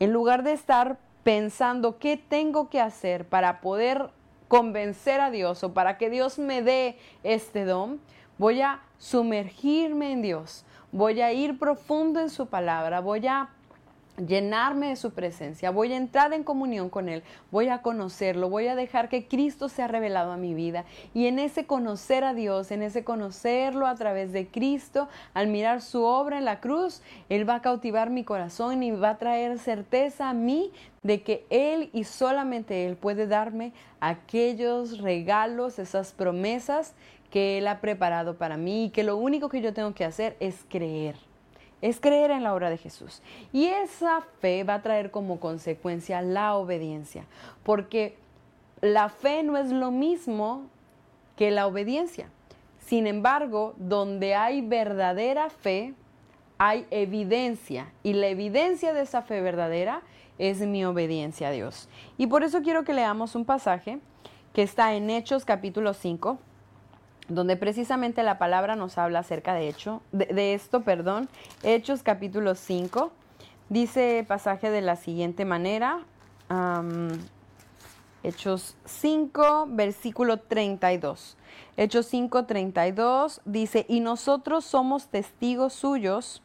En 0.00 0.12
lugar 0.12 0.42
de 0.42 0.52
estar 0.52 0.98
pensando 1.22 1.98
qué 1.98 2.16
tengo 2.16 2.68
que 2.70 2.80
hacer 2.80 3.26
para 3.26 3.60
poder 3.60 4.10
convencer 4.48 5.20
a 5.20 5.30
Dios 5.30 5.62
o 5.62 5.72
para 5.72 5.96
que 5.98 6.10
Dios 6.10 6.38
me 6.38 6.62
dé 6.62 6.98
este 7.22 7.64
don, 7.64 8.00
voy 8.38 8.62
a 8.62 8.80
sumergirme 8.98 10.12
en 10.12 10.22
Dios, 10.22 10.64
voy 10.92 11.20
a 11.20 11.32
ir 11.32 11.58
profundo 11.58 12.20
en 12.20 12.30
su 12.30 12.46
palabra, 12.46 13.00
voy 13.00 13.26
a 13.26 13.50
llenarme 14.26 14.88
de 14.88 14.96
su 14.96 15.12
presencia, 15.12 15.70
voy 15.70 15.92
a 15.92 15.96
entrar 15.96 16.32
en 16.32 16.44
comunión 16.44 16.90
con 16.90 17.08
Él, 17.08 17.22
voy 17.50 17.68
a 17.68 17.82
conocerlo, 17.82 18.48
voy 18.48 18.68
a 18.68 18.76
dejar 18.76 19.08
que 19.08 19.26
Cristo 19.26 19.68
sea 19.68 19.88
revelado 19.88 20.32
a 20.32 20.36
mi 20.36 20.54
vida. 20.54 20.84
Y 21.14 21.26
en 21.26 21.38
ese 21.38 21.66
conocer 21.66 22.24
a 22.24 22.34
Dios, 22.34 22.70
en 22.70 22.82
ese 22.82 23.04
conocerlo 23.04 23.86
a 23.86 23.94
través 23.94 24.32
de 24.32 24.48
Cristo, 24.48 25.08
al 25.34 25.48
mirar 25.48 25.82
su 25.82 26.02
obra 26.02 26.38
en 26.38 26.44
la 26.44 26.60
cruz, 26.60 27.02
Él 27.28 27.48
va 27.48 27.56
a 27.56 27.62
cautivar 27.62 28.10
mi 28.10 28.24
corazón 28.24 28.82
y 28.82 28.90
va 28.90 29.10
a 29.10 29.18
traer 29.18 29.58
certeza 29.58 30.28
a 30.28 30.34
mí 30.34 30.72
de 31.02 31.22
que 31.22 31.46
Él 31.50 31.90
y 31.92 32.04
solamente 32.04 32.86
Él 32.86 32.96
puede 32.96 33.26
darme 33.26 33.72
aquellos 34.00 34.98
regalos, 34.98 35.78
esas 35.78 36.12
promesas 36.12 36.94
que 37.30 37.58
Él 37.58 37.68
ha 37.68 37.80
preparado 37.80 38.36
para 38.36 38.56
mí 38.56 38.86
y 38.86 38.90
que 38.90 39.04
lo 39.04 39.16
único 39.16 39.48
que 39.48 39.60
yo 39.62 39.72
tengo 39.72 39.94
que 39.94 40.04
hacer 40.04 40.36
es 40.40 40.64
creer 40.68 41.29
es 41.82 42.00
creer 42.00 42.30
en 42.30 42.42
la 42.42 42.54
obra 42.54 42.70
de 42.70 42.78
Jesús. 42.78 43.22
Y 43.52 43.66
esa 43.66 44.20
fe 44.40 44.64
va 44.64 44.74
a 44.74 44.82
traer 44.82 45.10
como 45.10 45.40
consecuencia 45.40 46.22
la 46.22 46.56
obediencia, 46.56 47.24
porque 47.62 48.16
la 48.80 49.08
fe 49.08 49.42
no 49.42 49.56
es 49.56 49.70
lo 49.70 49.90
mismo 49.90 50.66
que 51.36 51.50
la 51.50 51.66
obediencia. 51.66 52.28
Sin 52.78 53.06
embargo, 53.06 53.74
donde 53.76 54.34
hay 54.34 54.62
verdadera 54.62 55.50
fe, 55.50 55.94
hay 56.58 56.86
evidencia, 56.90 57.92
y 58.02 58.12
la 58.14 58.28
evidencia 58.28 58.92
de 58.92 59.02
esa 59.02 59.22
fe 59.22 59.40
verdadera 59.40 60.02
es 60.38 60.60
mi 60.60 60.84
obediencia 60.84 61.48
a 61.48 61.50
Dios. 61.52 61.88
Y 62.18 62.26
por 62.26 62.42
eso 62.42 62.62
quiero 62.62 62.84
que 62.84 62.94
leamos 62.94 63.34
un 63.34 63.44
pasaje 63.44 64.00
que 64.52 64.62
está 64.62 64.94
en 64.94 65.10
Hechos 65.10 65.44
capítulo 65.44 65.94
5, 65.94 66.38
donde 67.30 67.56
precisamente 67.56 68.22
la 68.22 68.38
palabra 68.38 68.76
nos 68.76 68.98
habla 68.98 69.20
acerca 69.20 69.54
de, 69.54 69.68
hecho, 69.68 70.02
de, 70.12 70.54
esto, 70.54 70.82
perdón, 70.82 71.28
Hechos 71.62 72.02
capítulo 72.02 72.54
5, 72.54 73.12
dice 73.68 74.24
pasaje 74.26 74.70
de 74.70 74.80
la 74.80 74.96
siguiente 74.96 75.44
manera, 75.44 76.00
Hechos 78.22 78.76
5, 78.84 79.68
versículo 79.70 80.38
32. 80.38 81.36
Hechos 81.76 82.06
5, 82.06 82.44
32 82.46 83.40
dice, 83.44 83.86
y 83.88 84.00
nosotros 84.00 84.64
somos 84.64 85.06
testigos 85.06 85.72
suyos 85.72 86.42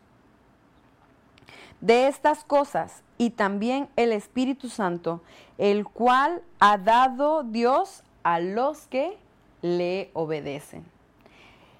de 1.82 2.08
estas 2.08 2.44
cosas 2.44 3.04
y 3.18 3.32
también 3.32 3.90
el 3.96 4.12
Espíritu 4.12 4.70
Santo, 4.70 5.22
el 5.58 5.86
cual 5.86 6.44
ha 6.60 6.78
dado 6.78 7.44
Dios 7.44 8.04
a 8.24 8.40
los 8.40 8.88
que 8.88 9.18
le 9.66 10.12
obedecen. 10.14 10.86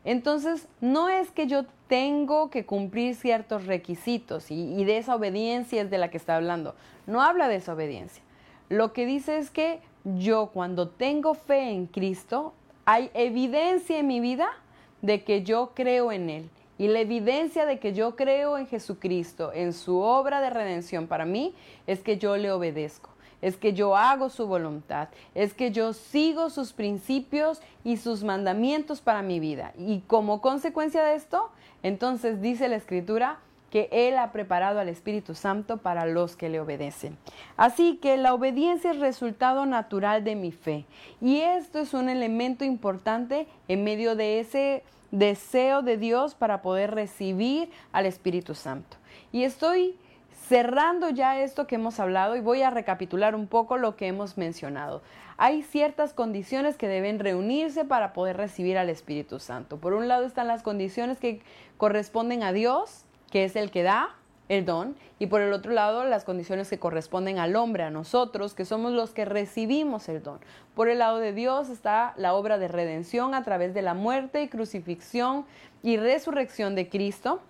Entonces, 0.04 0.68
no 0.82 1.10
es 1.10 1.32
que 1.32 1.48
yo 1.48 1.66
tengo 1.88 2.50
que 2.50 2.66
cumplir 2.66 3.16
ciertos 3.16 3.66
requisitos 3.66 4.50
y, 4.50 4.84
de 4.84 4.98
esa 4.98 5.16
obediencia 5.16 5.82
es 5.82 5.90
de 5.90 5.98
la 5.98 6.10
que 6.10 6.18
está 6.18 6.36
hablando. 6.36 6.76
No 7.06 7.22
habla 7.22 7.48
de 7.48 7.56
esa 7.56 7.74
obediencia. 7.74 8.24
Lo 8.70 8.94
que 8.94 9.06
dice 9.06 9.38
es 9.38 9.52
que 9.52 9.80
yo 10.04 10.52
cuando 10.54 10.90
tengo 10.90 11.34
fe 11.34 11.70
en 11.72 11.86
Cristo, 11.86 12.54
hay 12.86 13.10
evidencia 13.14 14.00
en 14.00 14.08
mi 14.08 14.20
vida 14.20 14.48
de 15.02 15.24
que 15.24 15.44
yo 15.44 15.72
creo 15.76 16.12
en 16.12 16.30
Él. 16.30 16.50
Y 16.78 16.88
la 16.88 17.00
evidencia 17.00 17.66
de 17.66 17.80
que 17.80 17.94
yo 17.94 18.16
creo 18.16 18.58
en 18.58 18.68
Jesucristo, 18.68 19.54
en 19.54 19.74
su 19.74 19.98
obra 19.98 20.42
de 20.42 20.50
redención 20.50 21.08
para 21.08 21.26
mí, 21.26 21.54
es 21.88 22.02
que 22.02 22.18
yo 22.18 22.36
le 22.38 22.52
obedezco 22.52 23.15
es 23.46 23.58
que 23.58 23.74
yo 23.74 23.96
hago 23.96 24.32
su 24.32 24.48
voluntad, 24.48 25.10
es 25.36 25.54
que 25.54 25.70
yo 25.70 25.94
sigo 25.94 26.50
sus 26.50 26.74
principios 26.74 27.62
y 27.84 27.98
sus 27.98 28.24
mandamientos 28.24 29.02
para 29.02 29.22
mi 29.22 29.40
vida. 29.40 29.72
Y 29.78 30.00
como 30.08 30.42
consecuencia 30.42 31.04
de 31.04 31.14
esto, 31.14 31.52
entonces 31.84 32.42
dice 32.42 32.68
la 32.70 32.78
escritura 32.78 33.38
que 33.70 33.88
Él 33.92 34.18
ha 34.18 34.32
preparado 34.32 34.80
al 34.80 34.90
Espíritu 34.90 35.36
Santo 35.36 35.78
para 35.78 36.08
los 36.08 36.36
que 36.36 36.50
le 36.50 36.60
obedecen. 36.60 37.20
Así 37.56 37.98
que 37.98 38.18
la 38.18 38.34
obediencia 38.34 38.90
es 38.90 39.00
resultado 39.00 39.68
natural 39.68 40.24
de 40.24 40.36
mi 40.36 40.52
fe. 40.52 40.86
Y 41.22 41.42
esto 41.42 41.78
es 41.78 41.94
un 41.94 42.10
elemento 42.10 42.66
importante 42.66 43.46
en 43.68 43.84
medio 43.84 44.16
de 44.16 44.40
ese 44.40 44.82
deseo 45.12 45.84
de 45.84 45.98
Dios 45.98 46.34
para 46.34 46.64
poder 46.64 46.96
recibir 46.96 47.70
al 47.92 48.08
Espíritu 48.08 48.56
Santo. 48.56 48.98
Y 49.32 49.44
estoy 49.44 49.96
cerrando 50.48 51.10
ya 51.10 51.42
esto 51.42 51.66
que 51.66 51.76
hemos 51.76 52.00
hablado 52.00 52.36
y 52.36 52.42
voy 52.42 52.62
a 52.62 52.70
recapitular 52.70 53.36
un 53.36 53.48
poco 53.48 53.78
lo 53.78 53.96
que 53.96 54.08
hemos 54.08 54.38
mencionado. 54.38 55.02
Hay 55.38 55.64
ciertas 55.64 56.14
condiciones 56.14 56.78
que 56.78 56.88
deben 56.88 57.20
reunirse 57.20 57.84
para 57.84 58.14
poder 58.14 58.38
recibir 58.38 58.78
al 58.78 58.90
Espíritu 58.90 59.40
Santo. 59.40 59.78
Por 59.78 59.94
un 59.94 60.08
lado 60.08 60.26
están 60.26 60.48
las 60.48 60.62
condiciones 60.62 61.20
que 61.20 61.42
corresponden 61.78 62.44
a 62.44 62.54
Dios, 62.54 63.06
que 63.32 63.44
es 63.44 63.56
el 63.56 63.72
que 63.72 63.84
da 63.84 64.16
el 64.48 64.64
don, 64.66 64.96
y 65.18 65.26
por 65.26 65.42
el 65.42 65.52
otro 65.52 65.72
lado 65.72 66.06
las 66.06 66.24
condiciones 66.24 66.70
que 66.70 66.78
corresponden 66.78 67.40
al 67.40 67.56
hombre, 67.56 67.84
a 67.84 67.90
nosotros, 67.90 68.54
que 68.54 68.66
somos 68.66 68.92
los 68.94 69.12
que 69.12 69.26
recibimos 69.26 70.08
el 70.10 70.22
don. 70.22 70.40
Por 70.76 70.90
el 70.90 71.00
lado 71.00 71.18
de 71.18 71.34
Dios 71.34 71.70
está 71.70 72.14
la 72.18 72.36
obra 72.36 72.60
de 72.60 72.68
redención 72.68 73.34
a 73.34 73.44
través 73.44 73.74
de 73.74 73.82
la 73.82 73.96
muerte 73.96 74.44
y 74.44 74.48
crucifixión 74.48 75.46
y 75.82 75.98
resurrección 75.98 76.76
de 76.76 76.88
Cristo 76.88 77.42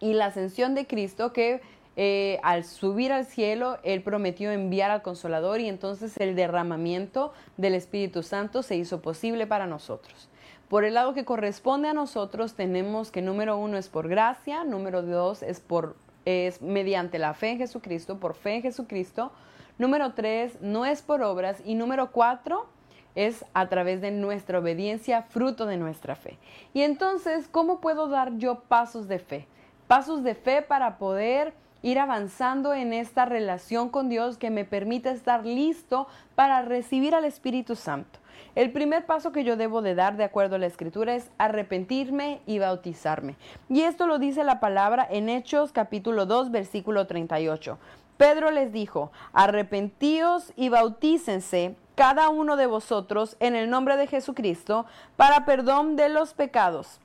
y 0.00 0.14
la 0.14 0.26
ascensión 0.26 0.74
de 0.74 0.86
Cristo 0.86 1.32
que 1.32 1.60
eh, 1.96 2.38
al 2.42 2.64
subir 2.64 3.12
al 3.12 3.26
cielo, 3.26 3.78
Él 3.82 4.02
prometió 4.02 4.50
enviar 4.50 4.90
al 4.90 5.02
consolador 5.02 5.60
y 5.60 5.68
entonces 5.68 6.16
el 6.18 6.36
derramamiento 6.36 7.32
del 7.56 7.74
Espíritu 7.74 8.22
Santo 8.22 8.62
se 8.62 8.76
hizo 8.76 9.02
posible 9.02 9.46
para 9.46 9.66
nosotros. 9.66 10.28
Por 10.68 10.84
el 10.84 10.94
lado 10.94 11.14
que 11.14 11.24
corresponde 11.24 11.88
a 11.88 11.94
nosotros, 11.94 12.54
tenemos 12.54 13.10
que 13.10 13.22
número 13.22 13.56
uno 13.56 13.76
es 13.76 13.88
por 13.88 14.08
gracia, 14.08 14.62
número 14.64 15.02
dos 15.02 15.42
es 15.42 15.60
por 15.60 15.96
es 16.24 16.60
mediante 16.62 17.18
la 17.18 17.34
fe 17.34 17.50
en 17.50 17.58
Jesucristo, 17.58 18.18
por 18.18 18.34
fe 18.34 18.56
en 18.56 18.62
Jesucristo. 18.62 19.32
Número 19.78 20.12
tres, 20.12 20.60
no 20.60 20.84
es 20.84 21.02
por 21.02 21.22
obras. 21.22 21.62
Y 21.64 21.74
número 21.74 22.12
cuatro, 22.12 22.66
es 23.14 23.44
a 23.54 23.68
través 23.68 24.00
de 24.00 24.10
nuestra 24.10 24.58
obediencia, 24.58 25.22
fruto 25.22 25.66
de 25.66 25.76
nuestra 25.76 26.14
fe. 26.14 26.38
Y 26.72 26.82
entonces, 26.82 27.48
¿cómo 27.48 27.80
puedo 27.80 28.08
dar 28.08 28.36
yo 28.36 28.60
pasos 28.60 29.08
de 29.08 29.18
fe? 29.18 29.48
Pasos 29.86 30.22
de 30.22 30.34
fe 30.34 30.62
para 30.62 30.98
poder 30.98 31.52
ir 31.82 31.98
avanzando 31.98 32.74
en 32.74 32.92
esta 32.92 33.24
relación 33.24 33.88
con 33.88 34.08
Dios 34.08 34.36
que 34.38 34.50
me 34.50 34.64
permita 34.64 35.10
estar 35.10 35.44
listo 35.44 36.06
para 36.34 36.62
recibir 36.62 37.14
al 37.14 37.24
Espíritu 37.24 37.76
Santo. 37.76 38.18
El 38.54 38.72
primer 38.72 39.06
paso 39.06 39.32
que 39.32 39.44
yo 39.44 39.56
debo 39.56 39.80
de 39.82 39.94
dar 39.94 40.16
de 40.16 40.24
acuerdo 40.24 40.56
a 40.56 40.58
la 40.58 40.66
escritura 40.66 41.14
es 41.14 41.30
arrepentirme 41.38 42.40
y 42.46 42.58
bautizarme. 42.58 43.36
Y 43.68 43.82
esto 43.82 44.06
lo 44.06 44.18
dice 44.18 44.44
la 44.44 44.60
palabra 44.60 45.06
en 45.08 45.28
Hechos 45.28 45.72
capítulo 45.72 46.26
2 46.26 46.50
versículo 46.50 47.06
38. 47.06 47.78
Pedro 48.16 48.50
les 48.50 48.72
dijo, 48.72 49.12
arrepentíos 49.32 50.52
y 50.56 50.68
bautícense 50.68 51.74
cada 51.94 52.28
uno 52.28 52.56
de 52.56 52.66
vosotros 52.66 53.36
en 53.40 53.54
el 53.54 53.70
nombre 53.70 53.96
de 53.96 54.06
Jesucristo 54.06 54.84
para 55.16 55.44
perdón 55.44 55.96
de 55.96 56.08
los 56.08 56.34
pecados 56.34 57.00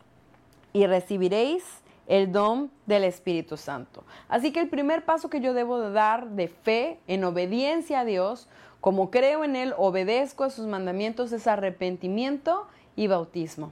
y 0.74 0.88
recibiréis 0.88 1.64
el 2.08 2.32
don 2.32 2.72
del 2.86 3.04
Espíritu 3.04 3.58
Santo. 3.58 4.04
Así 4.30 4.52
que 4.52 4.62
el 4.62 4.70
primer 4.70 5.06
paso 5.06 5.30
que 5.30 5.42
yo 5.42 5.54
debo 5.54 5.80
de 5.80 5.92
dar 5.92 6.30
de 6.30 6.48
fe 6.48 7.00
en 7.08 7.24
obediencia 7.24 8.02
a 8.02 8.06
Dios, 8.06 8.48
como 8.82 9.10
creo 9.10 9.44
en 9.44 9.56
Él, 9.56 9.74
obedezco 9.78 10.44
a 10.44 10.50
sus 10.50 10.68
mandamientos, 10.68 11.32
es 11.32 11.48
arrepentimiento 11.48 12.68
y 12.96 13.08
bautismo. 13.08 13.72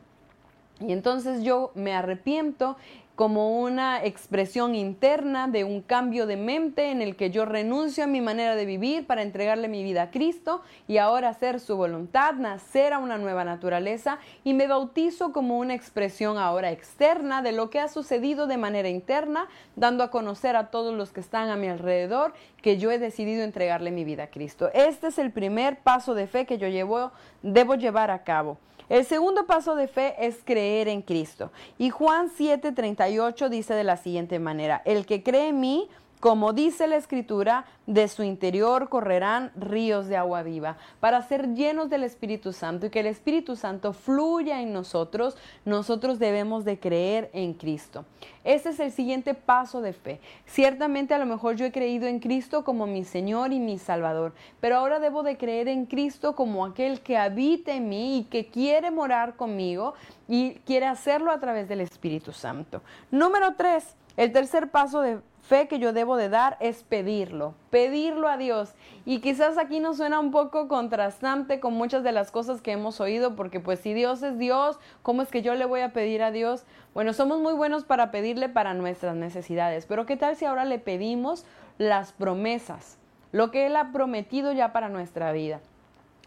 Y 0.80 0.92
entonces 0.92 1.44
yo 1.44 1.72
me 1.76 1.94
arrepiento 1.94 2.76
como 3.16 3.62
una 3.62 4.04
expresión 4.04 4.74
interna 4.74 5.48
de 5.48 5.64
un 5.64 5.82
cambio 5.82 6.26
de 6.26 6.36
mente 6.36 6.90
en 6.90 7.02
el 7.02 7.16
que 7.16 7.30
yo 7.30 7.46
renuncio 7.46 8.04
a 8.04 8.08
mi 8.08 8.22
manera 8.22 8.56
de 8.56 8.66
vivir 8.66 9.06
para 9.06 9.22
entregarle 9.22 9.68
mi 9.68 9.84
vida 9.84 10.04
a 10.04 10.12
Cristo 10.12 10.62
y 10.88 10.98
ahora 10.98 11.30
hacer 11.30 11.60
su 11.60 11.78
voluntad, 11.78 12.34
nacer 12.34 12.92
a 12.92 12.98
una 12.98 13.20
nueva 13.20 13.44
naturaleza 13.44 14.18
y 14.44 14.56
me 14.56 14.66
bautizo 14.66 15.32
como 15.32 15.60
una 15.60 15.76
expresión 15.76 16.40
ahora 16.40 16.72
externa 16.72 17.44
de 17.44 17.52
lo 17.52 17.70
que 17.70 17.80
ha 17.80 17.88
sucedido 17.88 18.48
de 18.48 18.58
manera 18.58 18.90
interna, 18.90 19.48
dando 19.76 20.04
a 20.04 20.10
conocer 20.10 20.56
a 20.56 20.72
todos 20.72 20.96
los 20.96 21.12
que 21.12 21.20
están 21.20 21.50
a 21.50 21.56
mi 21.56 21.68
alrededor 21.68 22.34
que 22.64 22.78
yo 22.78 22.90
he 22.90 22.98
decidido 22.98 23.44
entregarle 23.44 23.92
mi 23.92 24.06
vida 24.06 24.24
a 24.24 24.28
Cristo. 24.32 24.72
Este 24.74 25.08
es 25.08 25.20
el 25.20 25.32
primer 25.32 25.78
paso 25.82 26.16
de 26.16 26.26
fe 26.26 26.48
que 26.48 26.58
yo 26.58 26.68
llevo, 26.68 27.12
debo 27.44 27.76
llevar 27.76 28.10
a 28.10 28.24
cabo. 28.24 28.58
El 28.90 29.06
segundo 29.06 29.46
paso 29.46 29.76
de 29.76 29.88
fe 29.88 30.16
es 30.20 30.42
creer 30.44 30.88
en 30.88 31.02
Cristo. 31.02 31.52
Y 31.78 31.90
Juan 31.90 32.30
7:38 33.08 33.50
dice 33.50 33.74
de 33.74 33.84
la 33.84 33.98
siguiente 33.98 34.40
manera, 34.40 34.82
el 34.86 35.06
que 35.06 35.24
cree 35.24 35.50
en 35.50 35.60
mí, 35.60 35.90
como 36.24 36.54
dice 36.54 36.88
la 36.88 36.96
escritura, 36.96 37.66
de 37.86 38.08
su 38.08 38.24
interior 38.24 38.88
correrán 38.88 39.52
ríos 39.58 40.08
de 40.08 40.16
agua 40.16 40.42
viva. 40.42 40.78
Para 41.02 41.22
ser 41.22 41.54
llenos 41.54 41.90
del 41.90 42.06
Espíritu 42.06 42.54
Santo 42.54 42.86
y 42.86 42.90
que 42.90 43.02
el 43.02 43.08
Espíritu 43.08 43.58
Santo 43.58 43.92
fluya 43.92 44.62
en 44.62 44.72
nosotros, 44.72 45.36
nosotros 45.66 46.20
debemos 46.20 46.64
de 46.64 46.80
creer 46.80 47.30
en 47.34 47.54
Cristo. 47.54 48.06
Este 48.46 48.70
es 48.70 48.80
el 48.80 48.94
siguiente 48.94 49.34
paso 49.34 49.82
de 49.82 49.92
fe. 49.92 50.22
Ciertamente 50.46 51.14
a 51.14 51.18
lo 51.18 51.26
mejor 51.26 51.58
yo 51.58 51.66
he 51.66 51.74
creído 51.74 52.08
en 52.08 52.22
Cristo 52.22 52.64
como 52.64 52.88
mi 52.88 53.04
Señor 53.04 53.52
y 53.52 53.60
mi 53.60 53.78
Salvador, 53.78 54.34
pero 54.62 54.78
ahora 54.78 55.02
debo 55.02 55.24
de 55.24 55.36
creer 55.36 55.68
en 55.68 55.86
Cristo 55.88 56.38
como 56.38 56.66
aquel 56.66 57.02
que 57.02 57.18
habita 57.18 57.74
en 57.74 57.90
mí 57.90 58.20
y 58.20 58.24
que 58.24 58.48
quiere 58.48 58.92
morar 58.92 59.36
conmigo 59.36 59.94
y 60.30 60.54
quiere 60.66 60.86
hacerlo 60.86 61.32
a 61.32 61.40
través 61.42 61.68
del 61.68 61.82
Espíritu 61.82 62.32
Santo. 62.32 62.82
Número 63.12 63.56
tres, 63.58 63.98
el 64.16 64.32
tercer 64.32 64.72
paso 64.72 65.02
de 65.02 65.20
fe 65.44 65.68
que 65.68 65.78
yo 65.78 65.94
debo 65.94 66.16
de 66.16 66.30
dar 66.30 66.58
es 66.60 66.84
pedirlo, 66.84 67.54
pedirlo 67.70 68.28
a 68.30 68.38
Dios. 68.38 68.74
Y 69.06 69.20
quizás 69.20 69.58
aquí 69.58 69.80
nos 69.80 69.98
suena 69.98 70.20
un 70.20 70.32
poco 70.32 70.68
contrastante 70.68 71.60
con 71.60 71.74
muchas 71.74 72.04
de 72.04 72.14
las 72.14 72.32
cosas 72.32 72.62
que 72.62 72.72
hemos 72.72 73.00
oído, 73.02 73.36
porque 73.36 73.60
pues 73.60 73.80
si 73.80 73.94
Dios 73.94 74.24
es 74.24 74.40
Dios, 74.40 74.80
¿cómo 75.04 75.22
es 75.22 75.30
que 75.30 75.42
yo 75.42 75.54
le 75.54 75.66
voy 75.66 75.82
a 75.82 75.94
pedir 75.94 76.24
a 76.24 76.32
Dios? 76.32 76.64
Bueno, 76.94 77.14
somos 77.14 77.40
muy 77.40 77.54
buenos 77.54 77.84
para 77.84 78.10
pedirle 78.10 78.50
para 78.50 78.74
nuestras 78.74 79.16
necesidades, 79.16 79.86
pero 79.86 80.06
¿qué 80.06 80.16
tal 80.18 80.36
si 80.36 80.46
ahora 80.46 80.66
le 80.66 80.80
pedimos 80.80 81.46
las 81.78 82.14
promesas, 82.14 82.98
lo 83.32 83.52
que 83.52 83.66
Él 83.66 83.76
ha 83.76 83.92
prometido 83.92 84.54
ya 84.54 84.72
para 84.72 84.90
nuestra 84.90 85.32
vida? 85.34 85.60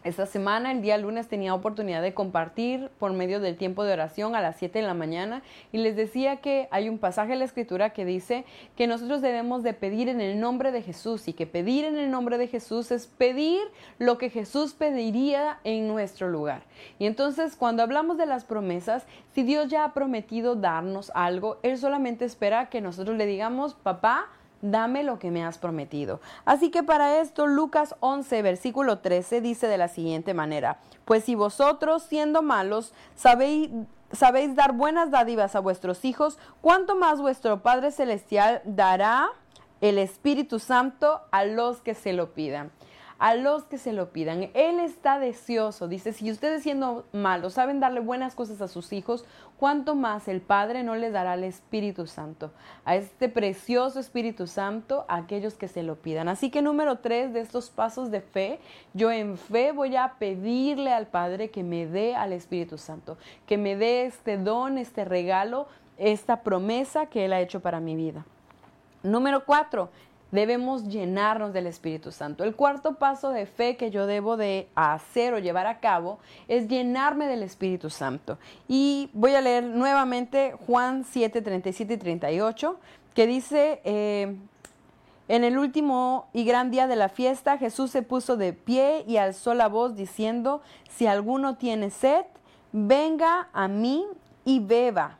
Esta 0.07 0.25
semana, 0.25 0.71
el 0.71 0.83
día 0.83 0.99
lunes, 0.99 1.27
tenía 1.27 1.53
oportunidad 1.53 2.01
de 2.01 2.14
compartir 2.14 2.90
por 3.01 3.12
medio 3.12 3.40
del 3.40 3.57
tiempo 3.57 3.83
de 3.83 3.92
oración 3.92 4.37
a 4.37 4.40
las 4.40 4.55
7 4.55 4.79
de 4.79 4.87
la 4.87 4.95
mañana 4.95 5.42
y 5.73 5.79
les 5.79 5.97
decía 5.97 6.37
que 6.37 6.69
hay 6.71 6.88
un 6.88 6.99
pasaje 6.99 7.33
en 7.33 7.40
la 7.40 7.45
escritura 7.45 7.90
que 7.90 8.05
dice 8.05 8.45
que 8.77 8.87
nosotros 8.87 9.21
debemos 9.21 9.64
de 9.64 9.73
pedir 9.73 10.09
en 10.09 10.21
el 10.21 10.38
nombre 10.38 10.71
de 10.71 10.83
Jesús 10.83 11.27
y 11.27 11.33
que 11.33 11.49
pedir 11.49 11.85
en 11.85 11.99
el 11.99 12.09
nombre 12.09 12.38
de 12.38 12.47
Jesús 12.47 12.92
es 12.92 13.09
pedir 13.09 13.61
lo 13.99 14.16
que 14.16 14.31
Jesús 14.31 14.75
pediría 14.75 15.59
en 15.64 15.88
nuestro 15.88 16.29
lugar. 16.29 16.62
Y 17.01 17.07
entonces 17.07 17.57
cuando 17.57 17.83
hablamos 17.83 18.16
de 18.16 18.27
las 18.27 18.45
promesas, 18.45 19.07
si 19.35 19.42
Dios 19.42 19.66
ya 19.66 19.85
ha 19.85 19.92
prometido 19.92 20.55
darnos 20.55 21.11
algo, 21.16 21.59
Él 21.64 21.79
solamente 21.79 22.25
espera 22.25 22.69
que 22.69 22.81
nosotros 22.81 23.16
le 23.16 23.27
digamos, 23.27 23.75
papá, 23.75 24.29
dame 24.70 25.02
lo 25.02 25.18
que 25.18 25.31
me 25.31 25.44
has 25.44 25.59
prometido. 25.59 26.20
Así 26.44 26.70
que 26.70 26.83
para 26.83 27.20
esto 27.20 27.46
Lucas 27.46 27.94
11, 28.00 28.42
versículo 28.42 28.98
13 28.98 29.40
dice 29.40 29.66
de 29.66 29.79
la 29.79 29.88
siguiente 29.88 30.35
manera, 30.35 30.79
pues 31.05 31.24
si 31.24 31.35
vosotros 31.35 32.02
siendo 32.02 32.42
malos 32.42 32.92
sabéis, 33.14 33.70
sabéis 34.12 34.55
dar 34.55 34.72
buenas 34.72 35.11
dádivas 35.11 35.57
a 35.57 35.61
vuestros 35.61 36.05
hijos, 36.05 36.38
¿cuánto 36.61 36.96
más 36.96 37.20
vuestro 37.20 37.62
Padre 37.62 37.90
Celestial 37.90 38.62
dará 38.64 39.29
el 39.81 39.98
Espíritu 39.98 40.59
Santo 40.59 41.20
a 41.31 41.44
los 41.44 41.81
que 41.81 41.94
se 41.94 42.12
lo 42.12 42.33
pidan? 42.33 42.70
A 43.18 43.35
los 43.35 43.64
que 43.64 43.79
se 43.79 43.92
lo 43.92 44.11
pidan. 44.11 44.50
Él 44.55 44.81
está 44.81 45.18
deseoso. 45.18 45.88
Dice, 45.88 46.12
si 46.12 46.31
ustedes 46.31 46.62
siendo 46.62 47.07
malos 47.12 47.55
saben 47.55 47.81
darle 47.81 48.00
buenas 48.00 48.35
cosas 48.35 48.61
a 48.61 48.68
sus 48.68 48.92
hijos, 48.92 49.24
¿cuánto 49.59 49.94
más 49.94 50.29
el 50.29 50.40
Padre 50.40 50.83
no 50.83 50.94
les 50.96 51.12
dará 51.12 51.35
el 51.35 51.44
Espíritu 51.44 52.07
Santo? 52.07 52.52
A 52.85 52.96
este 52.96 53.29
precioso 53.29 54.00
Espíritu 54.00 54.46
Santo 54.46 55.05
a 55.09 55.16
aquellos 55.16 55.55
que 55.55 55.68
se 55.68 55.83
lo 55.83 55.96
pidan. 55.96 56.29
Así 56.29 56.50
que 56.50 56.62
número 56.62 56.98
tres 56.98 57.33
de 57.33 57.40
estos 57.40 57.70
pasos 57.70 58.11
de 58.11 58.20
fe, 58.20 58.61
yo 58.92 59.11
en 59.11 59.38
fe 59.38 59.72
voy 59.72 59.96
a 59.96 60.14
pedirle 60.18 60.92
al 60.92 61.07
Padre 61.07 61.50
que 61.50 61.62
me 61.62 61.87
dé 61.87 62.14
al 62.14 62.33
Espíritu 62.33 62.79
Santo, 62.79 63.16
que 63.46 63.57
me 63.57 63.76
dé 63.76 64.07
este 64.07 64.37
don, 64.37 64.79
este 64.79 65.05
regalo, 65.05 65.66
esta 65.96 66.42
promesa 66.42 67.07
que 67.07 67.24
Él 67.24 67.33
ha 67.33 67.40
hecho 67.40 67.61
para 67.61 67.81
mi 67.81 67.96
vida. 67.96 68.26
Número 69.02 69.44
cuatro, 69.44 69.90
debemos 70.37 70.85
llenarnos 70.85 71.53
del 71.53 71.66
Espíritu 71.66 72.12
Santo. 72.12 72.44
El 72.44 72.55
cuarto 72.55 72.96
paso 72.96 73.31
de 73.31 73.46
fe 73.46 73.77
que 73.77 73.90
yo 73.90 74.07
debo 74.07 74.37
de 74.37 74.68
hacer 74.75 75.33
o 75.35 75.38
llevar 75.38 75.66
a 75.66 75.81
cabo 75.81 76.18
es 76.46 76.68
llenarme 76.68 77.27
del 77.27 77.42
Espíritu 77.42 77.90
Santo. 77.90 78.38
Y 78.68 79.09
voy 79.14 79.35
a 79.35 79.40
leer 79.40 79.64
nuevamente 79.64 80.55
Juan 80.66 81.05
7, 81.05 81.40
37 81.42 81.94
y 81.94 81.96
38, 81.96 82.79
que 83.14 83.27
dice, 83.27 83.81
eh, 83.85 84.37
en 85.29 85.42
el 85.42 85.59
último 85.59 86.29
y 86.33 86.44
gran 86.44 86.70
día 86.70 86.87
de 86.87 86.96
la 86.96 87.09
fiesta, 87.09 87.59
Jesús 87.59 87.90
se 87.90 88.03
puso 88.03 88.37
de 88.37 88.53
pie 88.53 89.05
y 89.09 89.16
alzó 89.16 89.55
la 89.55 89.68
voz 89.68 89.96
diciendo, 89.96 90.61
si 90.90 91.07
alguno 91.07 91.57
tiene 91.57 91.90
sed, 91.90 92.27
venga 92.72 93.49
a 93.53 93.68
mí 93.68 94.05
y 94.44 94.61
beba. 94.61 95.18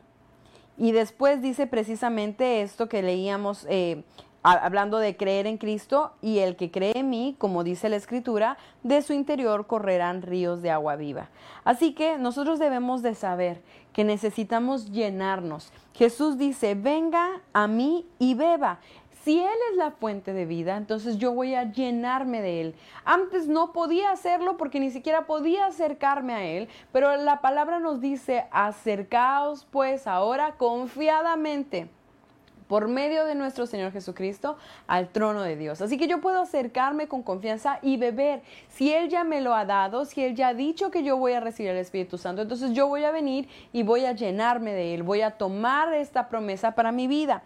Y 0.77 0.91
después 0.91 1.41
dice 1.41 1.65
precisamente 1.65 2.61
esto 2.61 2.87
que 2.87 3.01
leíamos 3.01 3.65
eh, 3.67 4.03
hablando 4.51 4.97
de 4.97 5.17
creer 5.17 5.47
en 5.47 5.57
Cristo, 5.57 6.13
y 6.21 6.39
el 6.39 6.55
que 6.55 6.71
cree 6.71 6.93
en 6.95 7.09
mí, 7.09 7.35
como 7.37 7.63
dice 7.63 7.89
la 7.89 7.95
Escritura, 7.95 8.57
de 8.83 9.01
su 9.01 9.13
interior 9.13 9.67
correrán 9.67 10.21
ríos 10.21 10.61
de 10.61 10.71
agua 10.71 10.95
viva. 10.95 11.29
Así 11.63 11.93
que 11.93 12.17
nosotros 12.17 12.59
debemos 12.59 13.01
de 13.01 13.15
saber 13.15 13.61
que 13.93 14.03
necesitamos 14.03 14.91
llenarnos. 14.91 15.71
Jesús 15.93 16.37
dice, 16.37 16.75
venga 16.75 17.41
a 17.53 17.67
mí 17.67 18.05
y 18.19 18.35
beba. 18.35 18.79
Si 19.23 19.39
Él 19.39 19.57
es 19.71 19.77
la 19.77 19.91
fuente 19.91 20.31
de 20.31 20.45
vida, 20.45 20.77
entonces 20.77 21.17
yo 21.17 21.33
voy 21.33 21.53
a 21.53 21.69
llenarme 21.69 22.41
de 22.41 22.61
Él. 22.61 22.75
Antes 23.03 23.49
no 23.49 23.73
podía 23.73 24.11
hacerlo 24.11 24.55
porque 24.55 24.79
ni 24.79 24.89
siquiera 24.89 25.25
podía 25.25 25.65
acercarme 25.65 26.33
a 26.33 26.45
Él, 26.45 26.69
pero 26.93 27.13
la 27.17 27.41
palabra 27.41 27.79
nos 27.79 27.99
dice, 27.99 28.45
acercaos 28.51 29.67
pues 29.69 30.07
ahora 30.07 30.53
confiadamente 30.55 31.89
por 32.67 32.87
medio 32.87 33.25
de 33.25 33.35
nuestro 33.35 33.65
Señor 33.65 33.91
Jesucristo 33.91 34.57
al 34.87 35.09
trono 35.09 35.41
de 35.41 35.55
Dios. 35.55 35.81
Así 35.81 35.97
que 35.97 36.07
yo 36.07 36.21
puedo 36.21 36.41
acercarme 36.41 37.07
con 37.07 37.23
confianza 37.23 37.79
y 37.81 37.97
beber. 37.97 38.41
Si 38.69 38.93
Él 38.93 39.09
ya 39.09 39.23
me 39.23 39.41
lo 39.41 39.53
ha 39.55 39.65
dado, 39.65 40.05
si 40.05 40.23
Él 40.23 40.35
ya 40.35 40.49
ha 40.49 40.53
dicho 40.53 40.91
que 40.91 41.03
yo 41.03 41.17
voy 41.17 41.33
a 41.33 41.39
recibir 41.39 41.71
el 41.71 41.77
Espíritu 41.77 42.17
Santo, 42.17 42.41
entonces 42.41 42.73
yo 42.73 42.87
voy 42.87 43.03
a 43.03 43.11
venir 43.11 43.47
y 43.73 43.83
voy 43.83 44.05
a 44.05 44.11
llenarme 44.11 44.73
de 44.73 44.93
Él, 44.93 45.03
voy 45.03 45.21
a 45.21 45.31
tomar 45.31 45.93
esta 45.93 46.29
promesa 46.29 46.75
para 46.75 46.91
mi 46.91 47.07
vida. 47.07 47.43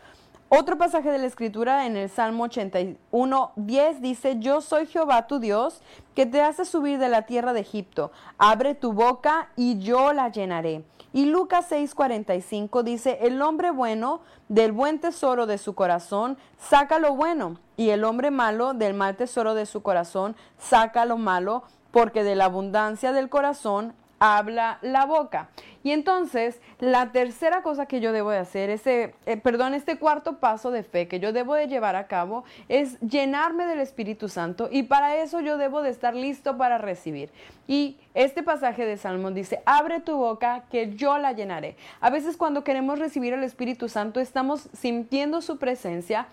Otro 0.53 0.77
pasaje 0.77 1.10
de 1.10 1.17
la 1.17 1.27
escritura 1.27 1.86
en 1.86 1.95
el 1.95 2.10
Salmo 2.10 2.43
81, 2.43 3.53
10 3.55 4.01
dice, 4.01 4.36
yo 4.39 4.60
soy 4.60 4.86
Jehová 4.86 5.25
tu 5.25 5.39
Dios, 5.39 5.81
que 6.13 6.25
te 6.25 6.41
hace 6.41 6.65
subir 6.65 6.99
de 6.99 7.07
la 7.07 7.21
tierra 7.21 7.54
de 7.54 7.62
Egipto. 7.62 8.12
Abre 8.37 8.75
tu 8.75 8.91
boca 8.91 9.50
y 9.56 9.79
yo 9.79 10.12
la 10.12 10.27
llenaré. 10.27 10.83
Y 11.13 11.25
Lucas 11.25 11.69
6:45 11.69 12.83
dice, 12.83 13.19
el 13.21 13.41
hombre 13.41 13.71
bueno 13.71 14.21
del 14.47 14.71
buen 14.71 14.99
tesoro 14.99 15.45
de 15.45 15.57
su 15.57 15.75
corazón 15.75 16.37
saca 16.57 16.99
lo 16.99 17.15
bueno, 17.15 17.57
y 17.75 17.89
el 17.89 18.03
hombre 18.03 18.31
malo 18.31 18.73
del 18.73 18.93
mal 18.93 19.15
tesoro 19.17 19.53
de 19.53 19.65
su 19.65 19.81
corazón 19.81 20.35
saca 20.57 21.05
lo 21.05 21.17
malo, 21.17 21.63
porque 21.91 22.23
de 22.23 22.35
la 22.35 22.45
abundancia 22.45 23.12
del 23.12 23.29
corazón 23.29 23.93
habla 24.22 24.78
la 24.84 25.06
boca. 25.08 25.50
Y 25.84 25.92
entonces, 25.92 26.62
la 26.80 27.12
tercera 27.12 27.63
cosa 27.63 27.88
que 27.88 28.00
yo 28.02 28.12
debo 28.12 28.30
de 28.30 28.38
hacer, 28.38 28.69
ese, 28.69 29.15
eh, 29.26 29.36
perdón, 29.36 29.74
este 29.74 29.98
cuarto 29.98 30.38
paso 30.38 30.69
de 30.69 30.84
fe 30.84 31.08
que 31.08 31.19
yo 31.19 31.34
debo 31.34 31.56
de 31.56 31.67
llevar 31.67 31.96
a 31.96 32.06
cabo 32.06 32.44
es 32.69 33.00
llenarme 33.00 33.65
del 33.65 33.80
Espíritu 33.80 34.30
Santo 34.30 34.69
y 34.72 34.84
para 34.84 35.17
eso 35.17 35.42
yo 35.42 35.58
debo 35.58 35.82
de 35.82 35.90
estar 35.90 36.15
listo 36.15 36.56
para 36.56 36.78
recibir. 36.78 37.32
Y 37.67 37.98
este 38.13 38.44
pasaje 38.44 38.86
de 38.86 38.98
Salmón 38.98 39.34
dice, 39.34 39.63
abre 39.65 40.02
tu 40.02 40.15
boca 40.15 40.65
que 40.69 40.96
yo 40.96 41.17
la 41.17 41.32
llenaré. 41.32 41.76
A 42.00 42.12
veces 42.12 42.38
cuando 42.38 42.63
queremos 42.63 43.00
recibir 43.00 43.34
el 43.34 43.44
Espíritu 43.44 43.90
Santo 43.90 44.19
estamos 44.19 44.69
sintiendo 44.74 45.42
su 45.42 45.58
presencia, 45.58 46.28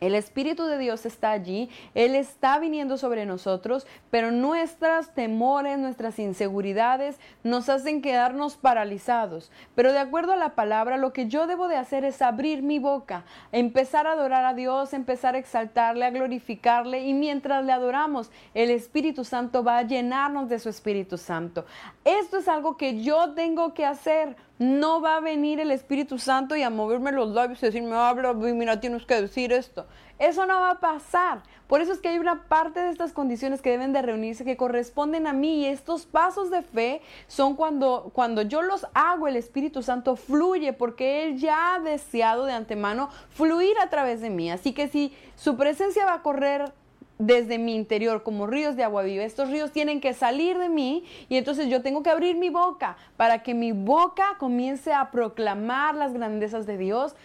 el 0.00 0.14
Espíritu 0.14 0.64
de 0.64 0.78
Dios 0.78 1.06
está 1.06 1.30
allí, 1.30 1.70
Él 1.94 2.14
está 2.14 2.58
viniendo 2.58 2.96
sobre 2.96 3.26
nosotros, 3.26 3.86
pero 4.10 4.30
nuestros 4.30 5.10
temores, 5.14 5.78
nuestras 5.78 6.18
inseguridades 6.18 7.18
nos 7.42 7.68
hacen 7.68 8.02
quedarnos 8.02 8.56
paralizados. 8.56 9.50
Pero 9.74 9.92
de 9.92 9.98
acuerdo 9.98 10.32
a 10.32 10.36
la 10.36 10.54
palabra, 10.54 10.96
lo 10.96 11.12
que 11.12 11.28
yo 11.28 11.46
debo 11.46 11.68
de 11.68 11.76
hacer 11.76 12.04
es 12.04 12.22
abrir 12.22 12.62
mi 12.62 12.78
boca, 12.78 13.24
empezar 13.52 14.06
a 14.06 14.12
adorar 14.12 14.44
a 14.44 14.54
Dios, 14.54 14.92
empezar 14.92 15.34
a 15.34 15.38
exaltarle, 15.38 16.04
a 16.04 16.10
glorificarle, 16.10 17.00
y 17.00 17.14
mientras 17.14 17.64
le 17.64 17.72
adoramos, 17.72 18.30
el 18.54 18.70
Espíritu 18.70 19.24
Santo 19.24 19.64
va 19.64 19.78
a 19.78 19.82
llenarnos 19.82 20.48
de 20.48 20.58
su 20.58 20.68
Espíritu 20.68 21.18
Santo. 21.18 21.64
Esto 22.04 22.38
es 22.38 22.48
algo 22.48 22.76
que 22.76 23.02
yo 23.02 23.34
tengo 23.34 23.74
que 23.74 23.84
hacer 23.84 24.36
no 24.58 25.00
va 25.00 25.16
a 25.16 25.20
venir 25.20 25.60
el 25.60 25.70
Espíritu 25.70 26.18
Santo 26.18 26.56
y 26.56 26.62
a 26.62 26.70
moverme 26.70 27.12
los 27.12 27.28
labios 27.28 27.62
y 27.62 27.66
decirme, 27.66 27.94
habla, 27.94 28.32
mira, 28.32 28.80
tienes 28.80 29.06
que 29.06 29.20
decir 29.22 29.52
esto. 29.52 29.86
Eso 30.18 30.46
no 30.46 30.60
va 30.60 30.72
a 30.72 30.80
pasar. 30.80 31.42
Por 31.68 31.80
eso 31.80 31.92
es 31.92 32.00
que 32.00 32.08
hay 32.08 32.18
una 32.18 32.48
parte 32.48 32.80
de 32.80 32.90
estas 32.90 33.12
condiciones 33.12 33.62
que 33.62 33.70
deben 33.70 33.92
de 33.92 34.02
reunirse 34.02 34.44
que 34.44 34.56
corresponden 34.56 35.26
a 35.26 35.32
mí 35.32 35.60
y 35.60 35.66
estos 35.66 36.06
pasos 36.06 36.50
de 36.50 36.62
fe 36.62 37.02
son 37.28 37.54
cuando, 37.54 38.10
cuando 38.12 38.42
yo 38.42 38.62
los 38.62 38.86
hago, 38.94 39.28
el 39.28 39.36
Espíritu 39.36 39.82
Santo 39.82 40.16
fluye 40.16 40.72
porque 40.72 41.24
Él 41.24 41.38
ya 41.38 41.74
ha 41.74 41.78
deseado 41.78 42.46
de 42.46 42.52
antemano 42.52 43.10
fluir 43.30 43.78
a 43.78 43.90
través 43.90 44.20
de 44.20 44.30
mí. 44.30 44.50
Así 44.50 44.72
que 44.72 44.88
si 44.88 45.14
su 45.36 45.56
presencia 45.56 46.04
va 46.04 46.14
a 46.14 46.22
correr 46.22 46.72
desde 47.18 47.58
mi 47.58 47.74
interior 47.74 48.22
como 48.22 48.46
ríos 48.46 48.76
de 48.76 48.84
agua 48.84 49.02
viva. 49.02 49.24
Estos 49.24 49.50
ríos 49.50 49.72
tienen 49.72 50.00
que 50.00 50.14
salir 50.14 50.58
de 50.58 50.68
mí 50.68 51.04
y 51.28 51.36
entonces 51.36 51.68
yo 51.68 51.82
tengo 51.82 52.02
que 52.02 52.10
abrir 52.10 52.36
mi 52.36 52.50
boca 52.50 52.96
para 53.16 53.42
que 53.42 53.54
mi 53.54 53.72
boca 53.72 54.36
comience 54.38 54.92
a 54.92 55.10
proclamar 55.10 55.94
las 55.94 56.12
grandezas 56.12 56.66
de 56.66 56.78
Dios, 56.78 57.16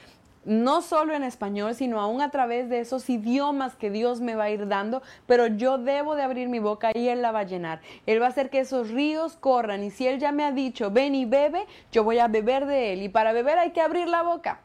no 0.46 0.82
solo 0.82 1.14
en 1.14 1.24
español, 1.24 1.74
sino 1.74 2.02
aún 2.02 2.22
a 2.22 2.30
través 2.30 2.70
de 2.70 2.80
esos 2.80 3.10
idiomas 3.10 3.76
que 3.76 3.90
Dios 3.90 4.20
me 4.20 4.36
va 4.36 4.46
a 4.46 4.50
ir 4.50 4.68
dando, 4.68 5.02
pero 5.26 5.48
yo 5.48 5.78
debo 5.78 6.16
de 6.16 6.24
abrir 6.24 6.50
mi 6.50 6.60
boca 6.60 6.92
y 6.94 7.08
Él 7.08 7.22
la 7.22 7.32
va 7.32 7.40
a 7.40 7.44
llenar. 7.44 7.80
Él 8.06 8.22
va 8.22 8.26
a 8.26 8.30
hacer 8.30 8.50
que 8.50 8.60
esos 8.60 8.90
ríos 8.90 9.38
corran 9.38 9.84
y 9.84 9.90
si 9.90 10.06
Él 10.08 10.20
ya 10.20 10.32
me 10.32 10.44
ha 10.44 10.52
dicho, 10.52 10.92
ven 10.92 11.16
y 11.16 11.26
bebe, 11.26 11.66
yo 11.92 12.04
voy 12.04 12.20
a 12.20 12.28
beber 12.28 12.66
de 12.66 12.94
Él 12.94 13.04
y 13.04 13.10
para 13.10 13.32
beber 13.32 13.58
hay 13.58 13.72
que 13.72 13.82
abrir 13.82 14.10
la 14.10 14.22
boca. 14.22 14.60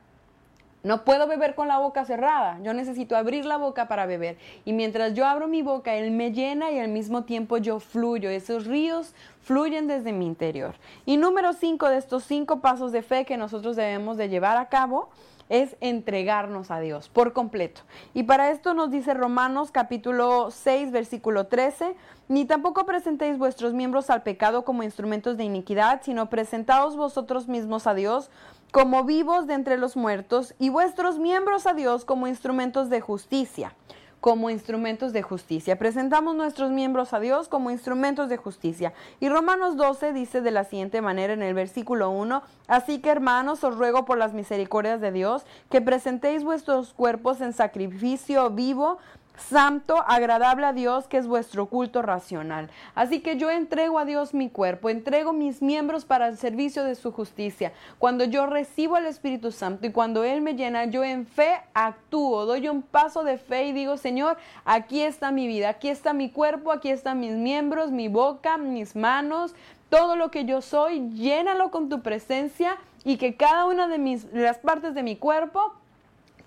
No 0.89 1.05
puedo 1.05 1.27
beber 1.27 1.55
con 1.55 1.69
la 1.69 1.77
boca 1.77 2.07
cerrada, 2.07 2.59
yo 2.63 2.73
necesito 2.73 3.15
abrir 3.15 3.45
la 3.45 3.59
boca 3.59 3.89
para 3.89 4.07
beber. 4.07 4.39
Y 4.65 4.73
mientras 4.73 5.13
yo 5.13 5.27
abro 5.27 5.47
mi 5.47 5.61
boca, 5.61 5.95
Él 5.95 6.13
me 6.13 6.33
llena 6.33 6.71
y 6.71 6.79
al 6.79 6.89
mismo 6.89 7.25
tiempo 7.25 7.59
yo 7.59 7.79
fluyo. 7.79 8.31
Esos 8.31 8.65
ríos 8.65 9.15
fluyen 9.43 9.87
desde 9.87 10.15
mi 10.15 10.25
interior. 10.25 10.77
Y 11.05 11.19
número 11.19 11.53
cinco 11.53 11.91
de 11.91 11.99
estos 11.99 12.25
cinco 12.25 12.61
pasos 12.61 12.91
de 12.91 13.03
fe 13.03 13.27
que 13.27 13.37
nosotros 13.37 13.77
debemos 13.77 14.17
de 14.17 14.31
llevar 14.31 14.57
a 14.57 14.71
cabo 14.71 15.11
es 15.51 15.77
entregarnos 15.83 16.71
a 16.71 16.81
Dios 16.81 17.11
por 17.11 17.35
completo. 17.35 17.83
Y 18.15 18.23
para 18.23 18.51
esto 18.51 18.73
nos 18.73 18.91
dice 18.91 19.13
Romanos 19.13 19.71
capítulo 19.71 20.51
6, 20.51 20.91
versículo 20.91 21.49
13, 21.49 21.97
ni 22.29 22.45
tampoco 22.45 22.87
presentéis 22.87 23.39
vuestros 23.39 23.75
miembros 23.75 24.11
al 24.11 24.23
pecado 24.23 24.65
como 24.65 24.83
instrumentos 24.83 25.37
de 25.37 25.45
iniquidad, 25.45 26.01
sino 26.03 26.31
presentaos 26.31 26.97
vosotros 26.97 27.49
mismos 27.49 27.87
a 27.87 27.95
Dios 27.95 28.31
como 28.73 29.05
vivos 29.05 29.47
de 29.47 29.55
entre 29.55 29.79
los 29.79 29.97
muertos 29.97 30.55
y 30.59 30.69
vuestros 30.69 31.19
miembros 31.19 31.67
a 31.67 31.75
Dios 31.75 32.05
como 32.05 32.27
instrumentos 32.27 32.91
de 32.91 33.01
justicia 33.01 33.73
como 34.21 34.51
instrumentos 34.51 35.13
de 35.13 35.23
justicia. 35.23 35.79
Presentamos 35.79 36.35
nuestros 36.35 36.71
miembros 36.71 37.13
a 37.13 37.21
Dios 37.21 37.49
como 37.49 37.71
instrumentos 37.71 38.29
de 38.29 38.37
justicia. 38.37 38.93
Y 39.21 39.29
Romanos 39.29 39.77
12 39.77 40.13
dice 40.13 40.41
de 40.41 40.51
la 40.51 40.65
siguiente 40.65 41.01
manera 41.01 41.33
en 41.33 41.43
el 41.43 41.55
versículo 41.55 42.11
1, 42.11 42.43
así 42.67 42.99
que 43.01 43.11
hermanos, 43.11 43.63
os 43.65 43.77
ruego 43.77 44.05
por 44.05 44.19
las 44.19 44.35
misericordias 44.35 45.01
de 45.01 45.13
Dios 45.13 45.45
que 45.71 45.81
presentéis 45.81 46.43
vuestros 46.43 46.93
cuerpos 46.95 47.41
en 47.41 47.53
sacrificio 47.53 48.51
vivo, 48.51 48.99
santo, 49.39 50.05
agradable 50.07 50.67
a 50.67 50.73
Dios, 50.73 51.07
que 51.09 51.17
es 51.17 51.27
vuestro 51.27 51.67
culto 51.67 52.03
racional. 52.03 52.71
Así 52.95 53.21
que 53.21 53.37
yo 53.37 53.51
entrego 53.51 53.99
a 53.99 54.05
Dios 54.05 54.35
mi 54.35 54.51
cuerpo, 54.51 54.91
entrego 54.91 55.33
mis 55.33 55.63
miembros 55.63 56.05
para 56.05 56.29
el 56.29 56.37
servicio 56.37 56.85
de 56.85 56.95
su 56.95 57.13
justicia. 57.13 57.73
Cuando 57.99 58.25
yo 58.25 58.47
recibo 58.47 58.97
el 58.97 59.07
Espíritu 59.07 59.53
Santo 59.53 59.87
y 59.87 59.93
cuando 59.93 60.25
Él 60.25 60.41
me 60.41 60.55
llena, 60.55 60.85
yo 60.87 61.05
en 61.05 61.27
fe 61.27 61.61
actúo, 61.75 62.47
doy 62.47 62.69
un 62.69 62.83
paso 62.83 63.25
de 63.25 63.39
fe 63.39 63.67
y 63.67 63.73
digo, 63.73 63.97
Señor, 63.97 64.37
aquí 64.65 65.03
está 65.03 65.31
mi 65.31 65.47
vida, 65.47 65.71
aquí 65.71 65.89
está 65.89 66.13
mi 66.13 66.31
cuerpo, 66.31 66.73
aquí 66.73 66.91
están 66.91 67.21
mis 67.21 67.33
miembros, 67.33 67.91
mi 67.91 68.09
boca, 68.09 68.59
mis 68.59 68.97
manos, 68.97 69.55
todo 69.89 70.17
lo 70.17 70.31
que 70.31 70.45
yo 70.45 70.61
soy, 70.61 71.11
llénalo 71.11 71.71
con 71.71 71.89
tu 71.89 72.03
presencia 72.03 72.77
y 73.05 73.17
que 73.17 73.37
cada 73.37 73.65
una 73.67 73.89
de, 73.89 73.99
mis, 73.99 74.25
las 74.33 74.59
partes 74.59 74.95
de 74.95 75.03
mi 75.03 75.17
cuerpo 75.17 75.73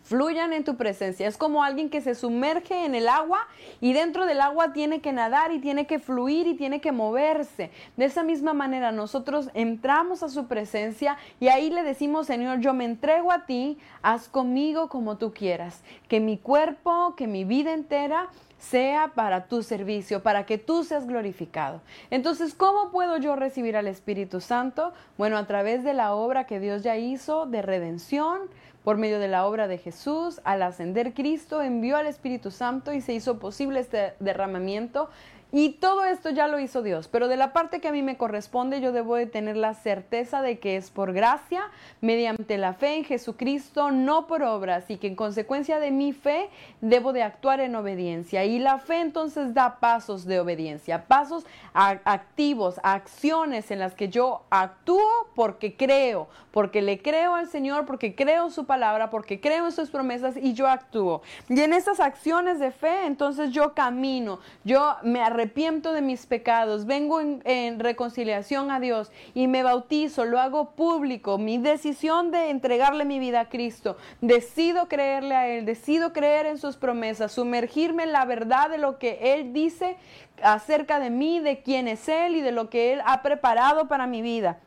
fluyan 0.04 0.54
en 0.54 0.64
tu 0.64 0.76
presencia. 0.76 1.28
Es 1.28 1.38
como 1.38 1.64
alguien 1.64 1.90
que 1.90 2.02
se 2.02 2.16
sumerge 2.16 2.86
en 2.86 2.96
el 2.96 3.08
agua 3.08 3.48
y 3.80 3.94
dentro 3.94 4.26
del 4.26 4.42
agua 4.42 4.74
tiene 4.74 5.02
que 5.02 5.14
nadar 5.14 5.52
y 5.52 5.60
tiene 5.60 5.88
que 5.88 6.00
fluir 6.00 6.48
y 6.48 6.56
tiene 6.56 6.82
que 6.82 6.92
moverse. 6.92 7.72
De 7.98 8.06
esa 8.06 8.24
misma 8.24 8.54
manera 8.54 8.92
nosotros 8.92 9.50
entramos 9.54 10.24
a 10.24 10.30
su 10.30 10.48
presencia 10.48 11.18
y 11.40 11.48
ahí 11.48 11.70
le 11.70 11.84
decimos, 11.84 12.28
Señor, 12.28 12.60
yo 12.60 12.74
me 12.74 12.86
entrego 12.86 13.32
a 13.32 13.46
ti, 13.46 13.78
haz 14.02 14.28
conmigo 14.28 14.90
como 14.90 15.18
tú 15.18 15.34
quieras. 15.34 15.84
Que 16.08 16.20
mi 16.20 16.38
cuerpo, 16.38 17.16
que 17.16 17.28
mi 17.28 17.46
vida 17.46 17.74
entera 17.74 18.30
sea 18.62 19.12
para 19.16 19.48
tu 19.48 19.64
servicio, 19.64 20.22
para 20.22 20.46
que 20.46 20.60
tú 20.60 20.84
seas 20.84 21.08
glorificado. 21.08 21.82
Entonces, 22.12 22.54
¿cómo 22.54 22.92
puedo 22.92 23.18
yo 23.18 23.36
recibir 23.36 23.76
al 23.76 23.88
Espíritu 23.88 24.40
Santo? 24.40 24.94
Bueno, 25.18 25.38
a 25.38 25.48
través 25.48 25.84
de 25.84 25.96
la 25.96 26.14
obra 26.14 26.46
que 26.46 26.60
Dios 26.60 26.84
ya 26.84 26.96
hizo 26.96 27.48
de 27.48 27.64
redención, 27.64 28.42
por 28.84 28.98
medio 28.98 29.20
de 29.20 29.28
la 29.28 29.46
obra 29.46 29.68
de 29.68 29.78
Jesús, 29.78 30.42
al 30.44 30.64
ascender 30.64 31.14
Cristo, 31.14 31.62
envió 31.62 31.98
al 31.98 32.08
Espíritu 32.08 32.52
Santo 32.52 32.94
y 32.94 33.02
se 33.02 33.14
hizo 33.14 33.40
posible 33.40 33.80
este 33.80 34.14
derramamiento 34.20 35.10
y 35.52 35.72
todo 35.74 36.06
esto 36.06 36.30
ya 36.30 36.48
lo 36.48 36.60
hizo 36.60 36.82
Dios, 36.82 37.10
pero 37.10 37.28
de 37.28 37.36
la 37.36 37.52
parte 37.52 37.82
que 37.82 37.90
a 37.90 37.92
mí 37.92 38.02
me 38.02 38.16
corresponde 38.16 38.80
yo 38.80 38.94
debo 38.94 39.16
de 39.16 39.26
tener 39.26 39.58
la 39.58 39.74
certeza 39.74 40.42
de 40.42 40.60
que 40.60 40.78
es 40.78 40.92
por 40.92 41.12
gracia, 41.12 41.64
mediante 42.00 42.58
la 42.58 42.74
fe 42.74 42.96
en 42.96 43.04
Jesucristo, 43.04 43.92
no 43.92 44.28
por 44.28 44.44
obras, 44.44 44.90
y 44.90 44.98
que 44.98 45.08
en 45.08 45.16
consecuencia 45.16 45.80
de 45.80 45.92
mi 45.92 46.14
fe 46.14 46.50
debo 46.80 47.12
de 47.12 47.24
actuar 47.24 47.60
en 47.60 47.76
obediencia. 47.76 48.46
Y 48.46 48.60
la 48.60 48.80
fe 48.80 49.02
entonces 49.02 49.54
da 49.54 49.80
pasos 49.80 50.26
de 50.26 50.40
obediencia, 50.40 51.06
pasos 51.08 51.46
activos, 51.74 52.80
acciones 52.84 53.72
en 53.72 53.80
las 53.80 53.94
que 53.94 54.08
yo 54.08 54.44
actúo 54.50 55.02
porque 55.36 55.76
creo, 55.76 56.30
porque 56.52 56.82
le 56.82 57.02
creo 57.02 57.36
al 57.36 57.48
Señor, 57.48 57.86
porque 57.86 58.16
creo 58.16 58.50
su 58.50 58.66
palabra, 58.66 59.10
porque 59.10 59.42
creo 59.42 59.66
en 59.66 59.72
sus 59.72 59.90
promesas 59.90 60.38
y 60.38 60.54
yo 60.54 60.68
actúo. 60.68 61.22
Y 61.50 61.60
en 61.60 61.74
estas 61.74 62.00
acciones 62.00 62.60
de 62.60 62.72
fe 62.72 63.06
entonces 63.06 63.52
yo 63.52 63.74
camino, 63.74 64.40
yo 64.64 64.96
me 65.04 65.22
arrepiento 65.22 65.41
arrepiento 65.42 65.92
de 65.94 66.02
mis 66.02 66.28
pecados, 66.28 66.86
vengo 66.86 67.20
en, 67.20 67.80
reconciliación 67.80 68.70
a 68.70 68.80
Dios 68.80 69.12
y 69.34 69.48
me 69.48 69.64
bautizo, 69.64 70.24
lo 70.24 70.40
hago 70.40 70.76
público, 70.76 71.40
mi 71.40 71.58
decisión 71.58 72.30
de 72.30 72.52
entregarle 72.52 73.06
mi 73.06 73.18
vida 73.18 73.42
a 73.42 73.50
Cristo, 73.50 73.98
decido 74.22 74.88
creerle 74.88 75.36
a 75.36 75.48
Él, 75.48 75.66
decido 75.66 76.14
creer 76.14 76.46
en 76.46 76.60
sus 76.60 76.78
promesas, 76.78 77.32
sumergirme 77.32 78.04
en 78.04 78.12
la 78.12 78.26
verdad 78.26 78.70
de 78.70 78.78
lo 78.78 79.00
que 79.00 79.34
Él 79.34 79.52
dice 79.52 79.98
acerca 80.44 81.00
de 81.00 81.10
mí, 81.10 81.40
de 81.40 81.64
quién 81.64 81.88
es 81.88 82.08
Él 82.08 82.36
y 82.36 82.42
de 82.42 82.52
lo 82.52 82.70
que 82.70 82.94
Él 82.94 83.02
ha 83.04 83.24
preparado 83.24 83.88
para 83.88 84.06
mi 84.06 84.22
vida 84.22 84.60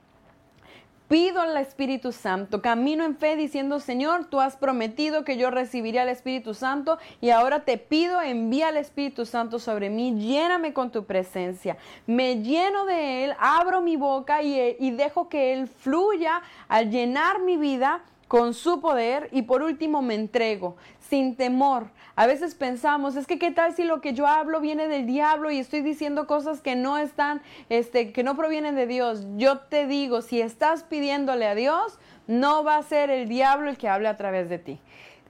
pido 1.09 1.40
al 1.40 1.57
Espíritu 1.57 2.12
Santo, 2.12 2.62
camino 2.62 3.05
en 3.05 3.16
fe 3.16 3.36
diciendo, 3.36 3.80
Señor, 3.80 4.26
tú 4.26 4.40
has 4.40 4.57
prometido 4.57 5.24
que 5.24 5.36
yo 5.36 5.50
recibiría 5.50 6.02
al 6.02 6.09
Espíritu 6.09 6.55
Santo 6.55 6.98
y 7.20 7.30
ahora 7.30 7.64
te 7.64 7.78
pido, 7.78 8.20
envía 8.22 8.68
al 8.68 8.76
Espíritu 8.76 9.26
Santo 9.26 9.59
sobre 9.59 9.90
mí, 9.90 10.14
lléname 10.18 10.72
con 10.72 10.90
tu 10.90 11.05
presencia, 11.05 11.76
me 12.07 12.42
lleno 12.42 12.86
de 12.86 13.24
Él, 13.24 13.34
abro 13.38 13.80
mi 13.80 13.96
boca 13.96 14.42
y, 14.42 14.76
y 14.78 14.90
dejo 14.92 15.28
que 15.28 15.52
Él 15.52 15.68
fluya 15.68 16.42
al 16.68 16.90
llenar 16.90 17.40
mi 17.40 17.57
vida 17.57 18.02
con 18.29 18.55
su 18.55 18.81
poder 18.81 19.29
y 19.33 19.43
por 19.43 19.62
último 19.62 20.03
me 20.03 20.14
entrego 20.14 20.77
sin 21.09 21.37
temor. 21.37 21.91
A 22.16 22.27
veces 22.27 22.55
pensamos, 22.55 23.16
es 23.16 23.27
que 23.27 23.39
qué 23.39 23.51
tal 23.51 23.75
si 23.75 23.85
lo 23.85 24.01
que 24.01 24.14
yo 24.14 24.27
hablo 24.27 24.61
viene 24.61 24.89
del 24.89 25.07
diablo 25.07 25.51
y 25.51 25.59
estoy 25.59 25.83
diciendo 25.83 26.27
cosas 26.27 26.61
que 26.61 26.77
no 26.77 26.99
están, 26.99 27.43
este, 27.68 28.12
que 28.12 28.22
no 28.22 28.37
provienen 28.37 28.75
de 28.75 28.87
Dios. 28.87 29.27
Yo 29.37 29.59
te 29.59 29.87
digo, 29.87 30.22
si 30.22 30.41
estás 30.41 30.85
pidiéndole 30.85 31.47
a 31.47 31.55
Dios, 31.55 31.99
no 32.27 32.64
va 32.64 32.77
a 32.77 32.83
ser 32.83 33.11
el 33.11 33.29
diablo 33.29 33.70
el 33.70 33.77
que 33.77 33.89
hable 33.89 34.09
a 34.09 34.16
través 34.16 34.49
de 34.49 34.59
ti. 34.59 34.81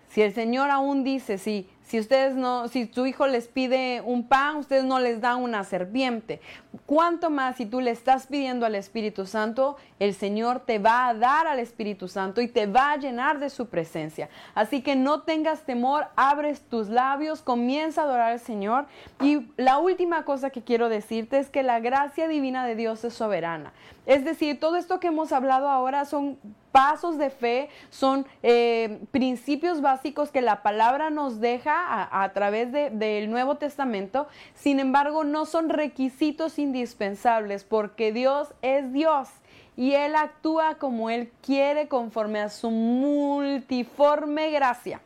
Si 0.09 0.23
el 0.23 0.33
Señor 0.33 0.71
aún 0.71 1.03
dice, 1.03 1.39
si, 1.39 1.69
si 1.85 2.01
ustedes 2.01 2.35
no, 2.35 2.67
si 2.69 2.87
tu 2.87 3.05
hijo 3.05 3.27
les 3.27 3.47
pide 3.47 4.01
un 4.01 4.27
pan, 4.27 4.57
ustedes 4.57 4.85
no 4.85 4.99
les 4.99 5.21
dan 5.21 5.43
una 5.43 5.65
serpiente. 5.65 6.41
¿Cuánto 6.87 7.29
más 7.29 7.57
si 7.57 7.67
tú 7.67 7.81
le 7.81 7.91
estás 7.91 8.27
pidiendo 8.27 8.65
al 8.65 8.75
Espíritu 8.75 9.27
Santo, 9.27 9.77
el 9.99 10.15
Señor 10.15 10.61
te 10.61 10.79
va 10.79 11.09
a 11.09 11.15
dar 11.15 11.47
al 11.47 11.59
Espíritu 11.59 12.09
Santo 12.09 12.41
y 12.41 12.49
te 12.49 12.67
va 12.67 12.93
a 12.93 12.97
llenar 12.97 13.39
de 13.39 13.51
su 13.51 13.67
presencia? 13.67 14.31
Así 14.55 14.81
que 14.81 14.97
no 14.97 15.21
tengas 15.23 15.65
temor, 15.65 16.07
abres 16.17 16.63
tus 16.63 16.89
labios, 16.89 17.43
comienza 17.43 18.01
a 18.01 18.05
adorar 18.05 18.33
al 18.33 18.41
Señor. 18.41 18.87
Y 19.21 19.47
la 19.59 19.79
última 19.79 20.25
cosa 20.25 20.49
que 20.49 20.63
quiero 20.63 20.89
decirte 20.89 21.39
es 21.39 21.51
que 21.51 21.63
la 21.63 21.81
gracia 21.81 22.29
divina 22.29 22.67
de 22.67 22.77
Dios 22.77 23.05
es 23.05 23.13
soberana. 23.13 23.75
Es 24.07 24.25
decir, 24.25 24.59
todo 24.59 24.77
esto 24.77 25.01
que 25.01 25.09
hemos 25.09 25.33
hablado 25.33 25.69
ahora 25.69 26.07
son 26.07 26.39
pasos 26.75 27.19
de 27.19 27.31
fe, 27.31 27.69
son 27.89 28.27
eh, 28.43 28.99
principios 29.13 29.81
básicos 29.81 30.33
que 30.33 30.43
la 30.43 30.65
palabra 30.65 31.09
nos 31.09 31.39
deja 31.39 32.09
a, 32.11 32.33
través 32.33 32.73
del 32.73 33.31
Nuevo 33.31 33.59
Testamento. 33.59 34.27
Sin 34.57 34.81
embargo, 34.81 35.23
no 35.23 35.47
son 35.47 35.69
requisitos 35.69 36.59
indispensables 36.59 37.63
porque 37.63 38.13
Dios 38.13 38.49
es 38.61 38.93
Dios 38.93 39.29
y 39.77 39.93
Él 39.93 40.17
actúa 40.17 40.75
como 40.75 41.11
Él 41.11 41.31
quiere 41.43 41.87
conforme 41.87 42.41
a 42.41 42.49
su 42.49 42.73
multiforme 42.73 44.51
gracia. 44.51 45.01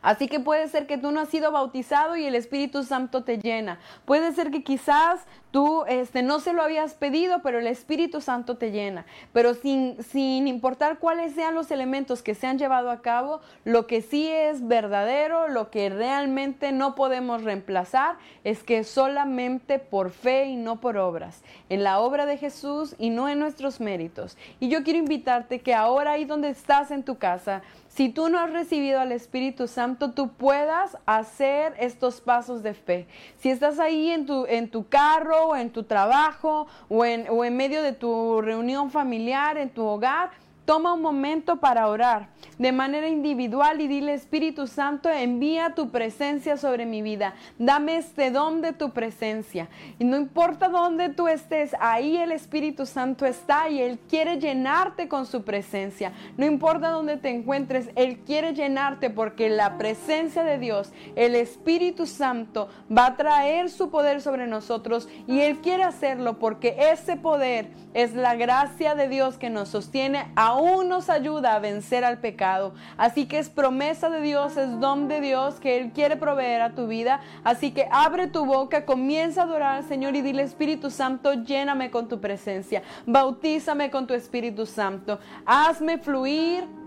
Así 0.00 0.26
que 0.26 0.40
puede 0.40 0.68
ser 0.68 0.86
que 0.86 0.96
tú 0.96 1.10
no 1.10 1.20
has 1.20 1.28
sido 1.28 1.52
bautizado 1.52 2.16
y 2.16 2.24
el 2.24 2.34
Espíritu 2.34 2.82
Santo 2.84 3.24
te 3.24 3.36
llena. 3.36 3.78
Puede 4.06 4.32
ser 4.32 4.50
que 4.50 4.62
quizás 4.62 5.20
Tú 5.50 5.84
este, 5.88 6.22
no 6.22 6.40
se 6.40 6.52
lo 6.52 6.62
habías 6.62 6.92
pedido, 6.92 7.40
pero 7.42 7.58
el 7.58 7.66
Espíritu 7.66 8.20
Santo 8.20 8.58
te 8.58 8.70
llena. 8.70 9.06
Pero 9.32 9.54
sin, 9.54 10.02
sin 10.02 10.46
importar 10.46 10.98
cuáles 10.98 11.34
sean 11.34 11.54
los 11.54 11.70
elementos 11.70 12.22
que 12.22 12.34
se 12.34 12.46
han 12.46 12.58
llevado 12.58 12.90
a 12.90 13.00
cabo, 13.00 13.40
lo 13.64 13.86
que 13.86 14.02
sí 14.02 14.28
es 14.30 14.66
verdadero, 14.66 15.48
lo 15.48 15.70
que 15.70 15.88
realmente 15.88 16.70
no 16.72 16.94
podemos 16.94 17.44
reemplazar, 17.44 18.16
es 18.44 18.62
que 18.62 18.84
solamente 18.84 19.78
por 19.78 20.10
fe 20.10 20.46
y 20.46 20.56
no 20.56 20.80
por 20.80 20.98
obras, 20.98 21.42
en 21.70 21.82
la 21.82 22.00
obra 22.00 22.26
de 22.26 22.36
Jesús 22.36 22.94
y 22.98 23.08
no 23.08 23.28
en 23.28 23.38
nuestros 23.38 23.80
méritos. 23.80 24.36
Y 24.60 24.68
yo 24.68 24.82
quiero 24.84 24.98
invitarte 24.98 25.60
que 25.60 25.74
ahora 25.74 26.12
ahí 26.12 26.26
donde 26.26 26.50
estás 26.50 26.90
en 26.90 27.02
tu 27.02 27.16
casa, 27.16 27.62
si 27.88 28.10
tú 28.10 28.28
no 28.28 28.38
has 28.38 28.52
recibido 28.52 29.00
al 29.00 29.12
Espíritu 29.12 29.66
Santo, 29.66 30.12
tú 30.12 30.28
puedas 30.28 30.96
hacer 31.06 31.74
estos 31.80 32.20
pasos 32.20 32.62
de 32.62 32.74
fe. 32.74 33.08
Si 33.38 33.50
estás 33.50 33.80
ahí 33.80 34.10
en 34.10 34.26
tu, 34.26 34.46
en 34.46 34.70
tu 34.70 34.88
carro, 34.88 35.37
o 35.46 35.56
en 35.56 35.70
tu 35.70 35.84
trabajo 35.84 36.66
o 36.88 37.04
en, 37.04 37.26
o 37.30 37.44
en 37.44 37.56
medio 37.56 37.82
de 37.82 37.92
tu 37.92 38.40
reunión 38.40 38.90
familiar, 38.90 39.56
en 39.56 39.70
tu 39.70 39.84
hogar, 39.84 40.30
Toma 40.68 40.92
un 40.92 41.00
momento 41.00 41.60
para 41.60 41.88
orar 41.88 42.28
de 42.58 42.72
manera 42.72 43.08
individual 43.08 43.80
y 43.80 43.88
dile 43.88 44.12
Espíritu 44.12 44.66
Santo, 44.66 45.08
envía 45.08 45.74
tu 45.74 45.90
presencia 45.90 46.58
sobre 46.58 46.84
mi 46.84 47.00
vida. 47.00 47.34
Dame 47.58 47.96
este 47.96 48.30
don 48.30 48.60
de 48.60 48.72
tu 48.72 48.90
presencia. 48.90 49.68
Y 49.98 50.04
no 50.04 50.16
importa 50.16 50.68
dónde 50.68 51.08
tú 51.08 51.28
estés, 51.28 51.74
ahí 51.80 52.16
el 52.16 52.32
Espíritu 52.32 52.84
Santo 52.84 53.24
está 53.24 53.70
y 53.70 53.80
Él 53.80 53.98
quiere 54.10 54.38
llenarte 54.38 55.08
con 55.08 55.24
su 55.24 55.42
presencia. 55.42 56.12
No 56.36 56.44
importa 56.44 56.90
dónde 56.90 57.16
te 57.16 57.30
encuentres, 57.30 57.90
Él 57.94 58.18
quiere 58.26 58.52
llenarte 58.52 59.08
porque 59.08 59.48
la 59.48 59.78
presencia 59.78 60.42
de 60.42 60.58
Dios, 60.58 60.92
el 61.16 61.34
Espíritu 61.34 62.06
Santo, 62.06 62.68
va 62.94 63.06
a 63.06 63.16
traer 63.16 63.70
su 63.70 63.88
poder 63.88 64.20
sobre 64.20 64.46
nosotros 64.46 65.08
y 65.26 65.40
Él 65.40 65.58
quiere 65.60 65.84
hacerlo 65.84 66.38
porque 66.38 66.76
ese 66.92 67.16
poder 67.16 67.70
es 67.94 68.14
la 68.14 68.34
gracia 68.34 68.94
de 68.94 69.08
Dios 69.08 69.38
que 69.38 69.48
nos 69.48 69.68
sostiene 69.68 70.26
aún 70.58 70.88
nos 70.88 71.08
ayuda 71.08 71.54
a 71.54 71.58
vencer 71.60 72.04
al 72.04 72.18
pecado. 72.18 72.74
Así 72.96 73.26
que 73.26 73.38
es 73.38 73.48
promesa 73.48 74.10
de 74.10 74.20
Dios, 74.20 74.56
es 74.56 74.80
don 74.80 75.08
de 75.08 75.20
Dios 75.20 75.60
que 75.60 75.78
Él 75.78 75.92
quiere 75.92 76.16
proveer 76.16 76.62
a 76.62 76.74
tu 76.74 76.86
vida. 76.88 77.20
Así 77.44 77.70
que 77.70 77.88
abre 77.90 78.26
tu 78.26 78.44
boca, 78.44 78.84
comienza 78.84 79.42
a 79.42 79.44
adorar 79.44 79.76
al 79.76 79.84
Señor 79.84 80.16
y 80.16 80.22
dile 80.22 80.42
Espíritu 80.42 80.90
Santo, 80.90 81.32
lléname 81.34 81.90
con 81.90 82.08
tu 82.08 82.20
presencia, 82.20 82.82
bautízame 83.06 83.90
con 83.90 84.06
tu 84.06 84.14
Espíritu 84.14 84.66
Santo, 84.66 85.18
hazme 85.46 85.98
fluir 85.98 86.77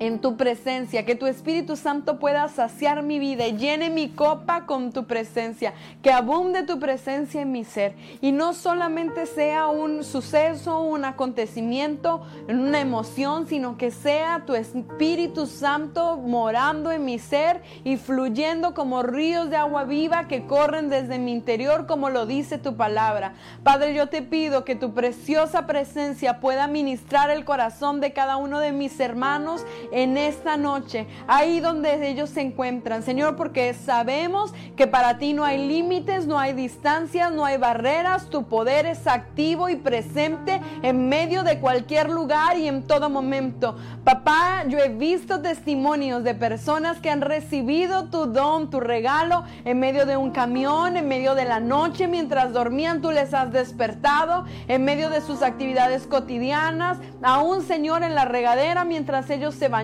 en 0.00 0.20
tu 0.20 0.36
presencia, 0.36 1.04
que 1.04 1.14
tu 1.14 1.26
Espíritu 1.26 1.76
Santo 1.76 2.18
pueda 2.18 2.48
saciar 2.48 3.02
mi 3.02 3.18
vida 3.18 3.46
y 3.46 3.56
llene 3.56 3.90
mi 3.90 4.10
copa 4.10 4.66
con 4.66 4.92
tu 4.92 5.06
presencia, 5.06 5.74
que 6.02 6.12
abunde 6.12 6.62
tu 6.62 6.78
presencia 6.78 7.42
en 7.42 7.52
mi 7.52 7.64
ser. 7.64 7.94
Y 8.20 8.32
no 8.32 8.54
solamente 8.54 9.26
sea 9.26 9.66
un 9.68 10.04
suceso, 10.04 10.80
un 10.80 11.04
acontecimiento, 11.04 12.22
una 12.48 12.80
emoción, 12.80 13.46
sino 13.46 13.76
que 13.76 13.90
sea 13.90 14.44
tu 14.46 14.54
Espíritu 14.54 15.46
Santo 15.46 16.16
morando 16.16 16.92
en 16.92 17.04
mi 17.04 17.18
ser 17.18 17.62
y 17.84 17.96
fluyendo 17.96 18.74
como 18.74 19.02
ríos 19.02 19.50
de 19.50 19.56
agua 19.56 19.84
viva 19.84 20.28
que 20.28 20.46
corren 20.46 20.88
desde 20.88 21.18
mi 21.18 21.32
interior, 21.32 21.86
como 21.86 22.10
lo 22.10 22.26
dice 22.26 22.58
tu 22.58 22.76
palabra. 22.76 23.34
Padre, 23.62 23.94
yo 23.94 24.08
te 24.08 24.22
pido 24.22 24.64
que 24.64 24.76
tu 24.76 24.94
preciosa 24.94 25.66
presencia 25.66 26.40
pueda 26.40 26.66
ministrar 26.66 27.30
el 27.30 27.44
corazón 27.44 28.00
de 28.00 28.12
cada 28.12 28.36
uno 28.36 28.60
de 28.60 28.72
mis 28.72 28.98
hermanos 29.00 29.64
en 29.90 30.16
esta 30.16 30.56
noche, 30.56 31.06
ahí 31.26 31.60
donde 31.60 32.08
ellos 32.08 32.30
se 32.30 32.40
encuentran, 32.40 33.02
Señor, 33.02 33.36
porque 33.36 33.74
sabemos 33.74 34.52
que 34.76 34.86
para 34.86 35.18
ti 35.18 35.32
no 35.32 35.44
hay 35.44 35.66
límites, 35.66 36.26
no 36.26 36.38
hay 36.38 36.52
distancias, 36.52 37.32
no 37.32 37.44
hay 37.44 37.56
barreras, 37.56 38.30
tu 38.30 38.44
poder 38.44 38.86
es 38.86 39.06
activo 39.06 39.68
y 39.68 39.76
presente 39.76 40.60
en 40.82 41.08
medio 41.08 41.42
de 41.42 41.60
cualquier 41.60 42.10
lugar 42.10 42.58
y 42.58 42.68
en 42.68 42.86
todo 42.86 43.10
momento. 43.10 43.76
Papá, 44.04 44.64
yo 44.68 44.78
he 44.78 44.88
visto 44.88 45.40
testimonios 45.40 46.24
de 46.24 46.34
personas 46.34 46.98
que 46.98 47.10
han 47.10 47.20
recibido 47.20 48.10
tu 48.10 48.26
don, 48.26 48.70
tu 48.70 48.80
regalo, 48.80 49.44
en 49.64 49.78
medio 49.78 50.06
de 50.06 50.16
un 50.16 50.30
camión, 50.30 50.96
en 50.96 51.08
medio 51.08 51.34
de 51.34 51.44
la 51.44 51.60
noche, 51.60 52.08
mientras 52.08 52.52
dormían, 52.52 53.00
tú 53.00 53.10
les 53.10 53.32
has 53.34 53.52
despertado, 53.52 54.44
en 54.66 54.84
medio 54.84 55.10
de 55.10 55.20
sus 55.20 55.42
actividades 55.42 56.06
cotidianas, 56.06 56.98
aún 57.22 57.62
Señor 57.62 58.02
en 58.02 58.14
la 58.14 58.24
regadera, 58.24 58.84
mientras 58.84 59.30
ellos 59.30 59.54
se 59.54 59.68
van 59.68 59.77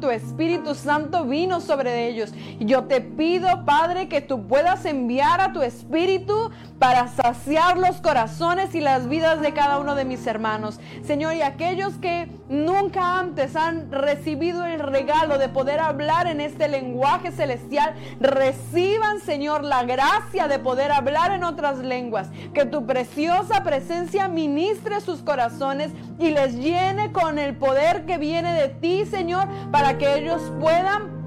tu 0.00 0.10
Espíritu 0.10 0.74
Santo 0.74 1.24
vino 1.24 1.60
sobre 1.60 2.08
ellos. 2.08 2.34
Yo 2.60 2.84
te 2.84 3.00
pido, 3.00 3.64
Padre, 3.64 4.08
que 4.08 4.20
tú 4.20 4.46
puedas 4.46 4.84
enviar 4.84 5.40
a 5.40 5.52
tu 5.52 5.62
Espíritu 5.62 6.50
para 6.78 7.08
saciar 7.08 7.78
los 7.78 7.96
corazones 7.96 8.74
y 8.74 8.80
las 8.80 9.08
vidas 9.08 9.40
de 9.40 9.52
cada 9.52 9.78
uno 9.78 9.94
de 9.94 10.04
mis 10.04 10.26
hermanos. 10.26 10.78
Señor, 11.02 11.34
y 11.34 11.42
aquellos 11.42 11.94
que 11.94 12.28
nunca 12.48 13.18
antes 13.18 13.56
han 13.56 13.90
recibido 13.90 14.64
el 14.64 14.80
regalo 14.80 15.38
de 15.38 15.48
poder 15.48 15.80
hablar 15.80 16.26
en 16.26 16.40
este 16.40 16.68
lenguaje 16.68 17.32
celestial, 17.32 17.94
reciban, 18.20 19.20
Señor, 19.20 19.64
la 19.64 19.84
gracia 19.84 20.46
de 20.46 20.58
poder 20.58 20.92
hablar 20.92 21.32
en 21.32 21.42
otras 21.42 21.78
lenguas. 21.78 22.28
Que 22.52 22.66
tu 22.66 22.86
preciosa 22.86 23.64
presencia 23.64 24.28
ministre 24.28 25.00
sus 25.00 25.22
corazones 25.22 25.90
y 26.18 26.30
les 26.30 26.54
llene 26.54 27.12
con 27.12 27.38
el 27.38 27.56
poder 27.56 28.04
que 28.04 28.18
viene 28.18 28.52
de 28.52 28.68
ti, 28.68 29.06
Señor, 29.06 29.37
para 29.70 29.98
que 29.98 30.14
ellos 30.16 30.52
puedan 30.60 31.17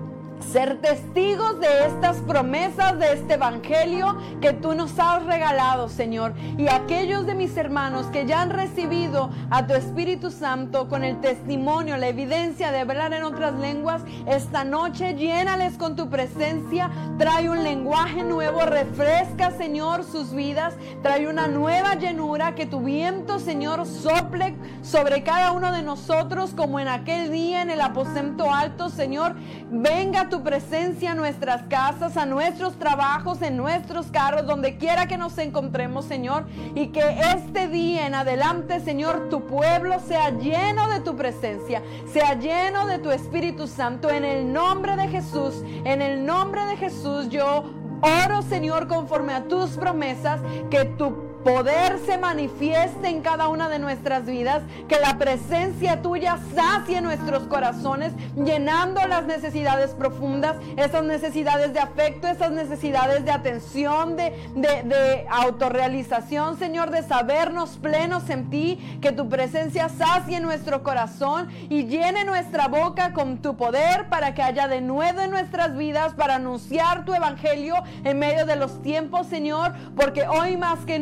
ser 0.41 0.81
testigos 0.81 1.59
de 1.59 1.85
estas 1.85 2.17
promesas, 2.17 2.97
de 2.99 3.13
este 3.13 3.35
Evangelio 3.35 4.17
que 4.41 4.53
tú 4.53 4.73
nos 4.73 4.97
has 4.99 5.25
regalado, 5.25 5.89
Señor. 5.89 6.33
Y 6.57 6.67
aquellos 6.67 7.25
de 7.25 7.35
mis 7.35 7.55
hermanos 7.57 8.07
que 8.07 8.25
ya 8.25 8.41
han 8.41 8.49
recibido 8.49 9.29
a 9.49 9.67
tu 9.67 9.73
Espíritu 9.73 10.31
Santo 10.31 10.89
con 10.89 11.03
el 11.03 11.19
testimonio, 11.21 11.97
la 11.97 12.07
evidencia 12.07 12.71
de 12.71 12.79
hablar 12.79 13.13
en 13.13 13.23
otras 13.23 13.53
lenguas, 13.55 14.03
esta 14.25 14.63
noche 14.63 15.13
llénales 15.13 15.77
con 15.77 15.95
tu 15.95 16.09
presencia, 16.09 16.89
trae 17.17 17.49
un 17.49 17.63
lenguaje 17.63 18.23
nuevo, 18.23 18.61
refresca, 18.61 19.51
Señor, 19.51 20.03
sus 20.03 20.33
vidas, 20.33 20.73
trae 21.01 21.27
una 21.27 21.47
nueva 21.47 21.95
llenura, 21.95 22.55
que 22.55 22.65
tu 22.65 22.81
viento, 22.81 23.39
Señor, 23.39 23.85
sople 23.85 24.55
sobre 24.81 25.23
cada 25.23 25.51
uno 25.51 25.71
de 25.71 25.81
nosotros 25.81 26.51
como 26.55 26.79
en 26.79 26.87
aquel 26.87 27.31
día 27.31 27.61
en 27.61 27.69
el 27.69 27.81
aposento 27.81 28.51
alto, 28.51 28.89
Señor. 28.89 29.35
Venga 29.69 30.29
tu 30.31 30.41
presencia 30.41 31.11
a 31.11 31.15
nuestras 31.15 31.63
casas, 31.63 32.17
a 32.17 32.25
nuestros 32.25 32.79
trabajos, 32.79 33.41
en 33.41 33.57
nuestros 33.57 34.07
carros, 34.07 34.47
donde 34.47 34.77
quiera 34.77 35.05
que 35.05 35.17
nos 35.17 35.37
encontremos, 35.37 36.05
Señor. 36.05 36.47
Y 36.73 36.87
que 36.87 37.03
este 37.35 37.67
día 37.67 38.07
en 38.07 38.15
adelante, 38.15 38.79
Señor, 38.79 39.29
tu 39.29 39.45
pueblo 39.45 39.99
sea 39.99 40.31
lleno 40.31 40.89
de 40.89 41.01
tu 41.01 41.15
presencia, 41.15 41.83
sea 42.11 42.33
lleno 42.39 42.87
de 42.87 42.97
tu 42.97 43.11
Espíritu 43.11 43.67
Santo. 43.67 44.09
En 44.09 44.23
el 44.23 44.51
nombre 44.51 44.95
de 44.95 45.09
Jesús, 45.09 45.63
en 45.83 46.01
el 46.01 46.25
nombre 46.25 46.65
de 46.65 46.77
Jesús, 46.77 47.29
yo 47.29 47.65
oro, 48.01 48.41
Señor, 48.41 48.87
conforme 48.87 49.33
a 49.33 49.43
tus 49.43 49.71
promesas, 49.71 50.39
que 50.69 50.85
tu 50.85 51.30
poder 51.43 51.99
se 52.05 52.17
manifieste 52.17 53.07
en 53.07 53.21
cada 53.21 53.47
una 53.47 53.69
de 53.69 53.79
nuestras 53.79 54.25
vidas, 54.25 54.63
que 54.87 54.99
la 54.99 55.17
presencia 55.17 56.01
tuya 56.01 56.37
sacie 56.55 57.01
nuestros 57.01 57.43
corazones, 57.43 58.13
llenando 58.35 59.05
las 59.07 59.25
necesidades 59.25 59.91
profundas, 59.91 60.57
esas 60.77 61.03
necesidades 61.03 61.73
de 61.73 61.79
afecto, 61.79 62.27
esas 62.27 62.51
necesidades 62.51 63.25
de 63.25 63.31
atención, 63.31 64.15
de, 64.15 64.31
de, 64.55 65.25
autorrealización, 65.29 66.57
Señor, 66.57 66.91
de 66.91 67.03
sabernos 67.03 67.77
plenos 67.77 68.29
en 68.29 68.49
ti, 68.49 68.99
que 69.01 69.11
tu 69.11 69.29
presencia 69.29 69.89
sacie 69.89 70.39
nuestro 70.39 70.83
corazón 70.83 71.49
y 71.69 71.85
llene 71.85 72.23
nuestra 72.23 72.67
boca 72.67 73.13
con 73.13 73.41
tu 73.41 73.57
poder 73.57 74.09
para 74.09 74.33
que 74.33 74.41
haya 74.41 74.67
de 74.67 74.81
nuevo 74.81 75.21
en 75.21 75.31
nuestras 75.31 75.75
vidas 75.75 76.13
para 76.13 76.35
anunciar 76.35 77.05
tu 77.05 77.13
evangelio 77.13 77.75
en 78.03 78.19
medio 78.19 78.45
de 78.45 78.55
los 78.55 78.81
tiempos, 78.81 79.27
Señor, 79.27 79.73
porque 79.95 80.27
hoy 80.27 80.57
más 80.57 80.79
que 80.85 80.99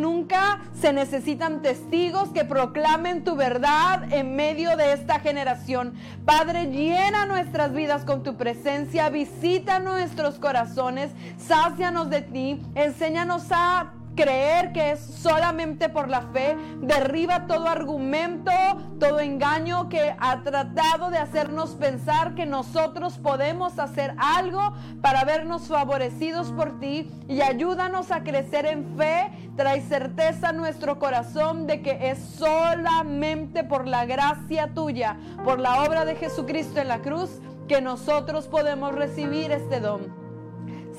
se 0.79 0.93
necesitan 0.93 1.61
testigos 1.61 2.29
que 2.29 2.45
proclamen 2.45 3.23
tu 3.23 3.35
verdad 3.35 4.11
en 4.13 4.35
medio 4.35 4.77
de 4.77 4.93
esta 4.93 5.19
generación. 5.19 5.93
Padre, 6.25 6.67
llena 6.67 7.25
nuestras 7.25 7.73
vidas 7.73 8.05
con 8.05 8.23
tu 8.23 8.37
presencia, 8.37 9.09
visita 9.09 9.79
nuestros 9.79 10.39
corazones, 10.39 11.11
sácianos 11.37 12.09
de 12.09 12.21
ti, 12.21 12.61
enséñanos 12.75 13.47
a 13.51 13.93
creer 14.19 14.73
que 14.73 14.91
es 14.91 14.99
solamente 14.99 15.87
por 15.87 16.09
la 16.09 16.23
fe, 16.33 16.57
derriba 16.81 17.47
todo 17.47 17.69
argumento, 17.69 18.51
todo 18.99 19.21
engaño 19.21 19.87
que 19.87 20.13
ha 20.19 20.43
tratado 20.43 21.09
de 21.09 21.17
hacernos 21.17 21.75
pensar 21.75 22.35
que 22.35 22.45
nosotros 22.45 23.17
podemos 23.17 23.79
hacer 23.79 24.13
algo 24.17 24.73
para 25.01 25.23
vernos 25.23 25.69
favorecidos 25.69 26.51
por 26.51 26.81
ti. 26.81 27.09
Y 27.29 27.39
ayúdanos 27.39 28.11
a 28.11 28.23
crecer 28.23 28.65
en 28.65 28.97
fe, 28.97 29.31
trae 29.55 29.79
certeza 29.79 30.49
a 30.49 30.53
nuestro 30.53 30.99
corazón 30.99 31.65
de 31.65 31.81
que 31.81 32.09
es 32.09 32.19
solamente 32.19 33.63
por 33.63 33.87
la 33.87 34.05
gracia 34.05 34.73
tuya, 34.73 35.15
por 35.45 35.59
la 35.59 35.83
obra 35.83 36.03
de 36.03 36.15
Jesucristo 36.15 36.81
en 36.81 36.89
la 36.89 36.99
cruz, 36.99 37.39
que 37.69 37.79
nosotros 37.79 38.47
podemos 38.47 38.93
recibir 38.93 39.53
este 39.53 39.79
don. 39.79 40.18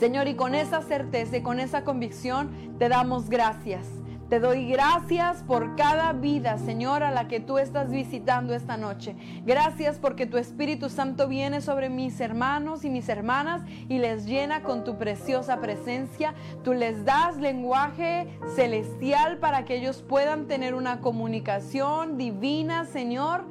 Señor, 0.01 0.29
y 0.29 0.35
con 0.35 0.55
esa 0.55 0.81
certeza 0.81 1.37
y 1.37 1.43
con 1.43 1.61
esa 1.61 1.85
convicción 1.85 2.51
te 2.79 2.89
damos 2.89 3.29
gracias. 3.29 3.87
Te 4.31 4.41
doy 4.41 4.67
gracias 4.67 5.43
por 5.43 5.77
cada 5.77 6.15
vida, 6.15 6.57
Señor, 6.57 7.03
a 7.03 7.11
la 7.11 7.29
que 7.29 7.39
tú 7.39 7.59
estás 7.59 7.91
visitando 7.91 8.55
esta 8.55 8.79
noche. 8.79 9.15
Gracias 9.45 9.99
porque 9.99 10.25
tu 10.25 10.39
Espíritu 10.39 10.89
Santo 10.89 11.29
viene 11.29 11.61
sobre 11.61 11.91
mis 11.91 12.19
hermanos 12.19 12.83
y 12.87 12.89
mis 12.89 13.11
hermanas 13.11 13.61
y 13.91 13.99
les 13.99 14.25
llena 14.25 14.63
con 14.63 14.85
tu 14.85 14.97
preciosa 14.97 15.61
presencia. 15.61 16.33
Tú 16.65 16.73
les 16.73 17.05
das 17.05 17.37
lenguaje 17.37 18.27
celestial 18.57 19.37
para 19.37 19.67
que 19.67 19.77
ellos 19.77 20.01
puedan 20.01 20.47
tener 20.47 20.75
una 20.75 21.03
comunicación 21.03 22.17
divina, 22.17 22.87
Señor, 22.87 23.45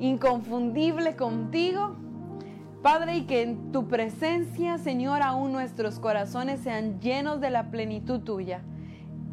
inconfundible 0.00 1.16
contigo. 1.16 1.96
Padre, 2.82 3.18
y 3.18 3.22
que 3.22 3.42
en 3.42 3.70
tu 3.70 3.86
presencia, 3.86 4.76
Señor, 4.78 5.22
aún 5.22 5.52
nuestros 5.52 5.98
corazones 5.98 6.60
sean 6.60 7.00
llenos 7.00 7.40
de 7.40 7.50
la 7.50 7.70
plenitud 7.70 8.20
tuya. 8.20 8.62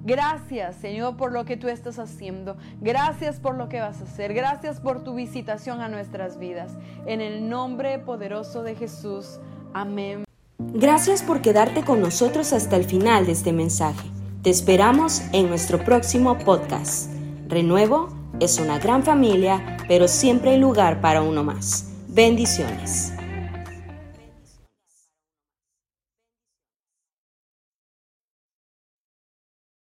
Gracias, 0.05 0.75
Señor, 0.77 1.17
por 1.17 1.31
lo 1.31 1.45
que 1.45 1.57
tú 1.57 1.67
estás 1.67 1.99
haciendo. 1.99 2.57
Gracias 2.79 3.39
por 3.39 3.55
lo 3.55 3.67
que 3.67 3.81
vas 3.81 3.99
a 4.01 4.03
hacer. 4.03 4.33
Gracias 4.33 4.79
por 4.79 5.03
tu 5.03 5.13
visitación 5.13 5.81
a 5.81 5.89
nuestras 5.89 6.39
vidas. 6.39 6.77
En 7.05 7.21
el 7.21 7.49
nombre 7.49 7.99
poderoso 7.99 8.63
de 8.63 8.75
Jesús. 8.75 9.39
Amén. 9.73 10.23
Gracias 10.59 11.23
por 11.23 11.41
quedarte 11.41 11.83
con 11.83 12.01
nosotros 12.01 12.53
hasta 12.53 12.75
el 12.75 12.85
final 12.85 13.25
de 13.25 13.33
este 13.33 13.51
mensaje. 13.51 14.07
Te 14.41 14.49
esperamos 14.49 15.21
en 15.33 15.49
nuestro 15.49 15.83
próximo 15.83 16.37
podcast. 16.37 17.11
Renuevo 17.47 18.09
es 18.39 18.59
una 18.59 18.79
gran 18.79 19.03
familia, 19.03 19.77
pero 19.87 20.07
siempre 20.07 20.51
hay 20.51 20.59
lugar 20.59 21.01
para 21.01 21.21
uno 21.21 21.43
más. 21.43 21.91
Bendiciones. 22.07 23.13